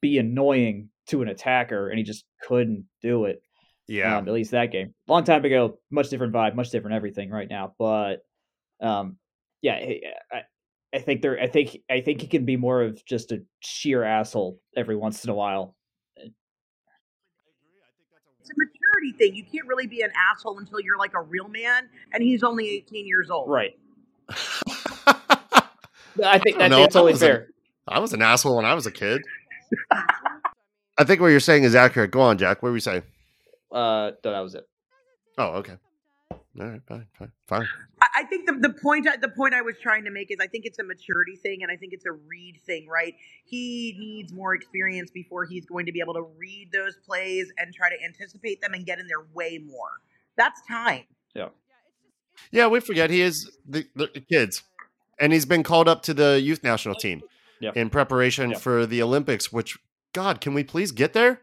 be 0.00 0.18
annoying 0.18 0.88
to 1.08 1.22
an 1.22 1.28
attacker, 1.28 1.88
and 1.88 1.98
he 1.98 2.04
just 2.04 2.24
couldn't 2.42 2.86
do 3.02 3.26
it. 3.26 3.42
yeah 3.86 4.16
Um, 4.16 4.26
at 4.26 4.34
least 4.34 4.52
that 4.52 4.72
game, 4.72 4.94
long 5.08 5.24
time 5.24 5.44
ago, 5.44 5.78
much 5.90 6.08
different 6.10 6.32
vibe, 6.32 6.54
much 6.54 6.70
different 6.70 6.96
everything 6.96 7.30
right 7.30 7.48
now. 7.48 7.74
But 7.78 8.18
um, 8.80 9.16
yeah, 9.62 9.74
I, 9.74 10.42
I 10.94 10.98
think 10.98 11.22
there, 11.22 11.38
I 11.38 11.46
think, 11.46 11.78
I 11.90 12.00
think 12.00 12.20
he 12.20 12.26
can 12.26 12.44
be 12.44 12.56
more 12.56 12.82
of 12.82 13.04
just 13.04 13.32
a 13.32 13.42
sheer 13.60 14.02
asshole 14.02 14.58
every 14.76 14.96
once 14.96 15.24
in 15.24 15.30
a 15.30 15.34
while. 15.34 15.76
It's 18.50 18.58
a 18.58 18.58
maturity 18.58 19.12
thing. 19.16 19.34
You 19.36 19.44
can't 19.44 19.66
really 19.68 19.86
be 19.86 20.02
an 20.02 20.10
asshole 20.30 20.58
until 20.58 20.80
you're 20.80 20.98
like 20.98 21.14
a 21.14 21.20
real 21.22 21.48
man, 21.48 21.88
and 22.12 22.22
he's 22.22 22.42
only 22.42 22.68
18 22.68 23.06
years 23.06 23.30
old. 23.30 23.48
Right. 23.48 23.78
I 26.22 26.38
think 26.38 26.56
I 26.56 26.68
that's 26.68 26.70
know, 26.70 26.82
I 26.82 26.86
totally 26.86 27.12
wasn't- 27.12 27.30
fair. 27.32 27.48
i 27.88 27.98
was 27.98 28.12
an 28.12 28.20
asshole 28.22 28.56
when 28.56 28.64
i 28.64 28.74
was 28.74 28.84
a 28.86 28.90
kid 28.90 29.22
i 30.98 31.04
think 31.04 31.20
what 31.20 31.28
you're 31.28 31.40
saying 31.40 31.62
is 31.64 31.74
accurate 31.74 32.10
go 32.10 32.20
on 32.20 32.36
jack 32.36 32.62
what 32.62 32.68
were 32.70 32.76
you 32.76 32.80
saying 32.80 33.02
Uh, 33.72 34.10
that 34.22 34.40
was 34.40 34.54
it. 34.54 34.68
oh 35.38 35.46
okay 35.54 35.74
all 36.30 36.38
right 36.66 36.80
fine 36.86 37.06
fine 37.18 37.32
fine 37.46 37.62
I, 37.62 37.64
I 37.64 37.66
think 37.66 37.89
the, 38.60 38.68
the 38.68 38.74
point 38.74 39.06
the 39.20 39.28
point 39.28 39.54
I 39.54 39.62
was 39.62 39.76
trying 39.82 40.04
to 40.04 40.10
make 40.10 40.30
is 40.30 40.38
I 40.40 40.46
think 40.46 40.64
it's 40.66 40.78
a 40.78 40.84
maturity 40.84 41.36
thing, 41.36 41.62
and 41.62 41.70
I 41.72 41.76
think 41.76 41.92
it's 41.92 42.06
a 42.06 42.12
read 42.12 42.60
thing, 42.66 42.88
right? 42.88 43.14
He 43.44 43.96
needs 43.98 44.32
more 44.32 44.54
experience 44.54 45.10
before 45.10 45.44
he's 45.46 45.66
going 45.66 45.86
to 45.86 45.92
be 45.92 46.00
able 46.00 46.14
to 46.14 46.26
read 46.38 46.70
those 46.72 46.96
plays 47.06 47.52
and 47.58 47.74
try 47.74 47.88
to 47.90 47.96
anticipate 48.04 48.60
them 48.60 48.74
and 48.74 48.86
get 48.86 48.98
in 48.98 49.06
their 49.06 49.26
way 49.34 49.58
more. 49.58 49.90
That's 50.36 50.60
time. 50.68 51.04
Yeah, 51.34 51.48
Yeah, 52.50 52.66
we 52.68 52.80
forget 52.80 53.10
he 53.10 53.20
is 53.20 53.50
the, 53.68 53.86
the 53.94 54.08
kids, 54.08 54.62
and 55.18 55.32
he's 55.32 55.46
been 55.46 55.62
called 55.62 55.88
up 55.88 56.02
to 56.04 56.14
the 56.14 56.40
youth 56.40 56.62
national 56.64 56.94
team 56.96 57.22
Yep. 57.60 57.76
in 57.76 57.90
preparation 57.90 58.50
Yep. 58.52 58.60
for 58.60 58.86
the 58.86 59.02
Olympics. 59.02 59.52
Which, 59.52 59.78
God, 60.14 60.40
can 60.40 60.54
we 60.54 60.64
please 60.64 60.92
get 60.92 61.12
there? 61.12 61.42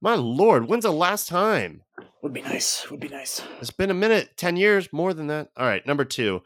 My 0.00 0.16
lord, 0.16 0.68
when's 0.68 0.82
the 0.84 0.92
last 0.92 1.28
time? 1.28 1.82
Would 2.24 2.32
be 2.32 2.40
nice. 2.40 2.90
Would 2.90 3.00
be 3.00 3.08
nice. 3.10 3.42
It's 3.60 3.70
been 3.70 3.90
a 3.90 3.94
minute, 3.94 4.38
ten 4.38 4.56
years, 4.56 4.90
more 4.94 5.12
than 5.12 5.26
that. 5.26 5.50
All 5.58 5.66
right, 5.66 5.86
number 5.86 6.06
two. 6.06 6.40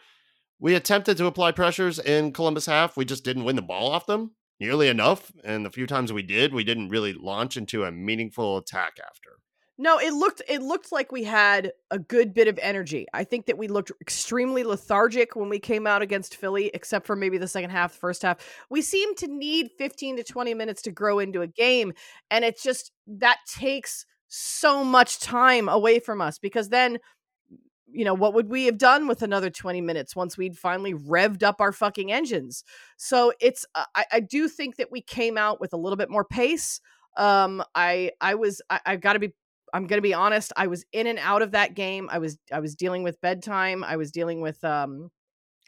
we 0.58 0.74
attempted 0.74 1.16
to 1.18 1.26
apply 1.26 1.52
pressures 1.52 2.00
in 2.00 2.32
Columbus 2.32 2.66
half. 2.66 2.96
We 2.96 3.04
just 3.04 3.22
didn't 3.22 3.44
win 3.44 3.54
the 3.54 3.62
ball 3.62 3.92
off 3.92 4.04
them 4.04 4.32
nearly 4.58 4.88
enough. 4.88 5.30
And 5.44 5.64
the 5.64 5.70
few 5.70 5.86
times 5.86 6.12
we 6.12 6.24
did, 6.24 6.52
we 6.52 6.64
didn't 6.64 6.88
really 6.88 7.12
launch 7.12 7.56
into 7.56 7.84
a 7.84 7.92
meaningful 7.92 8.56
attack 8.56 8.94
after. 8.98 9.38
No, 9.78 10.00
it 10.00 10.12
looked 10.12 10.42
it 10.48 10.62
looked 10.62 10.90
like 10.90 11.12
we 11.12 11.22
had 11.22 11.70
a 11.92 12.00
good 12.00 12.34
bit 12.34 12.48
of 12.48 12.58
energy. 12.60 13.06
I 13.14 13.22
think 13.22 13.46
that 13.46 13.56
we 13.56 13.68
looked 13.68 13.92
extremely 14.00 14.64
lethargic 14.64 15.36
when 15.36 15.48
we 15.48 15.60
came 15.60 15.86
out 15.86 16.02
against 16.02 16.34
Philly, 16.34 16.72
except 16.74 17.06
for 17.06 17.14
maybe 17.14 17.38
the 17.38 17.46
second 17.46 17.70
half, 17.70 17.92
the 17.92 18.00
first 18.00 18.22
half. 18.22 18.38
We 18.68 18.82
seem 18.82 19.14
to 19.14 19.28
need 19.28 19.70
15 19.78 20.16
to 20.16 20.24
20 20.24 20.54
minutes 20.54 20.82
to 20.82 20.90
grow 20.90 21.20
into 21.20 21.42
a 21.42 21.46
game, 21.46 21.92
and 22.32 22.44
it's 22.44 22.64
just 22.64 22.90
that 23.06 23.38
takes 23.46 24.04
so 24.28 24.84
much 24.84 25.20
time 25.20 25.68
away 25.68 25.98
from 25.98 26.20
us 26.20 26.38
because 26.38 26.68
then 26.68 26.98
you 27.90 28.04
know 28.04 28.14
what 28.14 28.34
would 28.34 28.50
we 28.50 28.66
have 28.66 28.78
done 28.78 29.08
with 29.08 29.22
another 29.22 29.50
20 29.50 29.80
minutes 29.80 30.14
once 30.14 30.36
we'd 30.36 30.56
finally 30.56 30.94
revved 30.94 31.42
up 31.42 31.60
our 31.60 31.72
fucking 31.72 32.12
engines 32.12 32.64
so 32.96 33.32
it's 33.40 33.64
uh, 33.74 33.84
I, 33.94 34.04
I 34.12 34.20
do 34.20 34.48
think 34.48 34.76
that 34.76 34.92
we 34.92 35.00
came 35.00 35.38
out 35.38 35.60
with 35.60 35.72
a 35.72 35.76
little 35.76 35.96
bit 35.96 36.10
more 36.10 36.24
pace 36.24 36.80
um 37.16 37.62
i 37.74 38.10
i 38.20 38.34
was 38.34 38.60
i, 38.70 38.80
I 38.84 38.96
gotta 38.96 39.18
be 39.18 39.32
i'm 39.72 39.86
gonna 39.86 40.02
be 40.02 40.14
honest 40.14 40.52
i 40.56 40.66
was 40.66 40.84
in 40.92 41.06
and 41.06 41.18
out 41.18 41.42
of 41.42 41.52
that 41.52 41.74
game 41.74 42.08
i 42.12 42.18
was 42.18 42.38
i 42.52 42.60
was 42.60 42.74
dealing 42.74 43.02
with 43.02 43.20
bedtime 43.20 43.82
i 43.84 43.96
was 43.96 44.10
dealing 44.10 44.40
with 44.40 44.62
um 44.64 45.10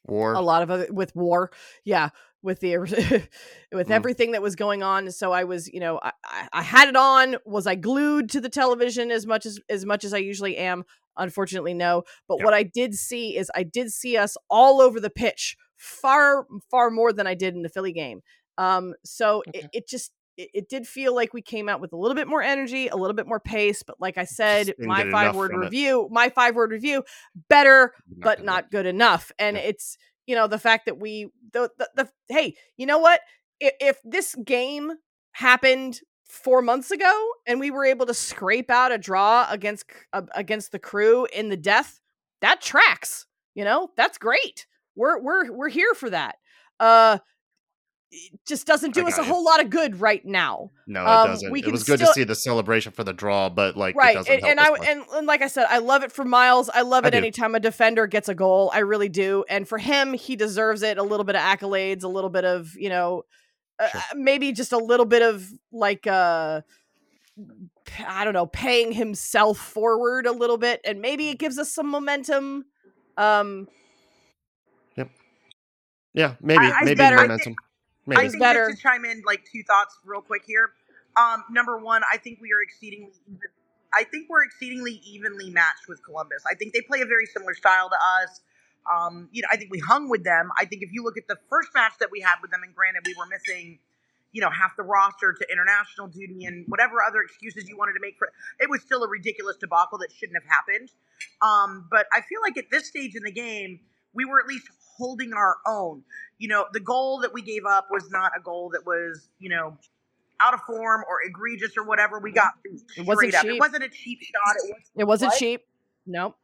War. 0.06 0.32
a 0.32 0.40
lot 0.40 0.62
of 0.62 0.70
other 0.70 0.86
with 0.90 1.14
war 1.14 1.50
yeah 1.84 2.08
with 2.42 2.60
the 2.60 2.76
with 3.72 3.88
Mm. 3.88 3.90
everything 3.90 4.32
that 4.32 4.42
was 4.42 4.56
going 4.56 4.82
on 4.82 5.10
so 5.10 5.32
i 5.32 5.44
was 5.44 5.68
you 5.68 5.80
know 5.80 6.00
I, 6.02 6.12
I 6.52 6.62
had 6.62 6.88
it 6.88 6.96
on 6.96 7.36
was 7.44 7.66
i 7.66 7.74
glued 7.74 8.30
to 8.30 8.40
the 8.40 8.48
television 8.48 9.10
as 9.10 9.26
much 9.26 9.46
as 9.46 9.60
as 9.68 9.84
much 9.84 10.04
as 10.04 10.12
i 10.14 10.18
usually 10.18 10.56
am 10.56 10.84
unfortunately 11.16 11.74
no 11.74 12.04
but 12.28 12.38
Yeah. 12.38 12.44
what 12.44 12.54
i 12.54 12.62
did 12.62 12.94
see 12.94 13.36
is 13.36 13.50
i 13.54 13.62
did 13.62 13.92
see 13.92 14.16
us 14.16 14.36
all 14.48 14.80
over 14.80 15.00
the 15.00 15.10
pitch 15.10 15.56
far 15.76 16.46
far 16.70 16.90
more 16.90 17.12
than 17.12 17.26
i 17.26 17.34
did 17.34 17.54
in 17.54 17.62
the 17.62 17.68
philly 17.68 17.92
game 17.92 18.20
um 18.58 18.94
so 19.04 19.42
it, 19.52 19.56
Okay. 19.56 19.68
it 19.72 19.88
just 19.88 20.12
it, 20.36 20.48
it 20.54 20.68
did 20.68 20.86
feel 20.86 21.14
like 21.14 21.34
we 21.34 21.42
came 21.42 21.68
out 21.68 21.80
with 21.80 21.92
a 21.92 21.96
little 21.96 22.14
bit 22.14 22.28
more 22.28 22.42
energy 22.42 22.88
a 22.88 22.96
little 22.96 23.14
bit 23.14 23.26
more 23.26 23.40
pace 23.40 23.82
but 23.82 23.96
like 24.00 24.16
i 24.18 24.24
said 24.24 24.72
my 24.78 25.10
five 25.10 25.34
word 25.34 25.50
from 25.50 25.62
it. 25.62 25.66
review 25.66 26.08
my 26.10 26.28
five 26.30 26.54
word 26.54 26.70
review 26.70 27.02
better 27.48 27.92
but 28.08 28.44
not 28.44 28.70
good 28.70 28.86
enough. 28.86 29.32
And 29.38 29.56
Yeah. 29.56 29.62
it's 29.62 29.96
you 30.30 30.36
know 30.36 30.46
the 30.46 30.60
fact 30.60 30.86
that 30.86 31.00
we 31.00 31.28
the, 31.52 31.68
the 31.76 31.90
the 31.96 32.08
hey, 32.28 32.54
you 32.76 32.86
know 32.86 32.98
what? 32.98 33.20
If, 33.58 33.74
if 33.80 33.96
this 34.04 34.36
game 34.44 34.92
happened 35.32 35.98
four 36.24 36.62
months 36.62 36.92
ago 36.92 37.30
and 37.48 37.58
we 37.58 37.72
were 37.72 37.84
able 37.84 38.06
to 38.06 38.14
scrape 38.14 38.70
out 38.70 38.92
a 38.92 38.98
draw 38.98 39.44
against 39.50 39.86
uh, 40.12 40.22
against 40.36 40.70
the 40.70 40.78
crew 40.78 41.26
in 41.34 41.48
the 41.48 41.56
death, 41.56 42.00
that 42.42 42.60
tracks. 42.60 43.26
You 43.56 43.64
know 43.64 43.88
that's 43.96 44.18
great. 44.18 44.68
We're 44.94 45.20
we're 45.20 45.50
we're 45.50 45.68
here 45.68 45.94
for 45.94 46.08
that. 46.10 46.36
Uh, 46.78 47.18
just 48.44 48.66
doesn't 48.66 48.92
do 48.92 49.06
us 49.06 49.16
a 49.18 49.22
you. 49.22 49.28
whole 49.28 49.44
lot 49.44 49.60
of 49.62 49.70
good 49.70 50.00
right 50.00 50.24
now. 50.24 50.70
No, 50.86 51.02
it 51.02 51.06
Um, 51.06 51.26
doesn't. 51.28 51.50
we 51.52 51.62
It 51.62 51.70
was 51.70 51.84
good 51.84 51.98
still- 52.00 52.08
to 52.08 52.12
see 52.14 52.24
the 52.24 52.34
celebration 52.34 52.90
for 52.92 53.04
the 53.04 53.12
draw, 53.12 53.48
but 53.48 53.76
like 53.76 53.94
it 53.94 53.98
right 53.98 54.14
doesn't 54.14 54.32
and, 54.44 54.58
help 54.58 54.78
and 54.78 54.86
i 54.88 54.90
and, 54.90 55.04
and 55.14 55.26
like 55.28 55.42
i 55.42 55.46
said 55.46 55.66
i 55.70 55.78
love 55.78 56.02
it 56.02 56.10
for 56.10 56.24
miles 56.24 56.68
i 56.70 56.80
love 56.82 57.04
I 57.04 57.08
it 57.08 57.10
do. 57.12 57.16
anytime 57.18 57.54
a 57.54 57.60
defender 57.60 58.06
gets 58.08 58.28
a 58.28 58.34
goal 58.34 58.70
i 58.74 58.78
really 58.80 59.08
do 59.08 59.44
and 59.48 59.68
for 59.68 59.78
him 59.78 60.12
he 60.12 60.34
deserves 60.34 60.82
it 60.82 60.98
a 60.98 61.02
little 61.04 61.22
bit 61.24 61.36
of 61.36 61.42
accolades 61.42 62.02
a 62.02 62.08
little 62.08 62.30
bit 62.30 62.44
of 62.44 62.74
you 62.76 62.88
know 62.88 63.22
uh, 63.78 63.88
maybe 64.16 64.50
just 64.52 64.72
a 64.72 64.78
little 64.78 65.06
bit 65.06 65.22
of 65.22 65.46
like 65.72 66.06
uh 66.08 66.60
i 68.08 68.24
don't 68.24 68.34
know 68.34 68.46
paying 68.46 68.90
himself 68.92 69.56
forward 69.58 70.26
a 70.26 70.32
little 70.32 70.58
bit 70.58 70.80
and 70.84 71.00
maybe 71.00 71.28
it 71.28 71.38
gives 71.38 71.58
us 71.58 71.72
some 71.72 71.88
momentum 71.88 72.64
um 73.16 73.68
yeah, 76.12 76.34
maybe 76.40 76.64
I- 76.64 76.70
I 76.70 76.84
maybe 76.84 76.96
better. 76.96 77.16
momentum. 77.18 77.54
I 78.08 78.10
Maybe. 78.10 78.22
It's 78.24 78.32
think 78.34 78.42
better. 78.42 78.68
just 78.68 78.78
to 78.80 78.82
chime 78.82 79.04
in 79.04 79.22
like 79.26 79.44
two 79.50 79.62
thoughts 79.62 79.98
real 80.04 80.22
quick 80.22 80.42
here. 80.46 80.70
Um, 81.16 81.44
number 81.50 81.78
one, 81.78 82.02
I 82.12 82.16
think 82.18 82.40
we 82.40 82.52
are 82.52 82.62
exceedingly 82.62 83.12
even. 83.26 83.40
I 83.92 84.04
think 84.04 84.28
we're 84.30 84.44
exceedingly 84.44 85.00
evenly 85.04 85.50
matched 85.50 85.88
with 85.88 86.02
Columbus. 86.04 86.44
I 86.48 86.54
think 86.54 86.72
they 86.72 86.80
play 86.80 87.00
a 87.00 87.06
very 87.06 87.26
similar 87.26 87.54
style 87.54 87.88
to 87.90 87.96
us. 87.96 88.40
Um, 88.90 89.28
you 89.32 89.42
know, 89.42 89.48
I 89.52 89.56
think 89.56 89.70
we 89.70 89.80
hung 89.80 90.08
with 90.08 90.24
them. 90.24 90.50
I 90.58 90.64
think 90.64 90.82
if 90.82 90.92
you 90.92 91.02
look 91.02 91.18
at 91.18 91.26
the 91.28 91.38
first 91.48 91.70
match 91.74 91.92
that 92.00 92.10
we 92.10 92.20
had 92.20 92.36
with 92.40 92.50
them, 92.52 92.62
and 92.62 92.74
granted 92.74 93.02
we 93.04 93.14
were 93.18 93.26
missing, 93.26 93.78
you 94.32 94.40
know, 94.40 94.48
half 94.50 94.76
the 94.76 94.84
roster 94.84 95.32
to 95.32 95.46
international 95.52 96.06
duty 96.06 96.44
and 96.44 96.64
whatever 96.68 97.02
other 97.06 97.20
excuses 97.20 97.68
you 97.68 97.76
wanted 97.76 97.94
to 97.94 98.00
make 98.00 98.16
for 98.16 98.32
it 98.60 98.70
was 98.70 98.80
still 98.80 99.02
a 99.02 99.08
ridiculous 99.08 99.56
debacle 99.56 99.98
that 99.98 100.12
shouldn't 100.12 100.40
have 100.40 100.48
happened. 100.48 100.90
Um, 101.42 101.88
but 101.90 102.06
I 102.12 102.20
feel 102.22 102.40
like 102.42 102.56
at 102.56 102.70
this 102.70 102.86
stage 102.86 103.16
in 103.16 103.24
the 103.24 103.32
game, 103.32 103.80
we 104.14 104.24
were 104.24 104.40
at 104.40 104.46
least 104.46 104.66
holding 104.98 105.32
our 105.32 105.56
own 105.66 106.02
you 106.40 106.48
know, 106.48 106.64
the 106.72 106.80
goal 106.80 107.20
that 107.20 107.34
we 107.34 107.42
gave 107.42 107.66
up 107.66 107.88
was 107.90 108.10
not 108.10 108.32
a 108.34 108.40
goal 108.40 108.70
that 108.70 108.86
was, 108.86 109.28
you 109.38 109.50
know, 109.50 109.76
out 110.40 110.54
of 110.54 110.60
form 110.62 111.04
or 111.06 111.18
egregious 111.22 111.76
or 111.76 111.84
whatever. 111.84 112.18
We 112.18 112.32
got 112.32 112.52
beat 112.64 112.80
It 112.96 113.06
wasn't 113.06 113.34
up. 113.34 113.44
It 113.44 113.60
wasn't 113.60 113.84
a 113.84 113.90
cheap 113.90 114.22
shot. 114.22 114.56
It 114.56 114.74
was 114.74 114.90
it 114.96 115.04
wasn't 115.04 115.34
cheap 115.34 115.64
no 116.06 116.34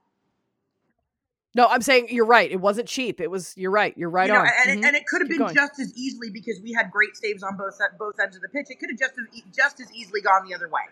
no 1.54 1.66
i'm 1.68 1.80
saying 1.80 2.08
you're 2.10 2.26
right 2.26 2.50
it 2.52 2.60
wasn't 2.60 2.86
cheap 2.86 3.22
it 3.22 3.30
was 3.30 3.54
you're 3.56 3.70
right 3.70 3.96
you're 3.96 4.10
right 4.10 4.26
you 4.26 4.34
know, 4.34 4.40
on 4.40 4.48
and, 4.66 4.78
it, 4.78 4.82
Mhm. 4.82 4.86
and 4.86 4.96
it 4.96 5.06
could 5.06 5.22
have 5.22 5.28
Keep 5.30 5.38
been 5.38 5.46
going. 5.46 5.54
just 5.54 5.80
as 5.80 5.96
easily 5.96 6.28
because 6.28 6.60
we 6.60 6.74
had 6.74 6.90
great 6.90 7.16
saves 7.16 7.42
on 7.42 7.56
both 7.56 7.78
both 7.98 8.20
ends 8.20 8.36
of 8.36 8.42
the 8.42 8.48
pitch. 8.50 8.66
It 8.68 8.78
could 8.78 8.90
have 8.90 8.98
just 8.98 9.14
as, 9.18 9.42
just 9.56 9.80
as 9.80 9.90
easily 9.94 10.20
gone 10.20 10.46
the 10.46 10.54
other 10.54 10.68
way. 10.68 10.82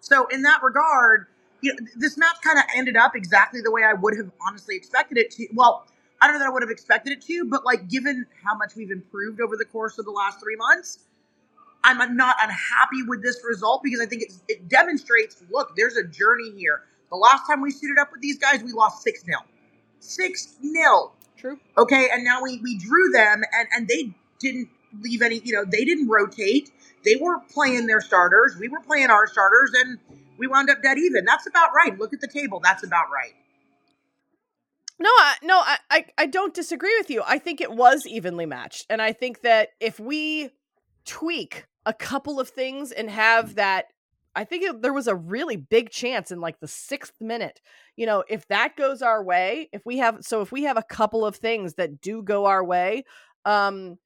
So 0.00 0.26
in 0.26 0.42
that 0.42 0.62
regard, 0.62 1.28
you 1.62 1.72
know, 1.72 1.78
this 1.96 2.18
match 2.18 2.36
kind 2.44 2.58
of 2.58 2.64
ended 2.76 2.96
up 2.96 3.16
exactly 3.16 3.62
the 3.62 3.70
way 3.70 3.82
I 3.84 3.94
would 3.94 4.14
have 4.18 4.30
honestly 4.46 4.76
expected 4.76 5.16
it 5.16 5.30
to. 5.32 5.48
Well, 5.54 5.86
I 6.20 6.26
don't 6.26 6.34
know 6.34 6.40
that 6.40 6.48
I 6.48 6.50
would 6.50 6.62
have 6.62 6.70
expected 6.70 7.12
it 7.12 7.22
to, 7.22 7.44
but 7.46 7.64
like 7.64 7.88
given 7.88 8.26
how 8.44 8.54
much 8.56 8.74
we've 8.76 8.90
improved 8.90 9.40
over 9.40 9.56
the 9.56 9.64
course 9.64 9.98
of 9.98 10.04
the 10.04 10.10
last 10.10 10.40
three 10.40 10.56
months, 10.56 10.98
I'm 11.82 12.16
not 12.16 12.36
unhappy 12.42 13.02
with 13.06 13.22
this 13.22 13.40
result 13.48 13.82
because 13.82 14.00
I 14.00 14.06
think 14.06 14.22
it, 14.22 14.32
it 14.48 14.68
demonstrates 14.68 15.42
look, 15.50 15.74
there's 15.76 15.96
a 15.96 16.04
journey 16.04 16.52
here. 16.56 16.82
The 17.10 17.16
last 17.16 17.46
time 17.46 17.60
we 17.60 17.70
suited 17.70 17.98
up 17.98 18.12
with 18.12 18.20
these 18.20 18.38
guys, 18.38 18.62
we 18.62 18.72
lost 18.72 19.02
6 19.02 19.24
0. 19.24 19.38
6 20.00 20.56
0. 20.62 21.12
true 21.36 21.58
Okay, 21.78 22.08
and 22.12 22.22
now 22.22 22.42
we, 22.42 22.60
we 22.62 22.78
drew 22.78 23.10
them 23.10 23.42
and, 23.52 23.68
and 23.74 23.88
they 23.88 24.14
didn't 24.38 24.68
leave 25.00 25.22
any, 25.22 25.40
you 25.44 25.52
know, 25.52 25.64
they 25.64 25.84
didn't 25.84 26.08
rotate. 26.08 26.70
They 27.04 27.16
were 27.16 27.40
playing 27.52 27.86
their 27.86 28.00
starters. 28.00 28.56
We 28.58 28.68
were 28.68 28.80
playing 28.80 29.10
our 29.10 29.26
starters 29.26 29.72
and 29.74 29.98
we 30.36 30.46
wound 30.46 30.70
up 30.70 30.82
dead 30.82 30.98
even. 30.98 31.24
That's 31.24 31.46
about 31.46 31.70
right. 31.74 31.98
Look 31.98 32.12
at 32.12 32.20
the 32.20 32.28
table. 32.28 32.60
That's 32.62 32.84
about 32.84 33.10
right. 33.10 33.34
No, 35.00 35.08
I, 35.08 35.34
no, 35.42 35.58
I, 35.58 35.78
I, 35.90 36.04
I 36.18 36.26
don't 36.26 36.52
disagree 36.52 36.94
with 36.98 37.08
you. 37.08 37.22
I 37.26 37.38
think 37.38 37.62
it 37.62 37.72
was 37.72 38.06
evenly 38.06 38.44
matched, 38.44 38.86
and 38.90 39.00
I 39.00 39.12
think 39.12 39.40
that 39.40 39.70
if 39.80 39.98
we 39.98 40.50
tweak 41.06 41.64
a 41.86 41.94
couple 41.94 42.38
of 42.38 42.50
things 42.50 42.92
and 42.92 43.08
have 43.08 43.54
that, 43.54 43.86
I 44.36 44.44
think 44.44 44.62
it, 44.62 44.82
there 44.82 44.92
was 44.92 45.06
a 45.06 45.14
really 45.14 45.56
big 45.56 45.88
chance 45.88 46.30
in 46.30 46.40
like 46.40 46.60
the 46.60 46.68
sixth 46.68 47.14
minute. 47.18 47.62
You 47.96 48.04
know, 48.04 48.24
if 48.28 48.46
that 48.48 48.76
goes 48.76 49.00
our 49.00 49.24
way, 49.24 49.70
if 49.72 49.86
we 49.86 49.98
have, 49.98 50.18
so 50.20 50.42
if 50.42 50.52
we 50.52 50.64
have 50.64 50.76
a 50.76 50.82
couple 50.82 51.24
of 51.24 51.36
things 51.36 51.74
that 51.74 52.02
do 52.02 52.22
go 52.22 52.44
our 52.44 52.62
way, 52.62 53.04
um, 53.46 53.96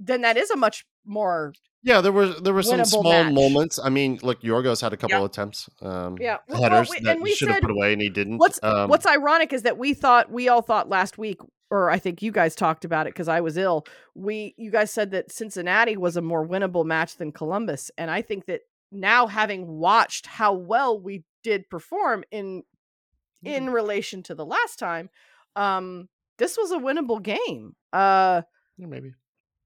then 0.00 0.22
that 0.22 0.38
is 0.38 0.50
a 0.50 0.56
much 0.56 0.86
more 1.04 1.52
Yeah, 1.82 2.00
there 2.02 2.12
were 2.12 2.26
there 2.28 2.52
were 2.52 2.62
some 2.62 2.84
small 2.84 3.04
match. 3.04 3.32
moments. 3.32 3.78
I 3.82 3.88
mean, 3.88 4.18
look, 4.22 4.42
Yorgos 4.42 4.82
had 4.82 4.92
a 4.92 4.96
couple 4.98 5.18
Yeah. 5.18 5.24
attempts, 5.24 5.68
um, 5.80 6.16
Yeah, 6.20 6.38
well, 6.48 6.62
headers 6.62 6.88
well, 6.90 6.98
we- 6.98 7.04
that 7.04 7.12
and 7.14 7.22
we 7.22 7.30
he 7.30 7.36
should 7.36 7.48
have 7.48 7.62
put 7.62 7.70
away 7.70 7.92
and 7.94 8.02
he 8.02 8.10
didn't. 8.10 8.36
What's 8.38 8.60
um, 8.62 8.90
What's 8.90 9.06
ironic 9.06 9.52
is 9.54 9.62
that 9.62 9.78
we 9.78 9.94
thought 9.94 10.30
we 10.30 10.48
all 10.48 10.60
thought 10.62 10.88
last 10.90 11.16
week, 11.16 11.40
or 11.70 11.90
I 11.90 11.98
think 11.98 12.20
you 12.20 12.32
guys 12.32 12.54
talked 12.54 12.84
about 12.84 13.06
it 13.06 13.14
because 13.14 13.28
I 13.28 13.40
was 13.40 13.56
ill. 13.56 13.86
We 14.14 14.54
you 14.58 14.70
guys 14.70 14.90
said 14.90 15.10
that 15.12 15.32
Cincinnati 15.32 15.96
was 15.96 16.16
a 16.18 16.22
more 16.22 16.46
winnable 16.46 16.84
match 16.84 17.16
than 17.16 17.32
Columbus, 17.32 17.90
and 17.96 18.10
I 18.10 18.20
think 18.20 18.44
that 18.46 18.60
now 18.92 19.26
having 19.28 19.66
watched 19.66 20.26
how 20.26 20.52
well 20.52 21.00
we 21.00 21.24
did 21.42 21.70
perform 21.70 22.24
in 22.30 22.62
in 23.42 23.70
relation 23.70 24.22
to 24.24 24.34
the 24.34 24.44
last 24.44 24.78
time, 24.78 25.08
um, 25.56 26.10
this 26.36 26.58
was 26.58 26.72
a 26.72 26.76
winnable 26.78 27.22
game. 27.22 27.74
Uh, 27.90 28.42
yeah, 28.76 28.86
maybe. 28.86 29.14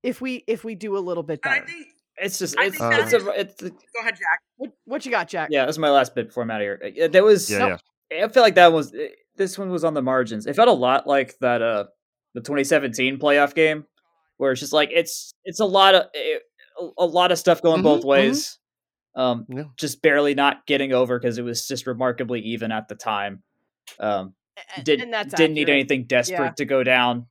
if 0.04 0.20
we 0.20 0.44
if 0.46 0.62
we 0.62 0.76
do 0.76 0.96
a 0.96 1.00
little 1.00 1.24
bit 1.24 1.40
And 1.42 1.52
I 1.54 1.58
better. 1.58 1.72
think, 1.72 1.86
It's 2.16 2.38
just 2.38 2.54
it's 2.58 2.76
think 2.78 2.90
that 2.92 3.00
it's 3.00 3.12
a 3.12 3.28
it's 3.40 3.62
a, 3.62 3.70
go 3.70 3.76
ahead, 4.00 4.14
Jack. 4.14 4.40
What, 4.56 4.70
what 4.84 5.04
you 5.04 5.10
got, 5.10 5.28
Jack? 5.28 5.48
yeah. 5.50 5.64
That's 5.64 5.78
my 5.78 5.90
last 5.90 6.14
bit 6.14 6.28
before 6.28 6.42
I'm 6.44 6.50
out 6.50 6.60
of 6.60 6.64
here. 6.64 7.08
That 7.08 7.24
was 7.24 7.50
Yeah, 7.50 7.76
yeah. 8.10 8.24
I 8.24 8.28
feel 8.28 8.42
like 8.42 8.54
that 8.54 8.72
was 8.72 8.94
eh, 8.94 9.08
this 9.36 9.58
one 9.58 9.70
was 9.70 9.82
on 9.84 9.94
the 9.94 10.02
margins. 10.02 10.46
It 10.46 10.54
felt 10.54 10.68
a 10.68 10.72
lot 10.72 11.06
like 11.06 11.36
that 11.40 11.60
uh 11.62 11.84
the 12.34 12.40
2017 12.40 13.18
playoff 13.18 13.54
game 13.54 13.84
where 14.36 14.52
it's 14.52 14.60
just 14.60 14.72
like 14.72 14.90
it's 14.92 15.32
it's 15.44 15.60
a 15.60 15.64
lot 15.64 15.94
of 15.94 16.04
eh, 16.14 16.38
a, 16.80 16.88
a 16.98 17.06
lot 17.06 17.32
of 17.32 17.38
stuff 17.38 17.60
going 17.62 17.80
Mhm, 17.80 17.84
both 17.84 18.02
mhm. 18.02 18.08
ways. 18.08 18.58
Um 19.16 19.46
Yeah. 19.48 19.64
just 19.76 20.00
barely 20.02 20.34
not 20.34 20.66
getting 20.66 20.92
over 20.92 21.18
because 21.18 21.38
it 21.38 21.42
was 21.42 21.66
just 21.66 21.86
remarkably 21.86 22.40
even 22.40 22.70
at 22.70 22.86
the 22.88 22.94
time. 22.94 23.42
Um 23.98 24.34
did 24.84 25.00
and 25.00 25.12
that's 25.12 25.34
didn't 25.34 25.54
need 25.54 25.68
anything 25.68 26.04
desperate 26.04 26.38
Yeah. 26.38 26.50
to 26.58 26.64
go 26.64 26.84
down. 26.84 27.26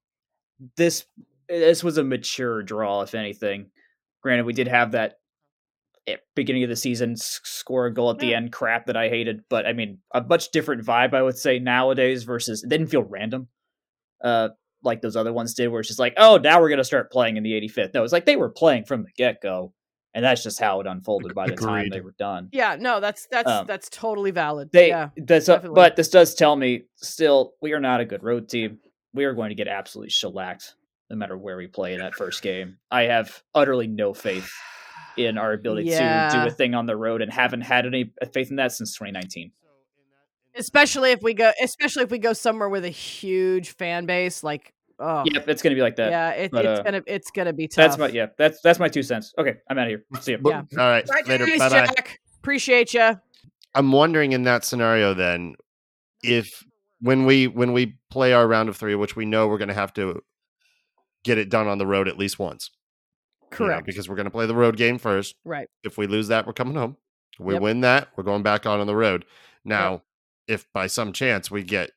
This 0.75 1.05
this 1.47 1.83
was 1.83 1.97
a 1.97 2.03
mature 2.03 2.63
draw, 2.63 3.01
if 3.01 3.15
anything. 3.15 3.69
Granted, 4.23 4.45
we 4.45 4.53
did 4.53 4.67
have 4.67 4.93
that 4.93 5.19
at 6.07 6.21
beginning 6.35 6.63
of 6.63 6.69
the 6.69 6.75
season 6.75 7.15
score 7.15 7.85
a 7.85 7.93
goal 7.93 8.09
at 8.09 8.19
the 8.19 8.27
Yeah. 8.27 8.37
end 8.37 8.51
crap 8.51 8.87
that 8.87 8.97
I 8.97 9.07
hated, 9.09 9.43
but 9.49 9.65
I 9.65 9.73
mean 9.73 9.99
a 10.13 10.21
much 10.21 10.51
different 10.51 10.83
vibe 10.85 11.13
I 11.13 11.21
would 11.21 11.37
say 11.37 11.59
nowadays 11.59 12.23
versus 12.23 12.63
it 12.63 12.69
didn't 12.69 12.87
feel 12.87 13.03
random. 13.03 13.47
Uh, 14.21 14.49
like 14.83 15.01
those 15.01 15.15
other 15.15 15.31
ones 15.31 15.53
did, 15.53 15.67
where 15.69 15.79
it's 15.79 15.87
just 15.87 15.99
like, 15.99 16.13
oh, 16.17 16.37
now 16.37 16.59
we're 16.59 16.69
gonna 16.69 16.83
start 16.83 17.11
playing 17.11 17.37
in 17.37 17.43
the 17.43 17.53
85th. 17.53 17.93
No, 17.93 18.03
it's 18.03 18.11
like 18.11 18.25
they 18.25 18.35
were 18.35 18.49
playing 18.49 18.83
from 18.83 19.03
the 19.03 19.11
get 19.15 19.41
go, 19.41 19.73
and 20.13 20.25
that's 20.25 20.43
just 20.43 20.59
how 20.59 20.81
it 20.81 20.87
unfolded 20.87 21.33
by 21.33 21.47
the 21.47 21.55
time 21.55 21.87
they 21.89 22.01
were 22.01 22.15
done. 22.19 22.49
Yeah, 22.51 22.75
no, 22.77 22.99
that's 22.99 23.25
that's 23.31 23.49
Um, 23.49 23.65
that's 23.65 23.89
totally 23.89 24.31
valid. 24.31 24.71
They, 24.73 24.89
yeah. 24.89 25.09
that's 25.15 25.47
uh, 25.47 25.59
but 25.59 25.95
this 25.95 26.09
does 26.09 26.35
tell 26.35 26.55
me 26.57 26.83
still 26.97 27.53
we 27.61 27.71
are 27.71 27.79
not 27.79 28.01
a 28.01 28.05
good 28.05 28.23
road 28.23 28.49
team. 28.49 28.79
We 29.13 29.23
are 29.23 29.33
going 29.33 29.49
to 29.49 29.55
get 29.55 29.67
absolutely 29.69 30.09
shellacked 30.09 30.75
no 31.13 31.17
matter 31.19 31.37
where 31.37 31.55
we 31.55 31.67
play 31.67 31.93
in 31.93 31.99
that 31.99 32.15
first 32.15 32.41
game. 32.41 32.77
I 32.89 33.03
have 33.03 33.43
utterly 33.53 33.87
no 33.87 34.13
faith 34.15 34.51
in 35.15 35.37
our 35.37 35.53
ability 35.53 35.91
to 35.91 36.29
do 36.33 36.39
a 36.39 36.49
thing 36.49 36.73
on 36.73 36.87
the 36.87 36.97
road 36.97 37.21
and 37.21 37.31
haven't 37.31 37.61
had 37.61 37.85
any 37.85 38.11
faith 38.33 38.49
in 38.49 38.55
that 38.55 38.71
since 38.71 38.93
2019. 38.95 39.51
especially 40.55 41.11
if 41.11 41.21
we 41.21 41.35
go 41.35 41.51
especially 41.61 42.01
if 42.03 42.09
we 42.09 42.17
go 42.17 42.33
somewhere 42.33 42.67
with 42.67 42.83
a 42.83 42.89
huge 42.89 43.75
fan 43.75 44.07
base 44.07 44.43
like 44.43 44.73
oh 44.99 45.23
Yep, 45.25 45.47
it's 45.49 45.61
going 45.61 45.69
to 45.71 45.75
be 45.75 45.81
like 45.83 45.97
that. 45.97 46.09
yeah 46.09 46.29
it, 46.31 46.51
but, 46.51 46.65
it's 46.65 46.79
uh, 46.79 46.83
gonna 46.83 47.01
it's 47.05 47.29
gonna 47.31 47.53
be 47.53 47.67
tough 47.67 47.75
That's 47.75 47.97
my 47.99 48.07
yeah. 48.07 48.27
That's 48.39 48.59
that's 48.61 48.79
my 48.79 48.87
two 48.87 49.03
cents. 49.03 49.33
Okay, 49.37 49.55
I'm 49.69 49.77
out 49.77 49.83
of 49.85 49.89
here. 49.89 50.03
See 50.19 50.31
you 50.31 50.39
Yeah. 50.43 50.63
All 50.71 50.77
right, 50.77 51.05
Bye, 51.05 51.21
later. 51.27 51.45
Bye 51.45 51.57
Thanks, 51.57 51.73
bye. 51.75 51.85
Jack. 51.85 52.19
appreciate 52.39 52.93
you 52.95 53.19
I'm 53.75 53.91
wondering 53.91 54.31
in 54.31 54.43
that 54.43 54.65
scenario 54.65 55.13
then 55.13 55.55
if 56.23 56.63
when 57.01 57.25
we 57.25 57.47
when 57.47 57.73
we 57.73 57.97
play 58.09 58.33
our 58.33 58.47
round 58.47 58.69
of 58.69 58.77
three, 58.77 58.95
which 58.95 59.15
we 59.15 59.25
know 59.25 59.47
we're 59.47 59.57
going 59.57 59.67
to 59.67 59.73
have 59.73 59.93
to 59.93 60.21
get 61.23 61.37
it 61.37 61.49
done 61.49 61.67
on 61.67 61.77
the 61.77 61.87
road 61.87 62.07
at 62.07 62.17
least 62.17 62.39
once, 62.39 62.69
you 63.41 63.47
know, 63.51 63.57
correct 63.57 63.85
because 63.85 64.07
we're 64.09 64.15
going 64.15 64.25
to 64.25 64.31
play 64.31 64.45
the 64.45 64.55
road 64.55 64.77
game 64.77 64.97
first. 64.97 65.35
right 65.45 65.67
If 65.83 65.97
we 65.97 66.07
lose 66.07 66.27
that, 66.29 66.45
we're 66.47 66.53
coming 66.53 66.75
home. 66.75 66.97
We 67.39 67.53
Yep. 67.53 67.61
win 67.61 67.81
that, 67.81 68.09
we're 68.15 68.23
going 68.23 68.43
back 68.43 68.65
out 68.65 68.79
on 68.79 68.87
the 68.87 68.95
road. 68.95 69.25
Now, 69.65 70.03
if 70.47 70.65
by 70.73 70.87
some 70.87 71.13
chance 71.13 71.49
we 71.49 71.63
get 71.63 71.91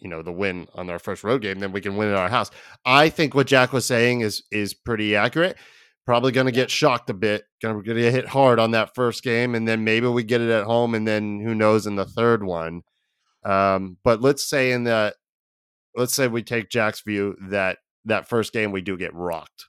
you 0.00 0.08
know 0.08 0.22
the 0.22 0.32
win 0.32 0.68
on 0.74 0.88
our 0.90 0.98
first 0.98 1.24
road 1.24 1.42
game, 1.42 1.58
then 1.58 1.72
we 1.72 1.80
can 1.80 1.96
win 1.96 2.08
at 2.08 2.14
our 2.16 2.28
house. 2.28 2.50
I 2.84 3.08
think 3.08 3.34
what 3.34 3.48
Jack 3.48 3.72
was 3.72 3.84
saying 3.84 4.20
is 4.20 4.44
is 4.50 4.72
pretty 4.72 5.16
accurate. 5.16 5.56
Probably 6.06 6.32
going 6.32 6.46
to 6.46 6.52
get 6.52 6.70
shocked 6.70 7.10
a 7.10 7.14
bit. 7.14 7.44
Going 7.60 7.82
to 7.82 7.94
get 7.94 7.96
hit 8.12 8.28
hard 8.28 8.58
on 8.58 8.70
that 8.70 8.94
first 8.94 9.22
game, 9.22 9.54
and 9.54 9.68
then 9.68 9.84
maybe 9.84 10.06
we 10.06 10.22
get 10.22 10.40
it 10.40 10.48
at 10.50 10.64
home, 10.64 10.94
and 10.94 11.06
then 11.06 11.40
who 11.40 11.54
knows 11.54 11.86
in 11.86 11.96
the 11.96 12.06
third 12.06 12.42
one. 12.44 12.82
Um, 13.44 13.98
but 14.04 14.22
let's 14.22 14.48
say 14.48 14.72
in 14.72 14.84
that, 14.84 15.16
let's 15.96 16.14
say 16.14 16.28
we 16.28 16.42
take 16.42 16.70
Jack's 16.70 17.02
view 17.02 17.36
that 17.50 17.78
that 18.08 18.28
first 18.28 18.52
game 18.52 18.72
we 18.72 18.80
do 18.82 18.96
get 18.96 19.14
rocked. 19.14 19.66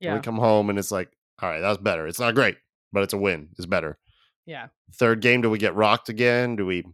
And 0.00 0.06
yeah 0.06 0.14
We 0.14 0.20
come 0.20 0.38
home 0.38 0.70
and 0.70 0.78
it's 0.78 0.90
like, 0.90 1.10
all 1.42 1.48
right, 1.48 1.60
that's 1.60 1.78
better. 1.78 2.06
It's 2.06 2.20
not 2.20 2.34
great, 2.34 2.56
but 2.92 3.02
it's 3.02 3.12
a 3.12 3.18
win. 3.18 3.48
It's 3.58 3.66
better. 3.66 3.98
yeah 4.46 4.68
Third 4.94 5.20
game, 5.20 5.42
do 5.42 5.50
we 5.50 5.58
get 5.58 5.74
rocked 5.74 6.08
again? 6.08 6.56
Do 6.56 6.66
we? 6.66 6.84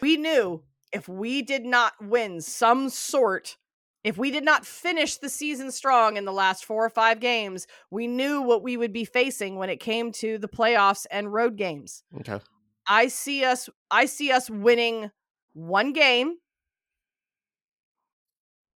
we 0.00 0.16
knew 0.16 0.62
if 0.92 1.08
we 1.08 1.42
did 1.42 1.64
not 1.64 1.92
win 2.00 2.40
some 2.40 2.88
sort 2.88 3.56
if 4.04 4.18
we 4.18 4.32
did 4.32 4.44
not 4.44 4.66
finish 4.66 5.16
the 5.18 5.28
season 5.28 5.70
strong 5.70 6.16
in 6.16 6.24
the 6.24 6.32
last 6.32 6.64
four 6.64 6.84
or 6.84 6.90
five 6.90 7.20
games 7.20 7.66
we 7.90 8.06
knew 8.08 8.42
what 8.42 8.62
we 8.62 8.76
would 8.76 8.92
be 8.92 9.04
facing 9.04 9.56
when 9.56 9.70
it 9.70 9.78
came 9.78 10.10
to 10.10 10.38
the 10.38 10.48
playoffs 10.48 11.06
and 11.10 11.32
road 11.32 11.56
games 11.56 12.02
Okay. 12.20 12.40
I 12.86 13.06
see 13.08 13.44
us 13.44 13.68
I 13.92 14.06
see 14.06 14.32
us 14.32 14.50
winning 14.50 15.10
one 15.54 15.92
game 15.92 16.34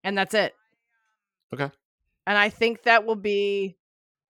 and 0.03 0.15
that's 0.15 0.35
it. 0.35 0.53
Okay. 1.53 1.69
And 2.27 2.37
I 2.37 2.49
think 2.49 2.83
that 2.83 3.05
will 3.05 3.15
be 3.15 3.77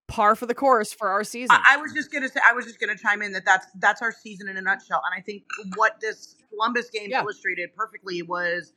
par 0.08 0.36
for 0.36 0.46
the 0.46 0.54
course 0.54 0.94
for 0.94 1.10
our 1.10 1.24
season. 1.24 1.56
I, 1.56 1.76
I 1.76 1.78
was 1.78 1.94
just 1.94 2.12
gonna 2.12 2.30
say, 2.30 2.40
I 2.48 2.54
was 2.54 2.66
just 2.66 2.80
gonna 2.80 2.98
chime 2.98 3.22
in 3.22 3.32
that 3.34 3.46
that's 3.46 3.68
that's 3.80 4.02
our 4.02 4.12
season 4.12 4.48
in 4.50 4.58
a 4.58 4.62
nutshell, 4.62 5.02
and 5.10 5.18
I 5.18 5.22
think 5.24 5.44
what 5.76 6.00
this 6.02 6.36
Columbus 6.50 6.90
game 6.90 7.10
Yeah. 7.10 7.22
illustrated 7.22 7.74
perfectly 7.76 8.22
was 8.22 8.74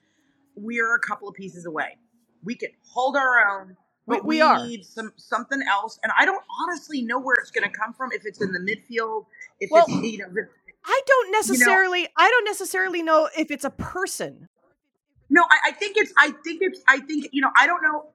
we're 0.56 0.94
a 0.94 1.00
couple 1.00 1.28
of 1.28 1.34
pieces 1.34 1.66
away. 1.66 1.98
We 2.44 2.54
can 2.54 2.70
hold 2.86 3.16
our 3.16 3.60
own. 3.60 3.76
We- 4.06 4.16
But 4.16 4.24
we 4.24 4.36
we, 4.36 4.40
are. 4.40 4.66
need 4.66 4.84
some 4.86 5.12
something 5.16 5.60
else, 5.68 5.98
and 6.02 6.12
I 6.18 6.24
don't 6.24 6.42
honestly 6.62 7.02
know 7.02 7.18
where 7.18 7.34
it's 7.40 7.50
going 7.50 7.68
to 7.70 7.76
come 7.76 7.92
from. 7.92 8.10
If 8.12 8.24
it's 8.24 8.40
in 8.40 8.52
the 8.52 8.58
midfield, 8.58 9.26
if 9.60 9.68
Well, 9.70 9.84
it's 9.86 10.12
you 10.12 10.18
know, 10.18 10.28
the- 10.32 10.48
I 10.86 11.00
don't 11.06 11.32
necessarily 11.32 12.08
I 12.16 12.30
don't 12.30 12.44
necessarily 12.44 13.02
know 13.02 13.28
if 13.36 13.50
it's 13.50 13.64
a 13.64 13.70
person. 13.70 14.48
no, 15.28 15.42
I, 15.42 15.68
I 15.70 15.72
think 15.72 15.98
it's, 15.98 16.12
I 16.16 16.30
think 16.42 16.60
it's, 16.62 16.80
I 16.88 17.00
think 17.00 17.28
you 17.32 17.42
know, 17.42 17.50
I 17.56 17.66
don't 17.66 17.82
know. 17.82 18.06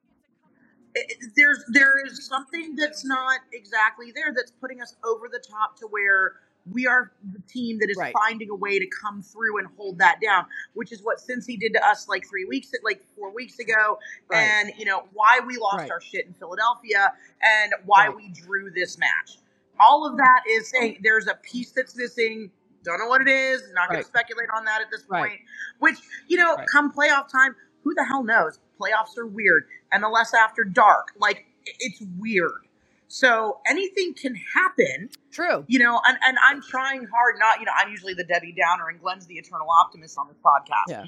It- 0.96 1.12
it- 1.12 1.32
There's 1.36 1.64
there 1.70 2.06
is 2.06 2.26
something 2.28 2.76
that's 2.76 3.04
not 3.06 3.40
exactly 3.52 4.12
there 4.12 4.34
that's 4.34 4.52
putting 4.52 4.82
us 4.82 4.96
over 5.04 5.28
the 5.28 5.40
top 5.40 5.76
to 5.78 5.88
where 5.88 6.36
we 6.72 6.88
are 6.88 7.12
the 7.34 7.42
team 7.42 7.78
that 7.80 7.90
is 7.90 7.98
Right. 7.98 8.14
finding 8.14 8.50
a 8.50 8.56
way 8.56 8.80
to 8.80 8.88
come 8.88 9.22
through 9.22 9.58
and 9.58 9.68
hold 9.76 9.98
that 10.00 10.22
down, 10.22 10.46
which 10.74 10.92
is 10.94 11.02
what 11.04 11.18
Cincy 11.18 11.60
did 11.60 11.74
to 11.74 11.86
us 11.86 12.08
like 12.08 12.26
three 12.28 12.46
weeks, 12.46 12.72
like 12.84 13.04
four 13.16 13.32
weeks 13.32 13.60
ago, 13.60 14.00
Right. 14.30 14.40
and 14.40 14.72
you 14.78 14.86
know 14.86 15.10
why 15.14 15.40
we 15.42 15.58
lost 15.58 15.78
Right. 15.80 15.92
our 15.92 16.00
shit 16.00 16.26
in 16.26 16.34
Philadelphia 16.36 17.14
and 17.42 17.74
why 17.86 18.08
we 18.10 18.30
drew 18.30 18.70
this 18.70 18.98
match. 18.98 19.40
All 19.80 20.06
of 20.06 20.16
that 20.18 20.44
is 20.48 20.70
saying 20.70 21.00
there's 21.02 21.28
a 21.28 21.36
piece 21.36 21.72
that's 21.72 21.96
missing. 21.98 22.52
Don't 22.84 23.00
know 23.00 23.08
what 23.08 23.22
it 23.22 23.28
is. 23.30 23.64
Not 23.74 23.90
going 23.90 24.02
to 24.02 24.08
speculate 24.08 24.50
on 24.56 24.64
that 24.66 24.82
at 24.82 24.90
this 24.92 25.04
point. 25.04 25.42
Which 25.80 26.00
you 26.28 26.38
know, 26.38 26.56
come 26.72 26.92
playoff 26.94 27.28
time, 27.28 27.56
who 27.84 27.94
the 27.94 28.06
hell 28.06 28.24
knows? 28.24 28.60
Playoffs 28.80 29.18
are 29.18 29.28
weird. 29.28 29.66
MLS 29.94 30.34
after 30.34 30.64
dark, 30.64 31.10
like 31.20 31.46
it's 31.66 32.02
weird. 32.18 32.68
So 33.08 33.60
anything 33.68 34.16
can 34.16 34.36
happen 34.56 35.10
True. 35.32 35.66
you 35.68 35.78
know, 35.78 36.02
and, 36.08 36.18
and 36.26 36.38
I'm 36.50 36.64
trying 36.64 37.06
hard 37.06 37.36
not, 37.38 37.60
you 37.60 37.66
know, 37.66 37.72
I'm 37.78 37.92
usually 37.92 38.16
the 38.16 38.24
Debbie 38.24 38.56
Downer 38.60 38.90
and 38.90 39.00
Glenn's 39.00 39.28
the 39.28 39.36
eternal 39.36 39.68
optimist 39.70 40.18
on 40.18 40.28
this 40.28 40.38
podcast. 40.44 40.90
Yeah. 40.90 41.06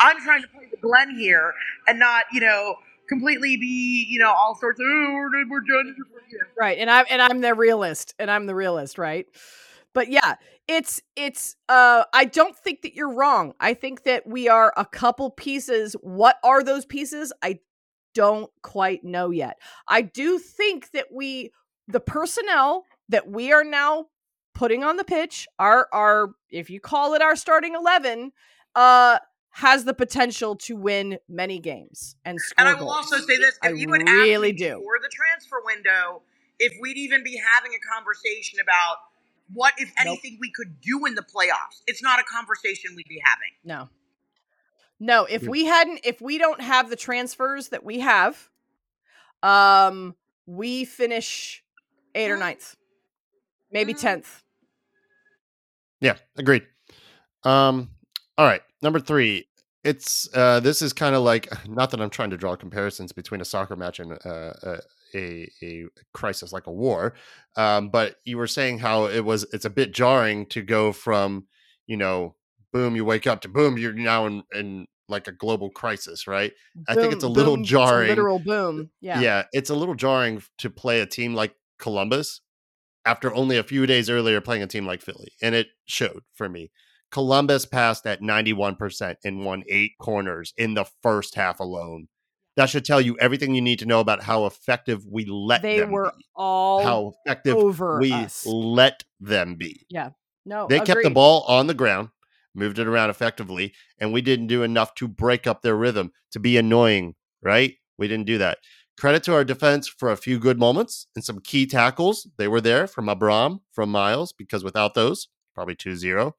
I'm 0.00 0.20
trying 0.20 0.42
to 0.42 0.48
play 0.48 0.66
the 0.68 0.78
Glenn 0.78 1.14
here 1.16 1.54
and 1.86 2.00
not, 2.00 2.24
you 2.32 2.40
know, 2.40 2.74
completely 3.08 3.56
be, 3.56 4.06
you 4.08 4.18
know, 4.18 4.32
all 4.32 4.56
sorts 4.56 4.80
of, 4.80 4.86
oh, 4.86 5.12
we're, 5.12 5.48
we're 5.48 5.60
judging, 5.60 5.94
you 6.28 6.38
know. 6.38 6.46
Right. 6.58 6.78
And 6.78 6.90
I'm 6.90 7.06
and 7.08 7.22
I'm 7.22 7.40
the 7.40 7.54
realist. 7.54 8.14
And 8.18 8.28
I'm 8.28 8.46
the 8.46 8.54
realist, 8.54 8.98
right? 8.98 9.28
But 9.92 10.08
yeah, 10.08 10.36
it's 10.68 11.02
it's 11.16 11.56
uh 11.68 12.04
I 12.12 12.24
don't 12.24 12.56
think 12.56 12.82
that 12.82 12.94
you're 12.94 13.12
wrong. 13.12 13.54
I 13.60 13.74
think 13.74 14.04
that 14.04 14.26
we 14.26 14.48
are 14.48 14.72
a 14.76 14.84
couple 14.84 15.30
pieces. 15.30 15.94
What 16.00 16.36
are 16.44 16.62
those 16.62 16.86
pieces? 16.86 17.32
I 17.42 17.60
don't 18.14 18.50
quite 18.62 19.04
know 19.04 19.30
yet. 19.30 19.58
I 19.88 20.02
do 20.02 20.38
think 20.38 20.90
that 20.92 21.06
we 21.12 21.50
the 21.88 22.00
personnel 22.00 22.84
that 23.08 23.28
we 23.28 23.52
are 23.52 23.64
now 23.64 24.06
putting 24.54 24.84
on 24.84 24.96
the 24.96 25.04
pitch, 25.04 25.48
our 25.58 25.88
our 25.92 26.30
if 26.50 26.70
you 26.70 26.80
call 26.80 27.14
it 27.14 27.22
our 27.22 27.36
starting 27.36 27.74
11, 27.74 28.32
uh 28.74 29.18
has 29.54 29.84
the 29.84 29.92
potential 29.92 30.56
to 30.56 30.74
win 30.76 31.18
many 31.28 31.58
games 31.58 32.16
and 32.24 32.40
score 32.40 32.66
And 32.66 32.68
I 32.74 32.80
will 32.80 32.86
goals. 32.86 33.12
also 33.12 33.18
say 33.18 33.36
this: 33.36 33.58
if 33.62 33.70
I 33.70 33.74
you 33.74 33.92
had 33.92 34.02
really 34.08 34.48
asked 34.48 34.52
me 34.52 34.52
do. 34.52 34.74
before 34.78 34.98
the 35.02 35.10
transfer 35.12 35.60
window, 35.64 36.22
if 36.58 36.72
we'd 36.80 36.96
even 36.96 37.22
be 37.22 37.38
having 37.54 37.72
a 37.74 37.94
conversation 37.94 38.60
about 38.60 38.96
what, 39.54 39.74
if 39.78 39.88
Nope. 40.04 40.18
anything, 40.20 40.38
we 40.40 40.50
could 40.50 40.80
do 40.80 41.04
in 41.06 41.14
the 41.14 41.22
playoffs, 41.22 41.82
it's 41.86 42.02
not 42.02 42.20
a 42.20 42.24
conversation 42.24 42.92
we'd 42.96 43.08
be 43.08 43.20
having. 43.24 43.50
No. 43.64 43.88
No, 45.00 45.24
if 45.24 45.42
we 45.42 45.64
hadn't 45.64 46.00
if 46.04 46.20
we 46.20 46.38
don't 46.38 46.60
have 46.60 46.88
the 46.88 46.94
transfers 46.96 47.70
that 47.70 47.82
we 47.84 47.98
have, 48.00 48.48
um 49.42 50.14
we 50.46 50.84
finish 50.84 51.64
8th 52.14 52.30
or 52.30 52.36
Mhm. 52.36 52.40
ninth. 52.40 52.76
Maybe 53.72 53.94
Mhm. 53.94 54.00
10th. 54.00 54.42
Yeah, 56.00 56.16
agreed. 56.36 56.66
Um, 57.44 57.90
all 58.38 58.46
right, 58.46 58.62
number 58.82 59.00
three. 59.00 59.48
It's 59.84 60.28
uh, 60.34 60.60
this 60.60 60.80
is 60.82 60.92
kind 60.92 61.16
of 61.16 61.22
like 61.22 61.48
not 61.68 61.90
that 61.90 62.00
I'm 62.00 62.10
trying 62.10 62.30
to 62.30 62.36
draw 62.36 62.54
comparisons 62.54 63.10
between 63.12 63.40
a 63.40 63.44
soccer 63.44 63.74
match 63.74 63.98
and 63.98 64.12
uh, 64.24 64.78
a, 65.14 65.48
a 65.62 65.84
crisis 66.14 66.52
like 66.52 66.66
a 66.66 66.72
war, 66.72 67.14
um, 67.56 67.90
but 67.90 68.16
you 68.24 68.38
were 68.38 68.46
saying 68.46 68.78
how 68.78 69.06
it 69.06 69.24
was 69.24 69.44
it's 69.52 69.64
a 69.64 69.70
bit 69.70 69.92
jarring 69.92 70.46
to 70.46 70.62
go 70.62 70.92
from 70.92 71.46
you 71.86 71.96
know 71.96 72.34
boom 72.72 72.96
you 72.96 73.04
wake 73.04 73.26
up 73.26 73.40
to 73.42 73.48
boom 73.48 73.76
you're 73.78 73.92
now 73.92 74.26
in 74.26 74.42
in 74.54 74.86
like 75.08 75.28
a 75.28 75.32
global 75.32 75.68
crisis, 75.70 76.26
right? 76.26 76.52
I 76.88 76.94
think 76.94 77.12
it's 77.12 77.24
a 77.24 77.26
Boom, 77.26 77.34
little 77.34 77.56
boom, 77.56 77.64
jarring. 77.64 78.08
literal 78.08 78.38
boom. 78.38 78.90
Yeah. 79.00 79.20
yeah, 79.20 79.42
it's 79.52 79.68
a 79.68 79.74
little 79.74 79.94
jarring 79.94 80.42
to 80.58 80.70
play 80.70 81.00
a 81.00 81.06
team 81.06 81.34
like 81.34 81.54
Columbus 81.78 82.40
after 83.04 83.34
only 83.34 83.58
a 83.58 83.62
few 83.64 83.84
days 83.84 84.08
earlier 84.08 84.40
playing 84.40 84.62
a 84.62 84.66
team 84.66 84.86
like 84.86 85.02
Philly, 85.02 85.32
and 85.42 85.54
it 85.54 85.66
showed 85.84 86.22
for 86.34 86.48
me. 86.48 86.70
Columbus 87.10 87.66
passed 87.66 88.06
at 88.06 88.22
91% 88.22 89.16
and 89.22 89.44
won 89.44 89.64
eight 89.68 89.92
corners 90.00 90.54
in 90.56 90.72
the 90.72 90.86
first 91.02 91.34
half 91.34 91.60
alone. 91.60 92.08
That 92.56 92.66
should 92.68 92.84
tell 92.84 93.00
you 93.00 93.16
everything 93.18 93.54
you 93.54 93.62
need 93.62 93.78
to 93.78 93.86
know 93.86 94.00
about 94.00 94.22
how 94.22 94.44
effective 94.46 95.06
we 95.06 95.24
let 95.24 95.62
They 95.62 95.80
them 95.80 95.90
were 95.90 96.12
be. 96.16 96.24
all 96.36 96.82
How 96.82 97.12
effective 97.26 97.56
over 97.56 97.98
we 97.98 98.12
us. 98.12 98.44
let 98.44 99.04
them 99.20 99.54
be. 99.54 99.86
Yeah. 99.88 100.10
No. 100.44 100.66
They 100.68 100.80
kept 100.80 101.02
the 101.02 101.10
ball 101.10 101.42
on 101.48 101.66
the 101.66 101.74
ground, 101.74 102.10
moved 102.54 102.78
it 102.78 102.86
around 102.86 103.10
effectively, 103.10 103.72
and 103.98 104.12
we 104.12 104.20
didn't 104.20 104.48
do 104.48 104.62
enough 104.62 104.94
to 104.96 105.08
break 105.08 105.46
up 105.46 105.62
their 105.62 105.76
rhythm, 105.76 106.12
to 106.32 106.40
be 106.40 106.56
annoying, 106.58 107.14
right? 107.42 107.74
We 107.96 108.06
didn't 108.08 108.26
do 108.26 108.38
that. 108.38 108.58
Credit 108.98 109.22
to 109.24 109.34
our 109.34 109.44
defense 109.44 109.88
for 109.88 110.10
a 110.12 110.16
few 110.16 110.38
good 110.38 110.58
moments 110.58 111.06
and 111.16 111.24
some 111.24 111.40
key 111.40 111.66
tackles. 111.66 112.28
They 112.36 112.48
were 112.48 112.60
there 112.60 112.86
from 112.86 113.08
Abram, 113.08 113.60
from 113.72 113.90
Miles, 113.90 114.32
because 114.32 114.62
without 114.62 114.92
those, 114.94 115.28
probably 115.54 115.74
2 115.74 115.96
0 115.96 116.34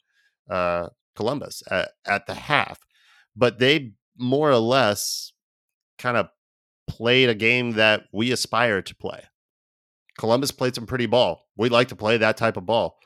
uh, 0.50 0.90
Columbus 1.16 1.64
at, 1.72 1.90
at 2.06 2.28
the 2.28 2.36
half. 2.36 2.80
But 3.36 3.58
they 3.58 3.94
more 4.18 4.52
or 4.52 4.60
less 4.60 5.33
kind 6.04 6.18
of 6.18 6.28
played 6.88 7.30
a 7.30 7.36
game 7.36 7.72
that 7.72 8.04
we 8.12 8.32
aspire 8.32 8.82
to 8.82 8.96
play. 8.96 9.24
Columbus 10.20 10.52
played 10.52 10.76
some 10.76 10.86
pretty 10.86 11.06
ball. 11.06 11.48
We 11.58 11.70
like 11.70 11.88
to 11.88 11.96
play 11.96 12.18
that 12.18 12.38
type 12.38 12.58
of 12.58 12.66
ball. 12.66 12.98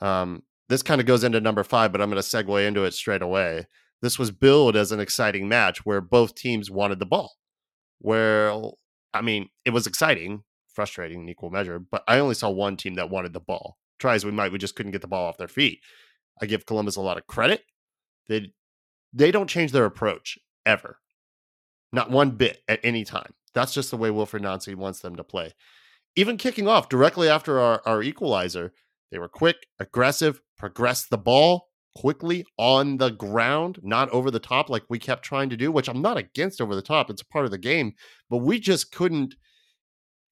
Um, 0.00 0.42
this 0.68 0.82
kind 0.82 1.00
of 1.00 1.06
goes 1.06 1.24
into 1.24 1.40
number 1.40 1.64
five, 1.64 1.90
but 1.90 2.00
I'm 2.00 2.10
going 2.10 2.22
to 2.22 2.28
segue 2.28 2.66
into 2.66 2.84
it 2.84 2.92
straight 2.92 3.22
away. 3.22 3.66
This 4.02 4.18
was 4.18 4.30
billed 4.30 4.76
as 4.76 4.92
an 4.92 5.00
exciting 5.00 5.48
match 5.48 5.86
where 5.86 6.02
both 6.02 6.34
teams 6.34 6.70
wanted 6.70 6.98
the 6.98 7.06
ball. 7.06 7.32
Where, 7.98 8.52
I 9.14 9.22
mean, 9.22 9.48
it 9.64 9.70
was 9.70 9.86
exciting, 9.86 10.42
frustrating 10.68 11.22
in 11.22 11.28
equal 11.28 11.50
measure, 11.50 11.78
but 11.78 12.04
I 12.06 12.18
only 12.18 12.34
saw 12.34 12.50
one 12.50 12.76
team 12.76 12.94
that 12.94 13.10
wanted 13.10 13.32
the 13.32 13.40
ball. 13.40 13.78
Try 13.98 14.14
as 14.14 14.24
we 14.24 14.32
might, 14.32 14.52
we 14.52 14.58
just 14.58 14.76
couldn't 14.76 14.92
get 14.92 15.00
the 15.00 15.08
ball 15.08 15.26
off 15.26 15.38
their 15.38 15.48
feet. 15.48 15.80
I 16.42 16.46
give 16.46 16.66
Columbus 16.66 16.96
a 16.96 17.00
lot 17.00 17.16
of 17.16 17.26
credit. 17.26 17.62
They 18.28 18.52
they 19.12 19.30
don't 19.30 19.48
change 19.48 19.72
their 19.72 19.84
approach 19.84 20.36
ever. 20.66 20.98
Not 21.94 22.10
one 22.10 22.32
bit 22.32 22.62
at 22.68 22.80
any 22.82 23.04
time. 23.04 23.34
That's 23.54 23.72
just 23.72 23.90
the 23.92 23.96
way 23.96 24.08
Wilfried 24.08 24.40
Nancy 24.40 24.74
wants 24.74 24.98
them 24.98 25.14
to 25.14 25.22
play. 25.22 25.52
Even 26.16 26.36
kicking 26.36 26.66
off 26.66 26.88
directly 26.88 27.28
after 27.28 27.60
our, 27.60 27.80
our 27.86 28.02
equalizer, 28.02 28.72
they 29.12 29.18
were 29.18 29.28
quick, 29.28 29.68
aggressive, 29.78 30.40
progressed 30.58 31.10
the 31.10 31.18
ball 31.18 31.68
quickly 31.94 32.44
on 32.58 32.96
the 32.96 33.10
ground, 33.10 33.78
not 33.82 34.10
over 34.10 34.28
the 34.32 34.40
top 34.40 34.68
like 34.68 34.82
we 34.88 34.98
kept 34.98 35.24
trying 35.24 35.48
to 35.50 35.56
do, 35.56 35.70
which 35.70 35.88
I'm 35.88 36.02
not 36.02 36.16
against 36.16 36.60
over 36.60 36.74
the 36.74 36.82
top. 36.82 37.10
It's 37.10 37.22
a 37.22 37.26
part 37.26 37.44
of 37.44 37.52
the 37.52 37.58
game, 37.58 37.92
but 38.28 38.38
we 38.38 38.58
just 38.58 38.90
couldn't 38.90 39.36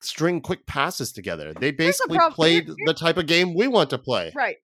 string 0.00 0.40
quick 0.40 0.66
passes 0.66 1.12
together. 1.12 1.54
They 1.54 1.70
basically 1.70 2.18
played 2.32 2.68
the 2.86 2.94
type 2.94 3.18
of 3.18 3.26
game 3.26 3.54
we 3.54 3.68
want 3.68 3.90
to 3.90 3.98
play. 3.98 4.32
Right. 4.34 4.56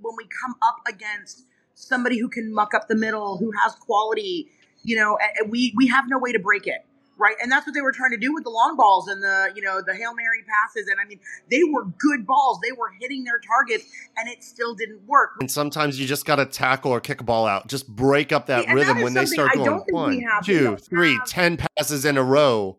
When 0.00 0.14
we 0.16 0.28
come 0.44 0.54
up 0.62 0.76
against 0.88 1.44
somebody 1.74 2.20
who 2.20 2.28
can 2.28 2.54
muck 2.54 2.72
up 2.72 2.86
the 2.86 2.94
middle, 2.94 3.38
who 3.38 3.50
has 3.64 3.74
quality, 3.74 4.48
you 4.86 4.96
know, 4.96 5.18
we 5.48 5.72
we 5.76 5.86
have 5.88 6.04
no 6.08 6.18
way 6.18 6.32
to 6.32 6.38
break 6.38 6.66
it 6.66 6.84
right? 7.18 7.36
And 7.42 7.50
that's 7.50 7.66
what 7.66 7.74
they 7.74 7.80
were 7.80 7.92
trying 7.92 8.10
to 8.10 8.16
do 8.16 8.32
with 8.32 8.44
the 8.44 8.50
long 8.50 8.76
balls 8.76 9.08
and 9.08 9.22
the, 9.22 9.52
you 9.54 9.62
know, 9.62 9.80
the 9.84 9.94
Hail 9.94 10.14
Mary 10.14 10.44
passes. 10.46 10.88
And 10.88 10.98
I 11.00 11.04
mean, 11.06 11.20
they 11.50 11.62
were 11.64 11.84
good 11.84 12.26
balls. 12.26 12.60
They 12.62 12.72
were 12.72 12.90
hitting 13.00 13.24
their 13.24 13.38
targets 13.38 13.84
and 14.16 14.28
it 14.28 14.42
still 14.42 14.74
didn't 14.74 15.06
work. 15.06 15.32
And 15.40 15.50
sometimes 15.50 15.98
you 15.98 16.06
just 16.06 16.26
got 16.26 16.36
to 16.36 16.46
tackle 16.46 16.92
or 16.92 17.00
kick 17.00 17.20
a 17.20 17.24
ball 17.24 17.46
out. 17.46 17.68
Just 17.68 17.88
break 17.88 18.32
up 18.32 18.46
that 18.46 18.68
rhythm 18.72 18.98
that 18.98 19.04
when 19.04 19.14
they 19.14 19.26
start 19.26 19.54
going 19.54 19.82
one, 19.88 20.22
two, 20.44 20.76
three, 20.76 21.14
have. 21.14 21.26
ten 21.26 21.56
passes 21.56 22.04
in 22.04 22.16
a 22.16 22.22
row. 22.22 22.78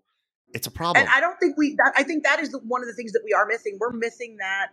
It's 0.53 0.67
a 0.67 0.71
problem. 0.71 1.01
And 1.01 1.09
I 1.13 1.19
don't 1.19 1.37
think 1.39 1.57
we, 1.57 1.75
that, 1.75 1.93
I 1.95 2.03
think 2.03 2.23
that 2.23 2.39
is 2.39 2.51
the, 2.51 2.59
one 2.59 2.81
of 2.81 2.87
the 2.87 2.93
things 2.93 3.11
that 3.13 3.21
we 3.23 3.33
are 3.33 3.45
missing. 3.45 3.77
We're 3.79 3.91
missing 3.91 4.37
that 4.37 4.67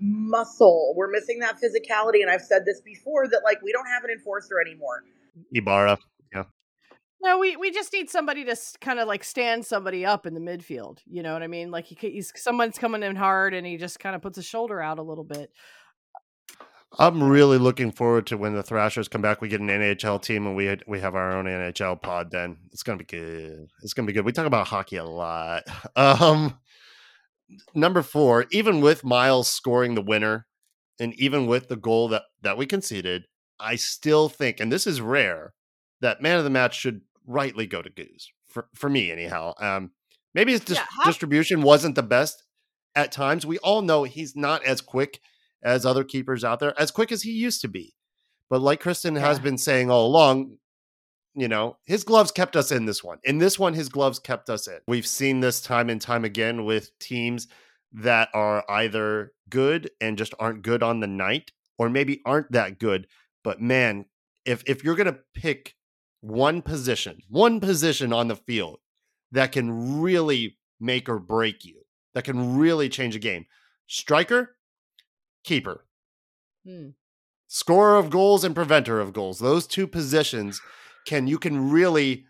muscle. 0.00 0.94
We're 0.96 1.10
missing 1.10 1.40
that 1.40 1.56
physicality. 1.56 2.22
And 2.22 2.30
I've 2.30 2.40
said 2.40 2.64
this 2.64 2.80
before 2.80 3.28
that 3.28 3.42
like 3.44 3.60
we 3.62 3.72
don't 3.72 3.86
have 3.86 4.02
an 4.04 4.10
enforcer 4.10 4.60
anymore. 4.60 5.04
Ibarra. 5.52 5.98
No, 7.22 7.38
we 7.38 7.56
we 7.56 7.70
just 7.70 7.92
need 7.92 8.08
somebody 8.08 8.44
to 8.46 8.56
kind 8.80 8.98
of 8.98 9.06
like 9.06 9.24
stand 9.24 9.66
somebody 9.66 10.06
up 10.06 10.24
in 10.24 10.34
the 10.34 10.40
midfield. 10.40 10.98
You 11.06 11.22
know 11.22 11.34
what 11.34 11.42
I 11.42 11.48
mean? 11.48 11.70
Like 11.70 11.86
he, 11.86 11.94
he's 11.94 12.32
someone's 12.36 12.78
coming 12.78 13.02
in 13.02 13.14
hard, 13.14 13.52
and 13.52 13.66
he 13.66 13.76
just 13.76 14.00
kind 14.00 14.16
of 14.16 14.22
puts 14.22 14.36
his 14.36 14.46
shoulder 14.46 14.80
out 14.80 14.98
a 14.98 15.02
little 15.02 15.24
bit. 15.24 15.50
I'm 16.98 17.22
really 17.22 17.58
looking 17.58 17.92
forward 17.92 18.26
to 18.28 18.36
when 18.36 18.54
the 18.54 18.64
Thrashers 18.64 19.06
come 19.06 19.22
back. 19.22 19.40
We 19.40 19.48
get 19.48 19.60
an 19.60 19.68
NHL 19.68 20.20
team, 20.22 20.46
and 20.46 20.56
we 20.56 20.76
we 20.88 21.00
have 21.00 21.14
our 21.14 21.36
own 21.36 21.44
NHL 21.44 22.00
pod. 22.00 22.30
Then 22.30 22.56
it's 22.72 22.82
gonna 22.82 22.98
be 22.98 23.04
good. 23.04 23.68
It's 23.82 23.92
gonna 23.92 24.06
be 24.06 24.12
good. 24.12 24.24
We 24.24 24.32
talk 24.32 24.46
about 24.46 24.68
hockey 24.68 24.96
a 24.96 25.04
lot. 25.04 25.64
Um, 25.96 26.58
number 27.74 28.02
four, 28.02 28.46
even 28.50 28.80
with 28.80 29.04
Miles 29.04 29.48
scoring 29.48 29.94
the 29.94 30.02
winner, 30.02 30.46
and 30.98 31.12
even 31.14 31.46
with 31.46 31.68
the 31.68 31.76
goal 31.76 32.08
that 32.08 32.22
that 32.42 32.56
we 32.56 32.66
conceded, 32.66 33.24
I 33.58 33.76
still 33.76 34.28
think, 34.28 34.58
and 34.58 34.72
this 34.72 34.86
is 34.86 35.00
rare, 35.00 35.52
that 36.00 36.22
man 36.22 36.38
of 36.38 36.44
the 36.44 36.50
match 36.50 36.78
should 36.78 37.02
rightly 37.30 37.66
go 37.66 37.82
to 37.82 37.90
Goose 37.90 38.30
for 38.48 38.68
for 38.74 38.90
me 38.90 39.10
anyhow. 39.10 39.54
Um, 39.58 39.92
maybe 40.34 40.52
his 40.52 40.60
dis- 40.60 40.76
yeah, 40.76 40.86
how- 40.88 41.04
distribution 41.04 41.62
wasn't 41.62 41.94
the 41.94 42.02
best 42.02 42.44
at 42.94 43.12
times. 43.12 43.46
We 43.46 43.58
all 43.58 43.82
know 43.82 44.04
he's 44.04 44.36
not 44.36 44.64
as 44.64 44.80
quick 44.80 45.20
as 45.62 45.86
other 45.86 46.04
keepers 46.04 46.44
out 46.44 46.60
there, 46.60 46.78
as 46.80 46.90
quick 46.90 47.12
as 47.12 47.22
he 47.22 47.30
used 47.32 47.60
to 47.62 47.68
be. 47.68 47.94
But 48.48 48.60
like 48.60 48.80
Kristen 48.80 49.14
yeah. 49.14 49.20
has 49.20 49.38
been 49.38 49.58
saying 49.58 49.90
all 49.90 50.06
along, 50.06 50.58
you 51.34 51.48
know, 51.48 51.76
his 51.84 52.02
gloves 52.02 52.32
kept 52.32 52.56
us 52.56 52.72
in 52.72 52.86
this 52.86 53.04
one. 53.04 53.18
In 53.22 53.38
this 53.38 53.58
one, 53.58 53.74
his 53.74 53.88
gloves 53.88 54.18
kept 54.18 54.50
us 54.50 54.66
in. 54.66 54.78
We've 54.88 55.06
seen 55.06 55.40
this 55.40 55.60
time 55.60 55.88
and 55.88 56.00
time 56.00 56.24
again 56.24 56.64
with 56.64 56.98
teams 56.98 57.46
that 57.92 58.28
are 58.34 58.64
either 58.68 59.32
good 59.48 59.90
and 60.00 60.18
just 60.18 60.34
aren't 60.38 60.62
good 60.62 60.82
on 60.82 61.00
the 61.00 61.06
night, 61.06 61.52
or 61.78 61.88
maybe 61.88 62.20
aren't 62.24 62.52
that 62.52 62.78
good. 62.78 63.06
But 63.44 63.60
man, 63.60 64.06
if 64.44 64.62
if 64.66 64.82
you're 64.82 64.96
gonna 64.96 65.18
pick 65.34 65.74
one 66.20 66.62
position, 66.62 67.22
one 67.28 67.60
position 67.60 68.12
on 68.12 68.28
the 68.28 68.36
field 68.36 68.80
that 69.32 69.52
can 69.52 70.00
really 70.00 70.58
make 70.78 71.08
or 71.08 71.18
break 71.18 71.64
you, 71.64 71.82
that 72.14 72.24
can 72.24 72.56
really 72.56 72.88
change 72.88 73.16
a 73.16 73.20
game. 73.20 73.46
Striker, 73.86 74.56
keeper. 75.44 75.84
Hmm. 76.64 76.90
Scorer 77.48 77.96
of 77.96 78.10
goals 78.10 78.44
and 78.44 78.54
preventer 78.54 79.00
of 79.00 79.12
goals. 79.12 79.40
Those 79.40 79.66
two 79.66 79.86
positions 79.86 80.60
can 81.06 81.26
you 81.26 81.38
can 81.38 81.70
really 81.70 82.26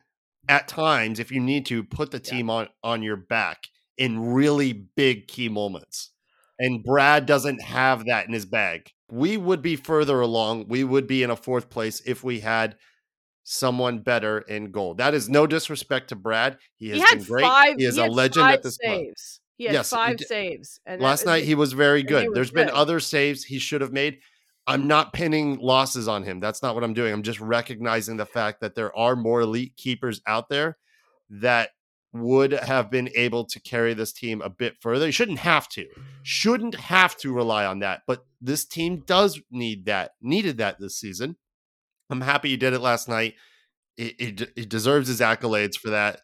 at 0.49 0.69
times 0.69 1.21
if 1.21 1.31
you 1.31 1.41
need 1.41 1.67
to 1.67 1.85
put 1.85 2.11
the 2.11 2.19
team 2.19 2.49
yeah. 2.49 2.55
on 2.55 2.69
on 2.83 3.03
your 3.03 3.17
back 3.17 3.65
in 3.99 4.33
really 4.33 4.73
big 4.73 5.29
key 5.29 5.49
moments. 5.49 6.11
And 6.59 6.83
Brad 6.83 7.27
doesn't 7.27 7.63
have 7.63 8.07
that 8.07 8.27
in 8.27 8.33
his 8.33 8.47
bag. 8.47 8.93
We 9.11 9.37
would 9.37 9.61
be 9.61 9.77
further 9.77 10.21
along. 10.21 10.69
We 10.69 10.85
would 10.85 11.07
be 11.07 11.23
in 11.23 11.31
a 11.31 11.37
fourth 11.37 11.69
place 11.69 12.01
if 12.07 12.23
we 12.23 12.41
had 12.41 12.77
someone 13.43 14.01
better 14.01 14.41
in 14.41 14.71
goal. 14.71 14.95
That 14.95 15.15
is 15.15 15.29
no 15.29 15.47
disrespect 15.47 16.09
to 16.09 16.17
Brad. 16.17 16.59
He 16.77 16.91
has 16.91 16.99
he 16.99 17.17
been 17.17 17.25
great. 17.25 17.43
Five, 17.45 17.77
he 17.79 17.85
is 17.85 17.97
he 17.97 18.03
a 18.03 18.07
legend 18.07 18.49
at 18.49 18.63
this 18.63 18.79
saves. 18.81 19.41
He 19.57 19.65
had 19.65 19.75
yes, 19.75 19.91
five 19.91 20.19
he 20.19 20.25
saves. 20.25 20.81
And 20.87 21.03
last 21.03 21.27
night 21.27 21.45
he 21.45 21.55
was 21.55 21.73
very 21.73 22.03
good. 22.03 22.29
There's 22.33 22.51
good. 22.51 22.67
been 22.67 22.71
other 22.75 23.01
saves 23.01 23.45
he 23.45 23.59
should 23.59 23.81
have 23.81 23.93
made. 23.93 24.21
I'm 24.67 24.87
not 24.87 25.13
pinning 25.13 25.59
losses 25.59 26.07
on 26.07 26.23
him. 26.23 26.41
That's 26.41 26.63
not 26.63 26.75
what 26.75 26.85
I'm 26.85 26.95
doing. 26.95 27.13
I'm 27.13 27.23
just 27.23 27.41
recognizing 27.41 28.17
the 28.17 28.27
fact 28.27 28.61
that 28.61 28.75
there 28.75 28.97
are 28.97 29.17
more 29.17 29.41
elite 29.41 29.77
keepers 29.77 30.21
out 30.27 30.49
there 30.49 30.79
that 31.29 31.71
would 32.13 32.53
have 32.53 32.91
been 32.91 33.09
able 33.15 33.45
to 33.45 33.61
carry 33.61 33.95
this 33.95 34.13
team 34.13 34.41
a 34.43 34.51
bit 34.51 34.77
further. 34.81 35.07
You 35.07 35.13
shouldn't 35.13 35.41
have 35.41 35.69
to. 35.71 35.87
Shouldn't 36.23 36.75
have 36.75 37.17
to 37.19 37.33
rely 37.33 37.65
on 37.65 37.81
that. 37.81 38.03
But 38.07 38.25
this 38.41 38.65
team 38.65 39.03
does 39.07 39.41
need 39.51 39.87
that. 39.87 40.13
Needed 40.21 40.59
that 40.59 40.81
this 40.81 40.97
season. 40.97 41.37
I'm 42.11 42.21
happy 42.21 42.51
he 42.51 42.57
did 42.57 42.73
it 42.73 42.81
last 42.81 43.09
night. 43.09 43.35
He, 43.97 44.15
he, 44.19 44.37
he 44.57 44.65
deserves 44.65 45.09
his 45.09 45.21
accolades 45.21 45.77
for 45.77 45.91
that. 45.91 46.21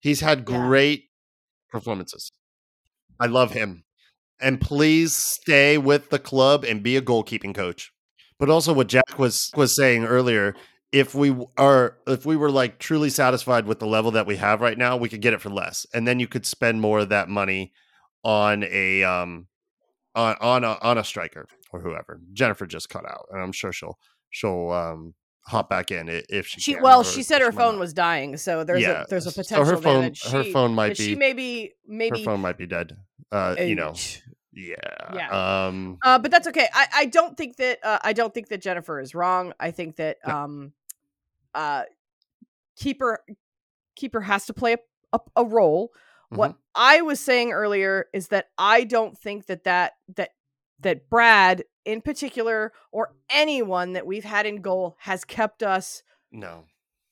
He's 0.00 0.20
had 0.20 0.44
great 0.44 1.00
yeah. 1.00 1.72
performances. 1.72 2.32
I 3.18 3.26
love 3.26 3.52
him. 3.52 3.84
And 4.40 4.60
please 4.60 5.16
stay 5.16 5.78
with 5.78 6.10
the 6.10 6.18
club 6.18 6.64
and 6.64 6.82
be 6.82 6.96
a 6.96 7.02
goalkeeping 7.02 7.54
coach. 7.54 7.92
But 8.38 8.50
also 8.50 8.74
what 8.74 8.88
Jack 8.88 9.18
was 9.18 9.50
was 9.56 9.74
saying 9.74 10.04
earlier, 10.04 10.54
if 10.92 11.14
we 11.14 11.34
are 11.56 11.96
if 12.06 12.26
we 12.26 12.36
were 12.36 12.50
like 12.50 12.78
truly 12.78 13.08
satisfied 13.08 13.66
with 13.66 13.78
the 13.78 13.86
level 13.86 14.10
that 14.10 14.26
we 14.26 14.36
have 14.36 14.60
right 14.60 14.76
now, 14.76 14.96
we 14.96 15.08
could 15.08 15.22
get 15.22 15.32
it 15.32 15.40
for 15.40 15.48
less. 15.48 15.86
And 15.94 16.06
then 16.06 16.20
you 16.20 16.28
could 16.28 16.44
spend 16.44 16.82
more 16.82 16.98
of 17.00 17.08
that 17.08 17.30
money 17.30 17.72
on 18.22 18.64
a 18.64 19.02
um 19.04 19.46
on 20.14 20.36
on 20.40 20.64
a 20.64 20.78
on 20.82 20.98
a 20.98 21.04
striker 21.04 21.46
or 21.72 21.80
whoever. 21.80 22.20
Jennifer 22.32 22.66
just 22.66 22.88
cut 22.90 23.06
out, 23.06 23.26
and 23.30 23.40
I'm 23.40 23.52
sure 23.52 23.72
she'll 23.72 23.98
she'll 24.30 24.70
um 24.70 25.14
hop 25.46 25.70
back 25.70 25.92
in 25.92 26.08
if 26.08 26.46
she, 26.46 26.60
she 26.60 26.74
can, 26.74 26.82
well 26.82 27.04
she 27.04 27.22
said 27.22 27.40
her 27.40 27.52
phone 27.52 27.74
not. 27.74 27.80
was 27.80 27.92
dying 27.92 28.36
so 28.36 28.64
there's 28.64 28.82
yeah. 28.82 29.02
a 29.02 29.06
there's 29.06 29.26
a 29.26 29.30
potential 29.30 29.64
so 29.64 29.70
her 29.76 29.80
phone 29.80 30.12
she, 30.12 30.28
her 30.30 30.44
phone 30.44 30.74
might 30.74 30.96
be 30.98 31.04
she 31.04 31.14
maybe 31.14 31.72
maybe 31.86 32.18
her 32.18 32.24
phone 32.24 32.40
might 32.40 32.58
be 32.58 32.66
dead 32.66 32.96
uh 33.30 33.54
you 33.58 33.76
know 33.76 33.94
yeah 34.52 34.74
yeah 35.14 35.66
um 35.66 35.98
uh 36.02 36.18
but 36.18 36.32
that's 36.32 36.48
okay 36.48 36.66
i 36.74 36.86
i 36.94 37.06
don't 37.06 37.36
think 37.36 37.56
that 37.56 37.78
uh, 37.84 37.98
i 38.02 38.12
don't 38.12 38.34
think 38.34 38.48
that 38.48 38.60
jennifer 38.60 38.98
is 38.98 39.14
wrong 39.14 39.52
i 39.60 39.70
think 39.70 39.96
that 39.96 40.16
um 40.28 40.72
uh 41.54 41.82
keeper 42.76 43.20
keeper 43.94 44.20
has 44.20 44.46
to 44.46 44.52
play 44.52 44.72
a, 44.72 44.78
a, 45.12 45.20
a 45.36 45.44
role 45.44 45.88
mm-hmm. 45.88 46.36
what 46.38 46.56
i 46.74 47.02
was 47.02 47.20
saying 47.20 47.52
earlier 47.52 48.06
is 48.12 48.28
that 48.28 48.48
i 48.58 48.82
don't 48.82 49.16
think 49.16 49.46
that 49.46 49.62
that 49.62 49.92
that 50.16 50.30
that 50.80 51.08
brad 51.08 51.62
in 51.86 52.02
particular 52.02 52.72
or 52.92 53.14
anyone 53.30 53.94
that 53.94 54.06
we've 54.06 54.24
had 54.24 54.44
in 54.44 54.60
goal 54.60 54.96
has 54.98 55.24
kept 55.24 55.62
us 55.62 56.02
no 56.30 56.64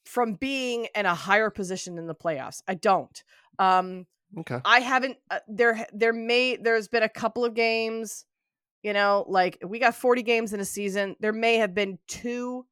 from 0.05 0.35
being 0.35 0.87
in 0.95 1.07
a 1.07 1.14
higher 1.14 1.49
position 1.49 1.97
in 1.97 2.07
the 2.07 2.14
playoffs. 2.14 2.61
I 2.68 2.75
don't. 2.75 3.22
Um 3.59 4.07
okay. 4.37 4.61
I 4.64 4.81
haven't 4.81 5.16
uh, 5.31 5.39
there 5.49 5.87
there 5.95 6.12
may 6.12 6.57
there's 6.57 6.89
been 6.89 7.05
a 7.05 7.09
couple 7.09 7.45
of 7.45 7.55
games, 7.55 8.27
you 8.83 8.93
know, 8.93 9.25
like 9.29 9.59
we 9.64 9.79
got 9.79 9.95
40 9.95 10.22
games 10.22 10.53
in 10.53 10.61
a 10.61 10.64
season. 10.64 11.16
There 11.20 11.33
may 11.33 11.57
have 11.57 11.75
been 11.75 11.99
two, 12.09 12.66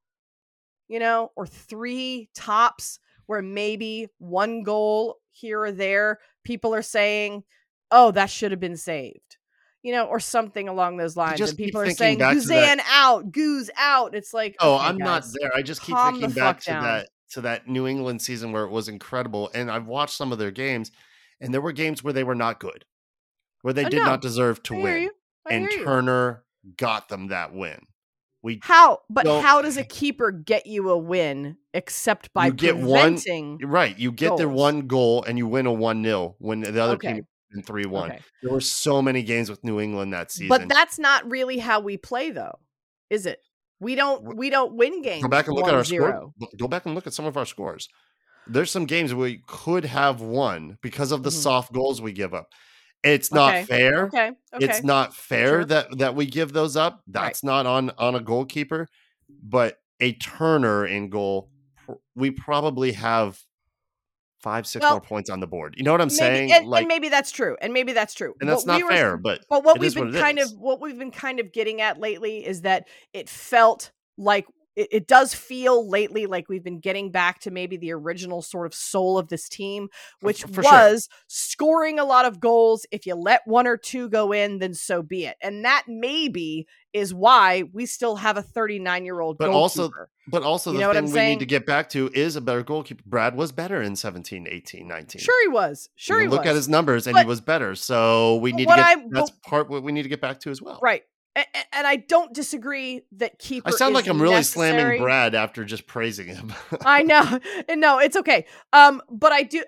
you 0.89 0.99
know, 0.99 1.31
or 1.37 1.47
three 1.47 2.29
tops 2.35 2.99
where 3.27 3.41
maybe 3.43 4.09
one 4.19 4.65
goal 4.65 5.17
here 5.31 5.63
or 5.63 5.73
there 5.73 6.19
people 6.45 6.75
are 6.75 6.83
saying, 6.83 7.45
"Oh, 7.91 8.11
that 8.11 8.29
should 8.29 8.51
have 8.51 8.61
been 8.61 8.77
saved." 8.77 9.39
You 9.83 9.93
know, 9.93 10.05
or 10.07 10.21
something 10.21 10.69
along 10.69 10.97
those 10.97 11.17
lines. 11.17 11.41
And 11.41 11.57
people 11.57 11.81
are 11.81 11.91
saying 11.91 12.19
Guzan 12.19 12.81
out, 12.89 13.33
Goose 13.33 13.71
out. 13.77 14.15
It's 14.15 14.33
like, 14.33 14.57
oh, 14.61 14.77
okay, 14.77 14.85
I'm 14.87 14.99
guys, 14.99 15.07
not 15.07 15.41
there. 15.41 15.55
I 15.55 15.63
just 15.63 15.83
keep 15.83 15.97
thinking 15.97 16.31
back 16.31 16.61
to 16.61 16.67
down. 16.71 16.83
that 16.85 17.09
to 17.31 17.41
that 17.43 17.67
New 17.69 17.87
England 17.87 18.21
season 18.23 18.53
where 18.53 18.65
it 18.65 18.71
was 18.71 18.89
incredible. 18.89 19.51
And 19.55 19.71
I've 19.71 19.87
watched 19.87 20.15
some 20.17 20.33
of 20.33 20.39
their 20.39 20.51
games, 20.51 20.91
and 21.41 21.53
there 21.53 21.61
were 21.61 21.73
games 21.73 22.05
where 22.05 22.13
they 22.13 22.25
were 22.25 22.35
not 22.35 22.61
good, 22.61 22.85
where 23.63 23.75
they 23.75 23.85
I 23.85 23.89
did 23.89 23.99
know. 23.99 24.05
not 24.05 24.21
deserve 24.23 24.63
to 24.65 24.77
I 24.77 24.83
win. 24.83 25.11
And. 25.51 25.69
Turner 25.71 26.45
got 26.77 27.09
them 27.09 27.29
that 27.29 27.53
win. 27.53 27.81
We 28.45 28.61
How? 28.63 29.01
But 29.11 29.27
how 29.27 29.63
does 29.63 29.77
a 29.77 29.85
keeper 29.85 30.31
get 30.31 30.67
you 30.67 30.91
a 30.91 30.99
win 30.99 31.57
except 31.75 32.33
by 32.33 32.47
You 32.47 32.53
get 32.53 32.77
one- 32.77 32.87
preventing? 33.15 33.59
You're 33.61 33.69
right. 33.69 33.97
You 33.99 34.13
get 34.13 34.37
their 34.37 34.49
one 34.49 34.87
goal 34.87 35.25
and 35.25 35.39
you 35.39 35.47
win 35.49 35.67
a 35.67 35.73
1 35.73 36.03
0 36.05 36.37
when 36.39 36.61
the 36.61 36.81
other 36.83 36.95
Okay. 36.95 37.15
team 37.15 37.27
in 37.55 37.63
3 37.63 37.87
1. 37.87 38.11
Okay. 38.13 38.21
There 38.43 38.53
were 38.53 38.61
so 38.61 39.01
many 39.03 39.23
games 39.23 39.51
with 39.51 39.63
New 39.65 39.81
England 39.81 40.13
that 40.13 40.31
season. 40.31 40.49
But 40.49 40.69
that's 40.69 40.99
not 40.99 41.31
really 41.31 41.59
how 41.59 41.81
we 41.81 41.97
play, 41.97 42.31
though, 42.31 42.59
is 43.11 43.27
it? 43.27 43.41
We 43.81 43.95
don't. 43.95 44.37
We 44.37 44.49
don't 44.51 44.75
win 44.75 45.03
games. 45.03 45.23
go 45.23 45.29
back 45.29 45.47
and 45.49 45.57
look 45.57 45.67
at 45.67 45.75
our 45.75 45.85
score. 45.85 46.31
1-0. 46.41 46.59
Go 46.59 46.69
back 46.69 46.87
and 46.87 46.95
look 46.95 47.07
at 47.07 47.13
some 47.15 47.25
of 47.27 47.37
our 47.37 47.47
scores. 47.47 47.89
There's 48.47 48.71
some 48.71 48.87
games 48.87 49.15
we 49.15 49.41
could 49.47 49.85
have 49.85 50.21
won 50.21 50.79
because 50.83 51.13
of 51.13 51.23
the 51.23 51.31
Mhm. 51.31 51.43
soft 51.43 51.73
goals 51.73 52.01
we 52.01 52.13
give 52.13 52.33
up. 52.35 52.49
It's 53.03 53.33
not 53.33 53.55
Okay. 53.55 53.65
fair. 53.65 54.05
Okay. 54.07 54.31
Okay. 54.55 54.65
It's 54.65 54.85
not 54.85 55.15
fair 55.17 55.49
Sure. 55.49 55.65
that 55.65 55.99
that 55.99 56.15
we 56.15 56.27
give 56.27 56.53
those 56.53 56.77
up. 56.77 57.03
That's 57.09 57.43
not 57.43 57.67
on 57.67 57.91
on 57.99 58.15
a 58.15 58.21
goalkeeper, 58.21 58.87
but 59.43 59.79
a 60.01 60.13
Turner 60.15 60.87
in 60.87 61.09
goal, 61.11 61.51
we 62.15 62.31
probably 62.31 62.93
have 62.93 63.41
five, 64.43 64.67
six 64.67 64.83
Well, 64.83 64.93
more 64.95 65.01
points 65.01 65.31
on 65.31 65.41
the 65.41 65.47
board. 65.47 65.75
You 65.79 65.85
know 65.85 65.93
what 65.93 66.01
I'm 66.01 66.09
maybe, 66.09 66.17
saying? 66.17 66.53
and, 66.53 66.67
like, 66.67 66.81
and 66.83 66.89
maybe 66.89 67.09
that's 67.09 67.31
true, 67.31 67.57
and 67.63 67.73
maybe 67.73 67.93
that's 67.93 68.15
true. 68.15 68.35
and 68.41 68.49
that's 68.51 68.67
What 68.67 68.75
we 68.77 68.81
not 68.83 68.91
were- 68.91 68.97
fair. 68.97 69.17
But 69.17 69.45
But 69.49 69.65
what 69.65 69.79
we've 69.79 69.95
what 69.97 70.07
been 70.09 70.17
it 70.17 70.21
kind 70.21 70.39
is. 70.39 70.53
of 70.53 70.59
what 70.59 70.81
we've 70.81 70.99
been 70.99 71.11
kind 71.13 71.41
of 71.41 71.53
getting 71.53 71.81
at 71.81 71.99
lately 72.01 72.45
is 72.47 72.63
that 72.63 72.89
it 73.13 73.29
felt 73.29 73.91
like 74.19 74.47
it, 74.77 74.89
it 74.91 75.07
does 75.07 75.35
feel 75.35 75.89
lately 75.89 76.27
like 76.27 76.49
we've 76.49 76.65
been 76.65 76.81
getting 76.81 77.11
back 77.11 77.41
to 77.41 77.51
maybe 77.51 77.77
the 77.77 77.93
original 77.93 78.43
sort 78.43 78.67
of 78.67 78.75
soul 78.75 79.19
of 79.19 79.29
this 79.29 79.49
team, 79.49 79.89
which 80.21 80.43
for 80.45 80.63
sure. 80.63 80.73
was 80.73 81.09
scoring 81.29 81.99
a 81.99 82.05
lot 82.05 82.25
of 82.25 82.41
goals. 82.41 82.87
If 82.91 83.07
you 83.07 83.15
let 83.15 83.43
one 83.47 83.67
or 83.67 83.77
two 83.77 84.09
go 84.09 84.33
in, 84.33 84.59
then 84.59 84.75
so 84.75 85.03
be 85.03 85.27
it. 85.27 85.37
And 85.43 85.65
that 85.65 85.85
maybe 85.89 86.67
is 86.93 87.15
why 87.15 87.65
we 87.73 87.87
still 87.87 88.17
have 88.17 88.37
a 88.37 88.43
39 88.43 89.05
year 89.05 89.21
old 89.21 89.39
But 89.39 89.49
also- 89.49 89.91
but 90.29 90.43
also 90.43 90.73
You 90.73 90.79
the 90.81 90.93
thing 90.93 91.05
we 91.13 91.21
need 91.21 91.39
to 91.41 91.47
get 91.47 91.65
back 91.67 91.89
to 91.91 92.11
is 92.15 92.37
a 92.37 92.41
better 92.41 92.63
goalkeeper. 92.63 93.03
Brad 93.07 93.35
was 93.35 93.51
better 93.51 93.81
in 93.83 93.97
17, 93.97 94.47
18, 94.49 94.87
19. 94.87 95.21
Sure, 95.21 95.43
he 95.43 95.49
was. 95.49 95.89
Sure, 95.97 96.21
he 96.21 96.29
look 96.29 96.41
was. 96.43 96.49
at 96.51 96.55
his 96.55 96.69
numbers 96.69 97.07
and 97.07 97.19
he 97.19 97.25
was 97.25 97.41
better. 97.41 97.75
So 97.75 98.37
we 98.37 98.53
need 98.53 98.69
to 98.69 98.77
get 98.77 98.79
I- 98.79 99.05
that's 99.11 99.31
but- 99.31 99.43
part 99.43 99.71
what 99.71 99.83
we 99.83 99.91
need 99.93 100.03
to 100.03 100.09
get 100.11 100.21
back 100.21 100.41
to 100.41 100.51
as 100.51 100.61
well. 100.63 100.79
right. 100.83 101.03
A- 101.37 101.41
a- 101.41 101.75
And 101.77 101.87
I 101.87 101.97
don't 101.97 102.33
disagree 102.35 103.03
that 103.13 103.39
keeper. 103.39 103.69
I 103.69 103.73
sound 103.73 103.95
like 103.95 104.07
I'm 104.07 104.21
really 104.21 104.35
necessary. 104.37 104.71
slamming 104.73 105.03
Brad 105.03 105.35
after 105.35 105.65
just 105.65 105.87
praising 105.87 106.29
him. 106.29 106.53
I 106.85 107.03
know. 107.05 107.39
And 107.69 107.81
no, 107.81 107.99
it's 107.99 108.17
okay. 108.17 108.47
Um, 108.73 109.01
but 109.11 109.33
I 109.33 109.43
do 109.43 109.65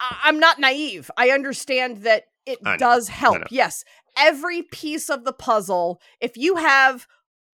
I- 0.00 0.16
I'm 0.24 0.38
not 0.38 0.58
naive. 0.58 1.10
I 1.16 1.30
understand 1.30 1.98
that 1.98 2.24
it 2.46 2.62
know. 2.62 2.76
does 2.76 3.08
help. 3.08 3.44
Yes. 3.50 3.84
Every 4.18 4.62
piece 4.62 5.08
of 5.10 5.24
the 5.24 5.32
puzzle, 5.32 6.00
if 6.20 6.36
you 6.36 6.56
have 6.56 7.06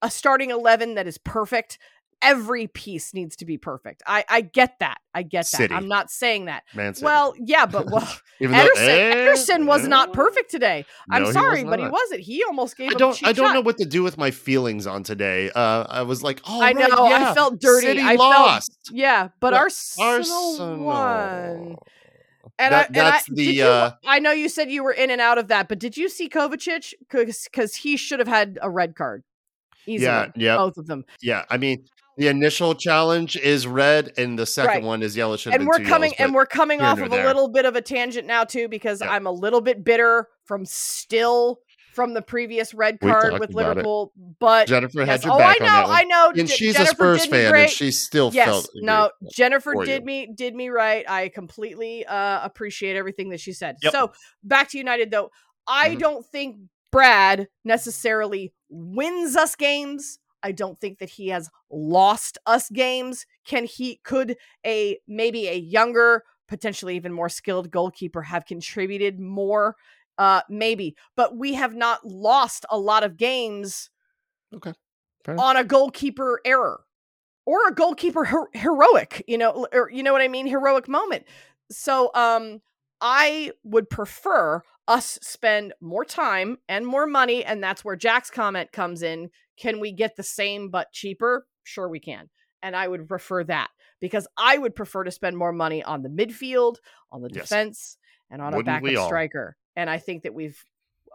a 0.02 0.10
starting 0.10 0.50
11 0.50 0.94
that 0.94 1.06
is 1.06 1.18
perfect, 1.18 1.78
every 2.22 2.66
piece 2.66 3.14
needs 3.14 3.36
to 3.36 3.44
be 3.44 3.58
perfect. 3.58 4.02
I 4.06 4.24
I 4.28 4.40
get 4.42 4.78
that. 4.80 4.98
I 5.14 5.22
get 5.22 5.42
that. 5.50 5.56
City. 5.56 5.74
I'm 5.74 5.88
not 5.88 6.10
saying 6.10 6.46
that. 6.46 6.62
Man 6.74 6.94
City. 6.94 7.04
Well, 7.04 7.34
yeah, 7.38 7.66
but 7.66 7.86
well, 7.90 8.08
Even 8.40 8.54
Ederson, 8.56 8.76
eh, 8.76 9.14
Ederson 9.14 9.66
was 9.66 9.86
not 9.88 10.10
eh, 10.10 10.12
perfect 10.12 10.50
today. 10.50 10.86
I'm 11.10 11.24
no, 11.24 11.32
sorry, 11.32 11.64
was 11.64 11.70
but 11.70 11.80
he 11.80 11.88
wasn't. 11.88 12.20
He 12.20 12.44
almost 12.44 12.76
gave 12.76 12.90
I 12.90 12.94
don't. 12.94 13.18
I 13.26 13.32
don't 13.32 13.48
shot. 13.48 13.54
know 13.54 13.60
what 13.60 13.78
to 13.78 13.84
do 13.84 14.02
with 14.02 14.16
my 14.18 14.30
feelings 14.30 14.86
on 14.86 15.02
today. 15.02 15.50
Uh, 15.50 15.84
I 15.88 16.02
was 16.02 16.22
like, 16.22 16.40
oh, 16.46 16.60
I 16.60 16.72
right, 16.72 16.76
know, 16.76 17.04
I 17.06 17.34
felt 17.34 17.60
dirty. 17.60 17.86
City 17.86 18.00
I 18.00 18.16
felt- 18.16 18.18
lost. 18.18 18.90
Yeah, 18.92 19.28
but 19.40 19.52
Well, 19.52 19.68
Arsenal, 19.98 20.78
won. 20.78 21.76
And 22.58 22.74
That- 22.74 22.82
I, 22.82 22.86
and 22.86 22.94
that's 22.94 23.30
I, 23.30 23.34
the, 23.34 23.44
you, 23.44 23.64
uh, 23.64 23.92
I 24.06 24.18
know 24.18 24.32
you 24.32 24.48
said 24.50 24.70
you 24.70 24.84
were 24.84 24.92
in 24.92 25.10
and 25.10 25.20
out 25.20 25.38
of 25.38 25.48
that, 25.48 25.68
but 25.68 25.78
did 25.78 25.96
you 25.96 26.08
see 26.10 26.28
Kovacic? 26.28 26.92
Because 27.10 27.74
he 27.74 27.96
should 27.96 28.18
have 28.18 28.28
had 28.28 28.58
a 28.60 28.68
red 28.68 28.94
card. 28.94 29.22
Easily. 29.86 30.04
Yeah, 30.06 30.26
yeah, 30.36 30.56
Both 30.56 30.76
of 30.76 30.86
them. 30.86 31.04
yeah. 31.22 31.44
I 31.48 31.56
mean, 31.56 31.86
the 32.16 32.28
initial 32.28 32.74
challenge 32.74 33.36
is 33.36 33.66
red, 33.66 34.12
and 34.18 34.38
the 34.38 34.46
second 34.46 34.68
Right. 34.74 34.82
one 34.82 35.02
is 35.02 35.16
yellow. 35.16 35.36
Should 35.36 35.54
And 35.54 35.66
we're 35.66 35.78
coming 35.78 36.10
yellows, 36.10 36.14
and 36.18 36.34
we're 36.34 36.46
coming 36.46 36.80
off 36.80 36.98
nor 36.98 37.06
of 37.06 37.12
a 37.12 37.24
little 37.26 37.48
bit 37.48 37.64
of 37.64 37.76
a 37.76 37.80
tangent 37.82 38.26
now 38.26 38.44
too, 38.44 38.68
because 38.68 39.00
Yeah. 39.00 39.10
I'm 39.12 39.26
a 39.26 39.32
little 39.32 39.60
bit 39.60 39.84
bitter 39.84 40.28
from 40.44 40.64
still 40.66 41.60
from 41.94 42.14
the 42.14 42.22
previous 42.22 42.72
red 42.72 43.00
card 43.00 43.32
with 43.40 43.50
about 43.50 43.50
it. 43.50 43.54
Liverpool. 43.56 44.12
But 44.38 44.68
Jennifer 44.68 45.00
yes, 45.00 45.08
had 45.08 45.24
your 45.24 45.34
oh, 45.34 45.38
back 45.38 45.60
I 45.60 45.64
on 45.64 45.66
know, 45.68 45.74
that 45.74 45.86
one. 45.88 45.96
I 45.96 46.02
know. 46.04 46.28
and 46.38 46.48
Je- 46.48 46.54
she's 46.54 46.76
Jennifer 46.76 47.14
a 47.14 47.18
Spurs 47.18 47.26
fan, 47.26 47.50
great. 47.50 47.62
and 47.62 47.70
she 47.70 47.90
still 47.90 48.30
yes 48.32 48.46
felt 48.46 48.70
no 48.76 49.10
jennifer 49.32 49.74
did 49.84 50.02
you. 50.02 50.06
me 50.06 50.32
did 50.32 50.54
me 50.54 50.68
right 50.68 51.04
i 51.10 51.28
completely 51.30 52.06
uh 52.06 52.44
appreciate 52.44 52.94
everything 52.96 53.30
that 53.30 53.40
she 53.40 53.52
said 53.52 53.74
Yep. 53.82 53.92
so 53.92 54.12
back 54.44 54.70
to 54.70 54.78
united 54.78 55.10
though 55.10 55.30
i 55.66 55.90
Mhm. 55.90 55.98
don't 55.98 56.26
think 56.26 56.56
brad 56.92 57.48
necessarily 57.64 58.52
wins 58.68 59.34
us 59.36 59.56
games 59.56 60.19
i 60.42 60.52
don't 60.52 60.80
think 60.80 60.98
that 60.98 61.10
he 61.10 61.28
has 61.28 61.50
lost 61.70 62.38
us 62.46 62.68
games. 62.70 63.26
Can 63.44 63.64
he 63.64 64.00
could 64.04 64.36
a 64.66 64.98
maybe 65.06 65.48
a 65.48 65.54
younger 65.56 66.24
potentially 66.48 66.96
even 66.96 67.12
more 67.12 67.28
skilled 67.28 67.70
goalkeeper 67.70 68.22
have 68.22 68.44
contributed 68.46 69.20
more? 69.20 69.76
Uh 70.18 70.42
maybe 70.48 70.96
but 71.16 71.36
we 71.36 71.54
have 71.54 71.74
not 71.74 72.04
lost 72.06 72.66
a 72.70 72.78
lot 72.78 73.04
of 73.04 73.16
games 73.16 73.90
Okay. 74.54 74.72
On 75.38 75.56
a 75.56 75.64
goalkeeper 75.64 76.40
error 76.44 76.80
or 77.46 77.68
a 77.68 77.74
goalkeeper 77.74 78.24
her- 78.24 78.50
heroic 78.52 79.22
you 79.28 79.38
know 79.38 79.66
or 79.72 79.90
you 79.90 80.02
know 80.02 80.12
what 80.12 80.22
i 80.22 80.28
mean? 80.28 80.46
Heroic 80.46 80.88
moment. 80.88 81.24
So 81.70 82.10
um 82.14 82.60
i 83.00 83.50
would 83.64 83.88
prefer 83.90 84.62
us 84.88 85.18
spend 85.22 85.72
more 85.80 86.04
time 86.04 86.56
and 86.68 86.86
more 86.86 87.06
money 87.06 87.44
and 87.44 87.62
that's 87.62 87.84
where 87.84 87.96
jack's 87.96 88.30
comment 88.30 88.72
comes 88.72 89.02
in 89.02 89.30
can 89.56 89.80
we 89.80 89.92
get 89.92 90.16
the 90.16 90.22
same 90.22 90.68
but 90.70 90.90
cheaper 90.92 91.46
sure 91.64 91.88
we 91.88 92.00
can 92.00 92.28
and 92.62 92.74
i 92.74 92.86
would 92.88 93.06
prefer 93.08 93.44
that 93.44 93.68
because 94.00 94.26
i 94.36 94.56
would 94.58 94.74
prefer 94.74 95.04
to 95.04 95.10
spend 95.10 95.36
more 95.36 95.52
money 95.52 95.82
on 95.82 96.02
the 96.02 96.08
midfield 96.08 96.76
on 97.12 97.22
the 97.22 97.30
Yes. 97.32 97.44
defense 97.48 97.96
and 98.30 98.40
on 98.42 98.52
a 98.52 98.56
Wouldn't 98.56 98.82
we 98.82 98.90
backup 98.94 99.06
striker 99.06 99.56
and 99.76 99.88
i 99.88 99.98
think 99.98 100.22
that 100.24 100.34
we've 100.34 100.62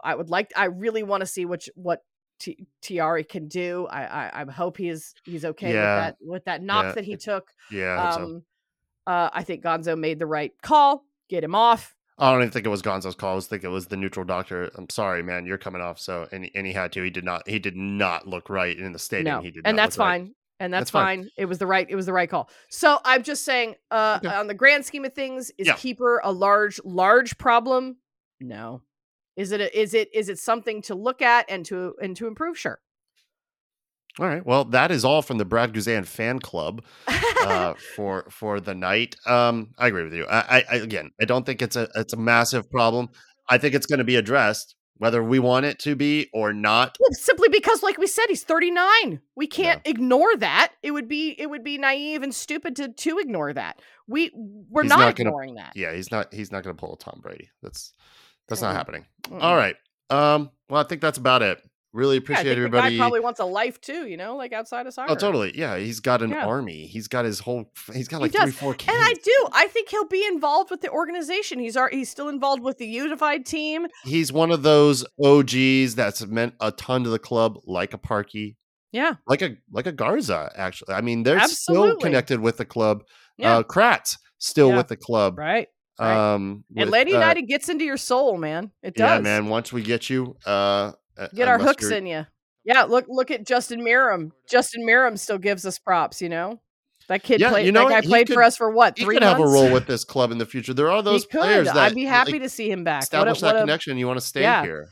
i 0.02 0.14
would 0.14 0.30
like 0.30 0.52
i 0.56 0.66
really 0.66 1.02
want 1.02 1.20
to 1.20 1.26
see 1.26 1.44
which 1.44 1.68
what 1.74 2.00
T- 2.38 2.66
Thiaré 2.82 3.26
can 3.26 3.48
do. 3.48 3.86
I, 3.90 4.02
I 4.04 4.42
I 4.42 4.52
hope 4.52 4.76
he's 4.76 5.14
he's 5.24 5.46
okay 5.46 5.72
Yeah. 5.72 5.94
with 5.94 6.04
that 6.04 6.16
with 6.20 6.44
that 6.44 6.62
knock 6.62 6.84
Yeah. 6.84 6.92
that 6.92 7.04
he 7.04 7.16
took. 7.16 7.48
Yeah, 7.70 7.96
I 7.98 8.04
hope 8.04 8.12
so. 8.14 8.22
Um, 8.24 8.42
uh, 9.06 9.30
I 9.32 9.42
think 9.42 9.64
Gonzo 9.64 9.98
made 9.98 10.18
the 10.18 10.26
right 10.26 10.52
call. 10.62 11.02
Get 11.28 11.44
him 11.44 11.54
off. 11.54 11.94
I 12.18 12.30
don't 12.32 12.40
even 12.40 12.50
think 12.50 12.64
it 12.64 12.70
was 12.70 12.80
Gonzo's 12.82 13.14
call. 13.14 13.32
I 13.32 13.34
was 13.34 13.46
thinking 13.46 13.68
it 13.68 13.72
was 13.72 13.88
the 13.88 13.96
neutral 13.96 14.24
doctor. 14.24 14.70
I'm 14.76 14.88
sorry, 14.88 15.22
man, 15.22 15.44
you're 15.44 15.58
coming 15.58 15.82
off. 15.82 15.98
So 15.98 16.26
and 16.32 16.48
and 16.54 16.66
he 16.66 16.72
had 16.72 16.92
to. 16.92 17.02
He 17.02 17.10
did 17.10 17.24
not. 17.24 17.46
He 17.48 17.58
did 17.58 17.76
not 17.76 18.26
look 18.26 18.48
right 18.48 18.76
in 18.78 18.92
the 18.92 18.98
stadium. 18.98 19.36
No, 19.36 19.42
He 19.42 19.50
did, 19.50 19.66
and 19.66 19.78
that's 19.78 19.98
look 19.98 20.06
right. 20.06 20.20
fine. 20.22 20.34
And 20.58 20.72
that's, 20.72 20.84
That's 20.84 20.90
fine. 20.92 21.22
fine. 21.24 21.30
It 21.36 21.44
was 21.44 21.58
the 21.58 21.66
right. 21.66 21.86
It 21.90 21.96
was 21.96 22.06
the 22.06 22.14
right 22.14 22.30
call. 22.30 22.48
So 22.70 22.98
I'm 23.04 23.22
just 23.22 23.44
saying, 23.44 23.74
uh, 23.90 24.20
on 24.24 24.46
the 24.46 24.54
grand 24.54 24.86
scheme 24.86 25.04
of 25.04 25.12
things, 25.12 25.50
is 25.58 25.66
Yeah. 25.66 25.74
keeper 25.74 26.22
a 26.24 26.32
large, 26.32 26.80
large 26.82 27.36
problem? 27.36 27.98
No. 28.40 28.80
Is 29.36 29.52
it? 29.52 29.60
A, 29.60 29.78
is 29.78 29.92
it? 29.92 30.08
Is 30.14 30.30
it 30.30 30.38
something 30.38 30.80
to 30.82 30.94
look 30.94 31.20
at 31.20 31.44
and 31.50 31.66
to 31.66 31.94
and 32.00 32.16
to 32.16 32.26
improve? 32.26 32.58
Sure. 32.58 32.80
All 34.18 34.26
right. 34.26 34.44
Well, 34.46 34.64
that 34.66 34.90
is 34.90 35.04
all 35.04 35.20
from 35.20 35.36
the 35.38 35.44
Brad 35.44 35.74
Guzan 35.74 36.06
fan 36.06 36.38
club 36.38 36.82
uh, 37.06 37.74
for 37.96 38.26
for 38.30 38.60
the 38.60 38.74
night. 38.74 39.16
Um, 39.26 39.74
I 39.78 39.88
agree 39.88 40.04
with 40.04 40.14
you. 40.14 40.26
I, 40.26 40.64
I, 40.70 40.76
again, 40.76 41.10
I 41.20 41.26
don't 41.26 41.44
think 41.44 41.60
it's 41.60 41.76
a 41.76 41.88
it's 41.94 42.14
a 42.14 42.16
massive 42.16 42.70
problem. 42.70 43.10
I 43.48 43.58
think 43.58 43.74
it's 43.74 43.86
going 43.86 43.98
to 43.98 44.04
be 44.04 44.16
addressed, 44.16 44.74
whether 44.96 45.22
we 45.22 45.38
want 45.38 45.66
it 45.66 45.78
to 45.80 45.94
be 45.94 46.30
or 46.32 46.54
not. 46.54 46.96
Well, 46.98 47.10
simply 47.12 47.48
because, 47.50 47.82
like 47.82 47.98
we 47.98 48.06
said, 48.06 48.24
he's 48.28 48.42
39. 48.42 49.20
We 49.36 49.46
can't 49.46 49.82
ignore 49.84 50.34
that. 50.38 50.72
It 50.82 50.92
would 50.92 51.08
be 51.08 51.34
it 51.38 51.50
would 51.50 51.62
be 51.62 51.76
naive 51.76 52.22
and 52.22 52.34
stupid 52.34 52.74
to 52.76 52.88
to 52.88 53.18
ignore 53.18 53.52
that. 53.52 53.80
We 54.08 54.30
we're 54.34 54.84
not, 54.84 54.98
not 54.98 55.16
gonna- 55.16 55.28
ignoring 55.28 55.54
that. 55.56 55.72
Yeah, 55.76 55.92
he's 55.94 56.10
not 56.10 56.32
he's 56.32 56.50
not 56.50 56.64
going 56.64 56.74
to 56.74 56.80
pull 56.80 56.94
a 56.94 56.98
Tom 56.98 57.20
Brady. 57.22 57.50
That's 57.62 57.92
that's 58.48 58.62
not 58.62 58.72
Mm-mm. 58.72 58.76
happening. 58.76 59.06
Mm-mm. 59.24 59.42
All 59.42 59.56
right. 59.56 59.76
Um. 60.08 60.50
Well, 60.70 60.80
I 60.80 60.84
think 60.88 61.02
that's 61.02 61.18
about 61.18 61.42
it. 61.42 61.60
Really 61.96 62.16
Yeah, 62.16 62.18
appreciate 62.18 62.44
the 62.44 62.50
everybody. 62.50 62.96
guy 62.96 63.00
probably 63.00 63.20
wants 63.20 63.40
a 63.40 63.44
life 63.46 63.80
too. 63.80 64.06
You 64.06 64.18
know, 64.18 64.36
like 64.36 64.52
outside 64.52 64.86
of 64.86 64.92
soccer. 64.92 65.10
Oh, 65.12 65.14
totally. 65.16 65.56
Yeah, 65.58 65.78
he's 65.78 66.00
got 66.00 66.20
an 66.20 66.30
Yeah. 66.30 66.44
army. 66.46 66.86
He's 66.86 67.08
got 67.08 67.24
his 67.24 67.40
whole. 67.40 67.72
He's 67.94 68.06
got 68.06 68.20
like 68.20 68.32
does. 68.32 68.42
three, 68.42 68.52
four 68.52 68.74
kids. 68.74 68.92
And 68.94 69.02
I 69.02 69.14
do. 69.14 69.48
I 69.52 69.66
think 69.68 69.88
he'll 69.88 70.06
be 70.06 70.24
involved 70.26 70.70
with 70.70 70.82
the 70.82 70.90
organization. 70.90 71.58
He's 71.58 71.76
he's 71.90 72.10
still 72.10 72.28
involved 72.28 72.62
with 72.62 72.76
the 72.78 72.86
unified 72.86 73.46
team. 73.46 73.86
he's 74.04 74.30
one 74.32 74.50
of 74.50 74.62
those 74.62 75.04
OGs 75.24 75.94
that's 75.94 76.24
meant 76.26 76.54
a 76.60 76.70
ton 76.72 77.02
to 77.04 77.10
the 77.10 77.18
club, 77.18 77.58
like 77.64 77.94
a 77.94 77.98
Parkey, 77.98 78.56
Yeah. 78.92 79.14
like 79.26 79.40
a 79.40 79.56
like 79.72 79.86
a 79.86 79.92
Garza. 79.92 80.52
Actually, 80.54 80.94
I 80.94 81.00
mean, 81.00 81.22
they're 81.22 81.40
still 81.48 81.96
connected 81.96 82.40
with 82.40 82.58
the 82.58 82.66
club. 82.66 83.04
Yeah. 83.38 83.56
Uh, 83.58 83.62
Kratz 83.62 84.18
still 84.38 84.68
Yeah. 84.68 84.76
with 84.76 84.88
the 84.88 84.96
club. 84.96 85.38
right. 85.38 85.68
right. 85.98 86.34
Um, 86.34 86.64
with, 86.70 86.88
Atlanta 86.88 87.10
uh, 87.12 87.14
United 87.14 87.42
gets 87.48 87.70
into 87.70 87.84
your 87.86 87.96
soul, 87.96 88.36
man. 88.36 88.70
It 88.82 88.94
does. 88.96 89.16
Yeah, 89.16 89.20
man. 89.20 89.48
Once 89.48 89.72
we 89.72 89.82
get 89.82 90.10
you, 90.10 90.36
uh, 90.46 90.50
uh, 90.50 90.92
Get 91.34 91.48
our 91.48 91.58
hooks 91.58 91.84
you're- 91.84 91.96
in 91.98 92.06
you. 92.06 92.26
Yeah, 92.64 92.82
look 92.82 93.04
look 93.08 93.30
at 93.30 93.46
Justin 93.46 93.80
Meram. 93.80 94.32
Justin 94.50 94.82
Meram 94.84 95.16
still 95.18 95.38
gives 95.38 95.64
us 95.64 95.78
props, 95.78 96.20
you 96.20 96.28
know? 96.28 96.60
That 97.08 97.22
kid 97.22 97.40
Yeah, 97.40 97.50
played. 97.50 97.66
you 97.66 97.70
know 97.70 97.88
that 97.88 97.94
guy? 97.94 98.00
He 98.02 98.08
played 98.08 98.26
for 98.28 98.34
could- 98.34 98.44
us 98.44 98.56
for 98.56 98.70
what 98.72 98.98
He 98.98 99.04
three 99.04 99.14
could 99.14 99.22
have 99.22 99.38
months? 99.38 99.52
a 99.52 99.54
role 99.54 99.72
with 99.72 99.86
this 99.86 100.02
club 100.02 100.32
in 100.32 100.38
the 100.38 100.46
future. 100.46 100.74
There 100.74 100.90
are 100.90 101.02
those 101.02 101.22
he 101.22 101.28
could. 101.28 101.40
players 101.42 101.66
that 101.68 101.76
I'd 101.76 101.94
be 101.94 102.04
happy 102.04 102.32
like, 102.32 102.42
to 102.42 102.48
see 102.48 102.68
him 102.68 102.82
back. 102.82 103.02
What 103.12 103.28
a, 103.28 103.30
establish 103.30 103.42
what 103.42 103.48
that 103.52 103.56
a- 103.56 103.60
connection. 103.60 103.96
You 103.98 104.08
want 104.08 104.18
to 104.20 104.26
stay 104.26 104.40
yeah. 104.42 104.62
here. 104.64 104.88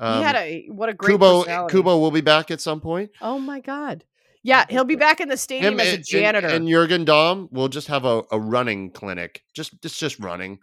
he 0.00 0.04
had 0.22 0.36
Um, 0.36 0.42
a 0.42 0.66
what 0.70 0.88
a 0.88 0.94
great 0.94 1.10
Kubo 1.12 1.40
personality. 1.40 1.72
Kubo 1.72 1.98
will 1.98 2.10
be 2.10 2.22
back 2.22 2.50
at 2.50 2.60
some 2.62 2.80
point. 2.80 3.10
Oh 3.20 3.38
my 3.38 3.60
god. 3.60 4.04
Yeah, 4.42 4.64
he'll 4.70 4.84
be 4.84 4.96
back 4.96 5.20
in 5.20 5.28
the 5.28 5.36
stadium 5.36 5.74
Him 5.74 5.80
as 5.80 5.92
a 5.92 5.98
janitor. 5.98 6.46
and, 6.46 6.56
and 6.56 6.68
Jurgen 6.68 7.04
Damm 7.04 7.48
will 7.50 7.68
just 7.68 7.88
have 7.88 8.06
a, 8.06 8.22
a 8.30 8.40
running 8.40 8.90
clinic. 8.92 9.42
Just 9.54 9.74
it's 9.84 9.98
just 9.98 10.18
running. 10.20 10.60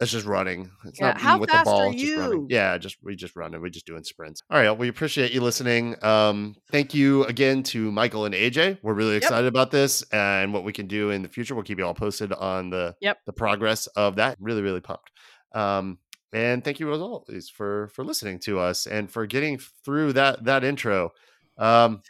It's 0.00 0.12
just 0.12 0.26
running. 0.26 0.70
It's 0.84 1.00
Yeah, 1.00 1.08
not 1.08 1.20
how 1.20 1.38
with 1.38 1.50
fast 1.50 1.64
the 1.64 1.70
ball. 1.70 1.80
are 1.88 1.92
it's 1.92 2.02
just 2.02 2.16
running. 2.18 2.46
Yeah, 2.50 2.76
just 2.78 2.96
we 3.02 3.16
just 3.16 3.34
running. 3.36 3.60
We're 3.60 3.70
just 3.70 3.86
doing 3.86 4.04
sprints. 4.04 4.42
All 4.50 4.58
right, 4.58 4.70
we 4.76 4.88
appreciate 4.88 5.32
you 5.32 5.40
listening. 5.40 5.96
Um, 6.04 6.54
thank 6.70 6.92
you 6.94 7.24
again 7.24 7.62
to 7.64 7.90
Michael 7.90 8.24
and 8.26 8.34
AJ. 8.34 8.78
We're 8.82 8.94
really 8.94 9.16
excited 9.16 9.46
about 9.46 9.70
this 9.70 10.02
and 10.12 10.52
what 10.52 10.64
we 10.64 10.72
can 10.72 10.86
do 10.86 11.10
in 11.10 11.22
the 11.22 11.28
future. 11.28 11.54
We'll 11.54 11.64
keep 11.64 11.78
you 11.78 11.86
all 11.86 11.94
posted 11.94 12.32
on 12.32 12.70
the 12.70 12.94
Yep. 13.00 13.18
the 13.26 13.32
progress 13.32 13.86
of 13.88 14.16
that. 14.16 14.36
Really, 14.40 14.62
really 14.62 14.80
pumped. 14.80 15.10
Um, 15.54 15.98
and 16.32 16.62
thank 16.62 16.80
you 16.80 16.92
as 16.92 17.00
always 17.00 17.48
for 17.48 17.88
for 17.94 18.04
listening 18.04 18.38
to 18.40 18.58
us 18.58 18.86
and 18.86 19.10
for 19.10 19.24
getting 19.26 19.58
through 19.84 20.12
that 20.14 20.44
that 20.44 20.62
intro. 20.64 21.10
Um, 21.56 22.02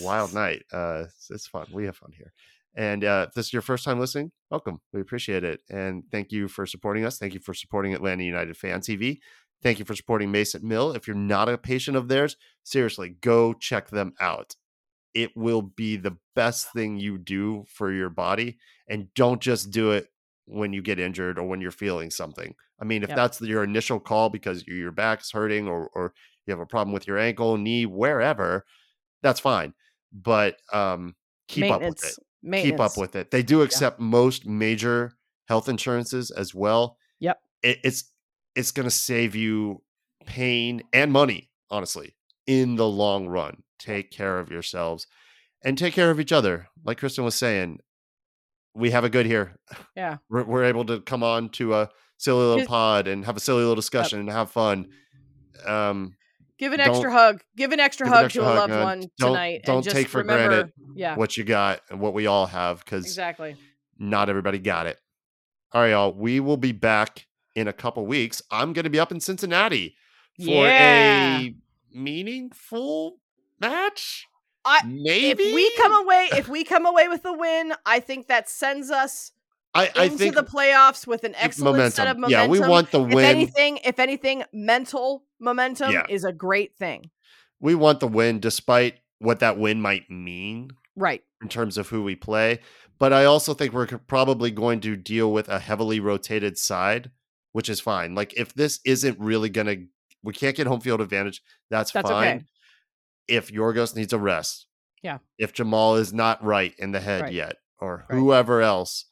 wild 0.00 0.32
night. 0.42 0.62
Uh, 0.72 1.04
it's, 1.08 1.30
it's 1.30 1.46
fun. 1.46 1.66
We 1.72 1.84
have 1.84 1.96
fun 1.96 2.12
here. 2.16 2.32
And 2.76 3.04
uh, 3.04 3.26
if 3.28 3.34
this 3.34 3.46
is 3.46 3.52
your 3.52 3.62
first 3.62 3.84
time 3.84 4.00
listening, 4.00 4.32
welcome. 4.50 4.80
We 4.92 5.00
appreciate 5.00 5.44
it. 5.44 5.60
And 5.70 6.02
thank 6.10 6.32
you 6.32 6.48
for 6.48 6.66
supporting 6.66 7.04
us. 7.04 7.18
Thank 7.18 7.34
you 7.34 7.40
for 7.40 7.54
supporting 7.54 7.94
Atlanta 7.94 8.24
United 8.24 8.56
Fan 8.56 8.80
TV. 8.80 9.18
Thank 9.62 9.78
you 9.78 9.84
for 9.84 9.94
supporting 9.94 10.30
Mason 10.30 10.66
Mill. 10.66 10.92
If 10.92 11.06
you're 11.06 11.16
not 11.16 11.48
a 11.48 11.56
patient 11.56 11.96
of 11.96 12.08
theirs, 12.08 12.36
seriously, 12.64 13.16
go 13.20 13.54
check 13.54 13.88
them 13.88 14.12
out. 14.20 14.56
It 15.14 15.36
will 15.36 15.62
be 15.62 15.96
the 15.96 16.16
best 16.34 16.72
thing 16.72 16.98
you 16.98 17.16
do 17.18 17.64
for 17.68 17.92
your 17.92 18.10
body. 18.10 18.58
And 18.88 19.12
don't 19.14 19.40
just 19.40 19.70
do 19.70 19.92
it 19.92 20.08
when 20.46 20.72
you 20.72 20.82
get 20.82 20.98
injured 20.98 21.38
or 21.38 21.44
when 21.44 21.60
you're 21.60 21.70
feeling 21.70 22.10
something. 22.10 22.54
I 22.80 22.84
mean, 22.84 23.02
if 23.04 23.08
Yep. 23.10 23.16
that's 23.16 23.40
your 23.40 23.62
initial 23.62 24.00
call 24.00 24.28
because 24.28 24.66
your 24.66 24.90
back's 24.90 25.30
hurting 25.30 25.68
or, 25.68 25.88
or 25.94 26.12
you 26.46 26.52
have 26.52 26.60
a 26.60 26.66
problem 26.66 26.92
with 26.92 27.06
your 27.06 27.18
ankle, 27.18 27.56
knee, 27.56 27.86
wherever, 27.86 28.66
that's 29.22 29.40
fine. 29.40 29.72
But 30.12 30.58
um, 30.72 31.14
keep 31.48 31.70
up 31.70 31.80
with 31.80 32.04
it. 32.04 32.14
Keep 32.52 32.80
up 32.80 32.96
with 32.96 33.16
it. 33.16 33.30
They 33.30 33.42
do 33.42 33.62
accept 33.62 34.00
most 34.00 34.46
major 34.46 35.12
health 35.48 35.68
insurances 35.68 36.30
as 36.30 36.54
well. 36.54 36.96
Yep. 37.20 37.40
It, 37.62 37.78
it's 37.84 38.04
it's 38.54 38.70
going 38.70 38.84
to 38.84 38.90
save 38.90 39.34
you 39.34 39.82
pain 40.26 40.82
and 40.92 41.12
money, 41.12 41.50
honestly, 41.70 42.14
in 42.46 42.76
the 42.76 42.86
long 42.88 43.26
run. 43.26 43.62
Take 43.78 44.10
care 44.10 44.38
of 44.38 44.50
yourselves 44.50 45.06
and 45.62 45.76
take 45.76 45.94
care 45.94 46.10
of 46.10 46.20
each 46.20 46.32
other. 46.32 46.68
Like 46.84 46.98
Kristen 46.98 47.24
was 47.24 47.34
saying, 47.34 47.80
we 48.74 48.90
have 48.90 49.04
a 49.04 49.10
good 49.10 49.26
here. 49.26 49.56
Yeah. 49.96 50.18
We're, 50.28 50.44
we're 50.44 50.64
able 50.64 50.84
to 50.86 51.00
come 51.00 51.22
on 51.22 51.48
to 51.50 51.74
a 51.74 51.90
silly 52.16 52.44
little 52.44 52.66
pod 52.66 53.08
and 53.08 53.24
have 53.24 53.36
a 53.36 53.40
silly 53.40 53.60
little 53.60 53.74
discussion 53.74 54.20
and 54.20 54.30
have 54.30 54.50
fun. 54.50 54.88
Um, 55.66 56.16
Give 56.58 56.72
an 56.72 56.80
extra 56.80 57.10
hug. 57.12 57.42
Give 57.56 57.72
an 57.72 57.80
extra 57.80 58.06
give 58.06 58.12
an 58.12 58.16
hug 58.16 58.24
extra 58.26 58.42
to 58.42 58.48
a 58.48 58.54
loved 58.54 58.70
man. 58.72 58.82
one 58.82 59.00
Don't- 59.18 59.30
tonight. 59.32 59.62
don't 59.64 59.76
and 59.76 59.84
just 59.84 59.96
take 59.96 60.08
for 60.08 60.18
remember, 60.18 60.48
granted 60.48 60.72
Yeah. 60.94 61.16
what 61.16 61.36
you 61.36 61.44
got 61.44 61.80
and 61.90 62.00
what 62.00 62.14
we 62.14 62.26
all 62.26 62.46
have 62.46 62.84
because 62.84 63.04
Exactly. 63.04 63.56
not 63.98 64.28
everybody 64.28 64.58
got 64.58 64.86
it. 64.86 64.98
All 65.72 65.80
right, 65.82 65.90
y'all. 65.90 66.12
We 66.12 66.38
will 66.40 66.56
be 66.56 66.70
back 66.72 67.26
in 67.56 67.66
a 67.66 67.72
couple 67.72 68.06
weeks. 68.06 68.40
I'm 68.50 68.72
going 68.72 68.84
to 68.84 68.90
be 68.90 69.00
up 69.00 69.10
in 69.10 69.18
Cincinnati 69.20 69.96
for 70.38 70.66
Yeah. 70.66 71.38
a 71.40 71.54
meaningful 71.92 73.18
match. 73.60 74.26
I- 74.64 74.82
maybe 74.86 75.42
If 75.42 75.54
we 75.54 75.70
come 75.76 75.94
away, 75.94 76.28
if 76.32 76.48
we 76.48 76.64
come 76.64 76.86
away 76.86 77.08
with 77.08 77.24
a 77.24 77.32
win, 77.32 77.74
I 77.84 78.00
think 78.00 78.28
that 78.28 78.48
sends 78.48 78.90
us 78.90 79.32
I, 79.74 79.90
I 79.96 80.04
into 80.04 80.18
think 80.18 80.34
the 80.36 80.44
playoffs 80.44 81.06
with 81.06 81.24
an 81.24 81.34
excellent 81.36 81.74
momentum. 81.76 81.90
set 81.92 82.06
of 82.08 82.16
momentum. 82.18 82.30
Yeah, 82.42 82.46
we 82.46 82.60
want 82.60 82.90
the 82.92 83.04
If 83.04 83.12
win. 83.14 83.24
anything, 83.24 83.78
if 83.84 83.98
anything, 83.98 84.44
mental 84.52 85.24
momentum 85.40 85.90
Yeah. 85.92 86.06
is 86.08 86.24
a 86.24 86.32
great 86.32 86.76
thing. 86.76 87.10
we 87.60 87.74
want 87.74 87.98
the 88.00 88.08
win, 88.08 88.40
despite 88.40 88.98
what 89.20 89.38
that 89.40 89.56
win 89.58 89.80
might 89.80 90.10
mean 90.10 90.70
Right. 90.96 91.22
in 91.40 91.48
terms 91.48 91.78
of 91.78 91.88
who 91.88 92.02
we 92.02 92.14
play. 92.14 92.58
But 92.98 93.12
I 93.12 93.24
also 93.24 93.54
think 93.54 93.72
we're 93.72 93.86
probably 93.86 94.50
going 94.50 94.80
to 94.80 94.96
deal 94.96 95.32
with 95.32 95.48
a 95.48 95.58
heavily 95.60 95.98
rotated 95.98 96.58
side, 96.58 97.10
which 97.52 97.68
is 97.70 97.80
fine. 97.80 98.14
Like 98.14 98.34
if 98.36 98.52
this 98.52 98.80
isn't 98.84 99.18
really 99.18 99.48
going 99.48 99.66
to, 99.66 99.86
we 100.22 100.34
can't 100.34 100.54
get 100.56 100.66
home 100.66 100.80
field 100.80 101.00
advantage. 101.00 101.42
That's, 101.70 101.90
That's 101.90 102.10
fine. 102.10 102.36
okay. 102.36 102.44
If 103.28 103.50
Yorgos 103.50 103.96
needs 103.96 104.12
a 104.12 104.18
rest, 104.18 104.66
Yeah. 105.02 105.18
If 105.38 105.52
Jamal 105.54 105.96
is 105.96 106.12
not 106.12 106.44
right 106.44 106.74
in 106.78 106.92
the 106.92 107.00
head 107.00 107.22
Right. 107.22 107.32
yet, 107.32 107.56
or 107.78 108.04
Right. 108.10 108.18
whoever 108.18 108.60
else, 108.62 109.06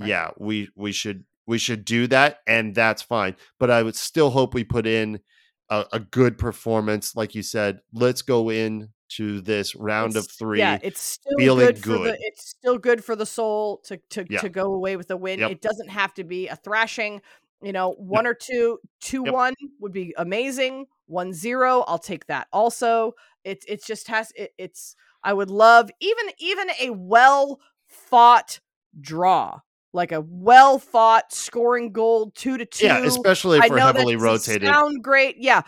Right. 0.00 0.08
yeah, 0.08 0.30
we 0.38 0.68
we 0.74 0.92
should 0.92 1.24
we 1.46 1.58
should 1.58 1.84
do 1.84 2.06
that, 2.08 2.38
and 2.46 2.74
that's 2.74 3.02
fine. 3.02 3.36
But 3.58 3.70
I 3.70 3.82
would 3.82 3.96
still 3.96 4.30
hope 4.30 4.54
we 4.54 4.64
put 4.64 4.86
in 4.86 5.20
a, 5.68 5.84
a 5.92 6.00
good 6.00 6.38
performance, 6.38 7.14
like 7.16 7.34
you 7.34 7.42
said. 7.42 7.80
Let's 7.92 8.22
go 8.22 8.50
in 8.50 8.90
to 9.10 9.40
this 9.40 9.74
round 9.74 10.16
of 10.16 10.28
three. 10.30 10.60
Yeah, 10.60 10.78
it's 10.82 11.00
still 11.00 11.36
feeling 11.38 11.66
good, 11.66 11.78
for 11.82 11.98
the 11.98 12.16
it's 12.20 12.48
still 12.48 12.78
good 12.78 13.04
for 13.04 13.16
the 13.16 13.26
soul 13.26 13.78
to 13.84 13.96
to 14.10 14.26
Yeah. 14.28 14.40
to 14.40 14.48
go 14.48 14.72
away 14.72 14.96
with 14.96 15.10
a 15.10 15.16
win. 15.16 15.40
Yep. 15.40 15.50
It 15.50 15.60
doesn't 15.60 15.88
have 15.90 16.14
to 16.14 16.24
be 16.24 16.48
a 16.48 16.56
thrashing. 16.56 17.20
You 17.62 17.72
know, 17.72 17.90
one 17.98 18.26
or 18.26 18.32
two, 18.32 18.78
two 19.02 19.22
Yep. 19.24 19.34
one 19.34 19.54
would 19.80 19.92
be 19.92 20.14
amazing. 20.16 20.86
One 21.06 21.34
zero, 21.34 21.80
I'll 21.86 21.98
take 21.98 22.26
that. 22.26 22.46
Also, 22.52 23.12
it's 23.44 23.66
it's 23.66 23.86
just 23.86 24.08
has 24.08 24.32
it, 24.36 24.52
it's. 24.56 24.94
I 25.22 25.34
would 25.34 25.50
love 25.50 25.90
even 26.00 26.26
even 26.38 26.70
a 26.80 26.90
well 26.90 27.60
fought 27.86 28.60
draw, 28.98 29.60
like 29.92 30.12
a 30.12 30.20
well 30.20 30.78
fought 30.78 31.32
scoring 31.32 31.92
goal, 31.92 32.30
two 32.34 32.56
to 32.58 32.64
two. 32.64 32.86
yeah, 32.86 33.04
especially 33.04 33.58
if 33.58 33.64
I 33.64 33.68
we're 33.68 33.76
know 33.76 33.86
that 33.86 33.96
heavily 33.96 34.14
doesn't 34.14 34.26
rotated 34.28 34.68
Sound 34.68 35.02
great, 35.02 35.36
yeah. 35.38 35.62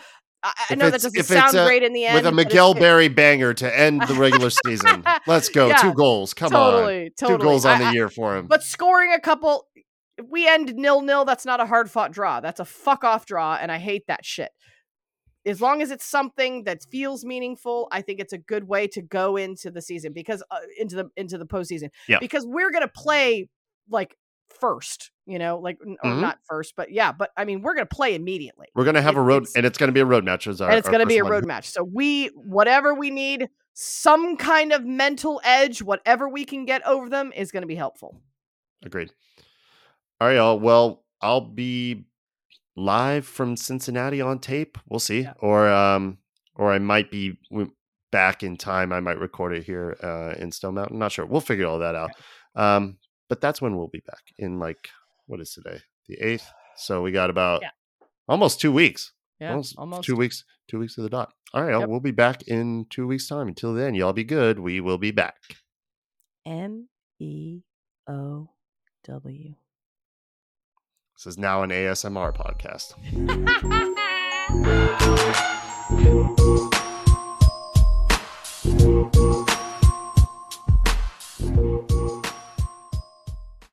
I, 0.45 0.53
I 0.71 0.75
know 0.75 0.89
that 0.89 1.01
doesn't 1.01 1.23
sound 1.23 1.55
a- 1.55 1.65
great 1.65 1.83
in 1.83 1.93
the 1.93 2.05
end. 2.05 2.15
with 2.15 2.25
a 2.25 2.31
Miguel 2.31 2.73
Berry 2.73 3.07
banger 3.07 3.53
to 3.53 3.79
end 3.79 4.01
the 4.01 4.13
regular 4.15 4.49
season. 4.49 5.03
Let's 5.27 5.47
go, 5.49 5.69
Yeah, 5.69 5.77
two 5.77 5.93
goals. 5.93 6.33
Come 6.33 6.53
on, 6.53 6.71
totally, 6.73 7.11
totally. 7.17 7.37
two 7.39 7.43
goals 7.43 7.65
on 7.65 7.81
I- 7.81 7.85
the 7.89 7.93
year 7.93 8.09
for 8.09 8.35
him. 8.37 8.47
But 8.47 8.63
scoring 8.63 9.13
a 9.13 9.19
couple, 9.21 9.67
we 10.29 10.47
end 10.47 10.75
nil 10.75 11.01
nil. 11.01 11.23
That's 11.25 11.45
not 11.45 11.59
a 11.59 11.65
hard 11.65 11.89
fought 11.89 12.11
draw. 12.11 12.39
That's 12.41 12.59
a 12.59 12.65
fuck 12.65 13.03
off 13.03 13.25
draw, 13.25 13.57
and 13.59 13.71
I 13.71 13.77
hate 13.77 14.03
that 14.07 14.25
shit. 14.25 14.51
As 15.45 15.59
long 15.59 15.81
as 15.81 15.91
it's 15.91 16.05
something 16.05 16.63
that 16.63 16.79
feels 16.89 17.25
meaningful, 17.25 17.89
I 17.91 18.01
think 18.01 18.19
it's 18.21 18.31
a 18.31 18.37
good 18.37 18.65
way 18.65 18.87
to 18.87 19.01
go 19.01 19.35
into 19.35 19.71
the 19.71 19.81
season 19.81 20.13
because 20.13 20.41
uh, 20.51 20.59
into 20.77 20.95
the 20.95 21.05
into 21.17 21.37
the 21.37 21.45
postseason. 21.45 21.89
Yeah. 22.07 22.19
Because 22.19 22.45
we're 22.45 22.71
gonna 22.71 22.87
play 22.93 23.49
like 23.89 24.15
first, 24.59 25.11
you 25.25 25.39
know, 25.39 25.57
like 25.59 25.77
Mhm. 25.79 26.21
not 26.21 26.37
first, 26.47 26.75
but 26.77 26.91
yeah. 26.91 27.11
But 27.11 27.31
I 27.35 27.43
mean, 27.45 27.61
we're 27.61 27.73
gonna 27.75 27.85
play 27.85 28.15
immediately, 28.15 28.67
We're 28.75 28.85
gonna 28.85 29.01
have 29.01 29.15
it- 29.15 29.19
a 29.19 29.21
road, 29.21 29.47
and 29.55 29.65
it's 29.65 29.77
gonna 29.77 29.91
be 29.91 29.99
a 30.01 30.05
road 30.05 30.23
match. 30.23 30.47
As 30.47 30.61
our, 30.61 30.69
and 30.69 30.77
it's 30.77 30.89
gonna 30.89 31.05
be 31.05 31.17
a 31.17 31.23
one. 31.23 31.31
road 31.31 31.45
match. 31.45 31.69
So 31.69 31.83
we 31.83 32.27
whatever 32.27 32.93
we 32.93 33.09
need, 33.09 33.49
some 33.73 34.37
kind 34.37 34.71
of 34.71 34.85
mental 34.85 35.41
edge, 35.43 35.81
whatever 35.81 36.29
we 36.29 36.45
can 36.45 36.65
get 36.65 36.85
over 36.85 37.09
them 37.09 37.31
is 37.35 37.51
gonna 37.51 37.65
be 37.65 37.75
helpful. 37.75 38.21
Agreed. 38.83 39.11
All 40.21 40.27
right, 40.27 40.35
y'all. 40.35 40.59
Well, 40.59 41.03
I'll 41.21 41.41
be 41.41 42.05
live 42.75 43.25
from 43.25 43.55
Cincinnati 43.57 44.21
on 44.21 44.39
tape. 44.39 44.77
We'll 44.87 44.99
see, 44.99 45.21
Yeah. 45.21 45.33
or 45.39 45.67
um, 45.69 46.19
or 46.55 46.71
I 46.71 46.79
might 46.79 47.09
be 47.11 47.39
back 48.11 48.43
in 48.43 48.57
time. 48.57 48.93
I 48.93 48.99
might 48.99 49.17
record 49.17 49.53
it 49.57 49.63
here 49.63 49.97
uh, 50.03 50.35
in 50.39 50.51
Stone 50.51 50.75
Mountain. 50.75 50.99
Not 50.99 51.11
sure. 51.11 51.25
We'll 51.25 51.41
figure 51.41 51.65
all 51.65 51.79
that 51.79 51.95
out. 51.95 52.11
Um, 52.55 52.97
but 53.33 53.41
that's 53.41 53.59
when 53.63 53.75
we'll 53.75 53.87
be 53.87 54.03
back 54.05 54.21
in 54.37 54.59
like 54.59 54.89
what 55.25 55.41
is 55.41 55.51
today? 55.55 55.79
The 56.07 56.19
eighth. 56.21 56.47
So 56.77 57.01
we 57.01 57.11
got 57.11 57.31
about 57.31 57.63
Yeah. 57.63 57.71
almost 58.29 58.61
two 58.61 58.71
weeks. 58.71 59.11
Yeah, 59.39 59.49
almost, 59.49 59.73
almost. 59.75 60.03
two 60.03 60.15
weeks. 60.15 60.43
Two 60.67 60.77
weeks 60.77 60.93
to 60.95 61.01
the 61.01 61.09
dot. 61.09 61.33
All 61.51 61.63
right. 61.63 61.79
Yep. 61.79 61.89
We'll 61.89 61.99
be 61.99 62.11
back 62.11 62.43
in 62.47 62.85
two 62.91 63.07
weeks' 63.07 63.27
time. 63.27 63.47
Until 63.47 63.73
then, 63.73 63.95
y'all 63.95 64.13
be 64.13 64.23
good. 64.23 64.59
We 64.59 64.79
will 64.81 64.99
be 64.99 65.09
back. 65.09 65.37
M 66.45 66.89
E 67.19 67.61
O 68.07 68.49
W. 69.05 69.55
This 71.17 71.25
is 71.25 71.37
now 71.39 71.63
an 71.63 71.71
ASMR 71.71 72.33
podcast. 72.37 72.93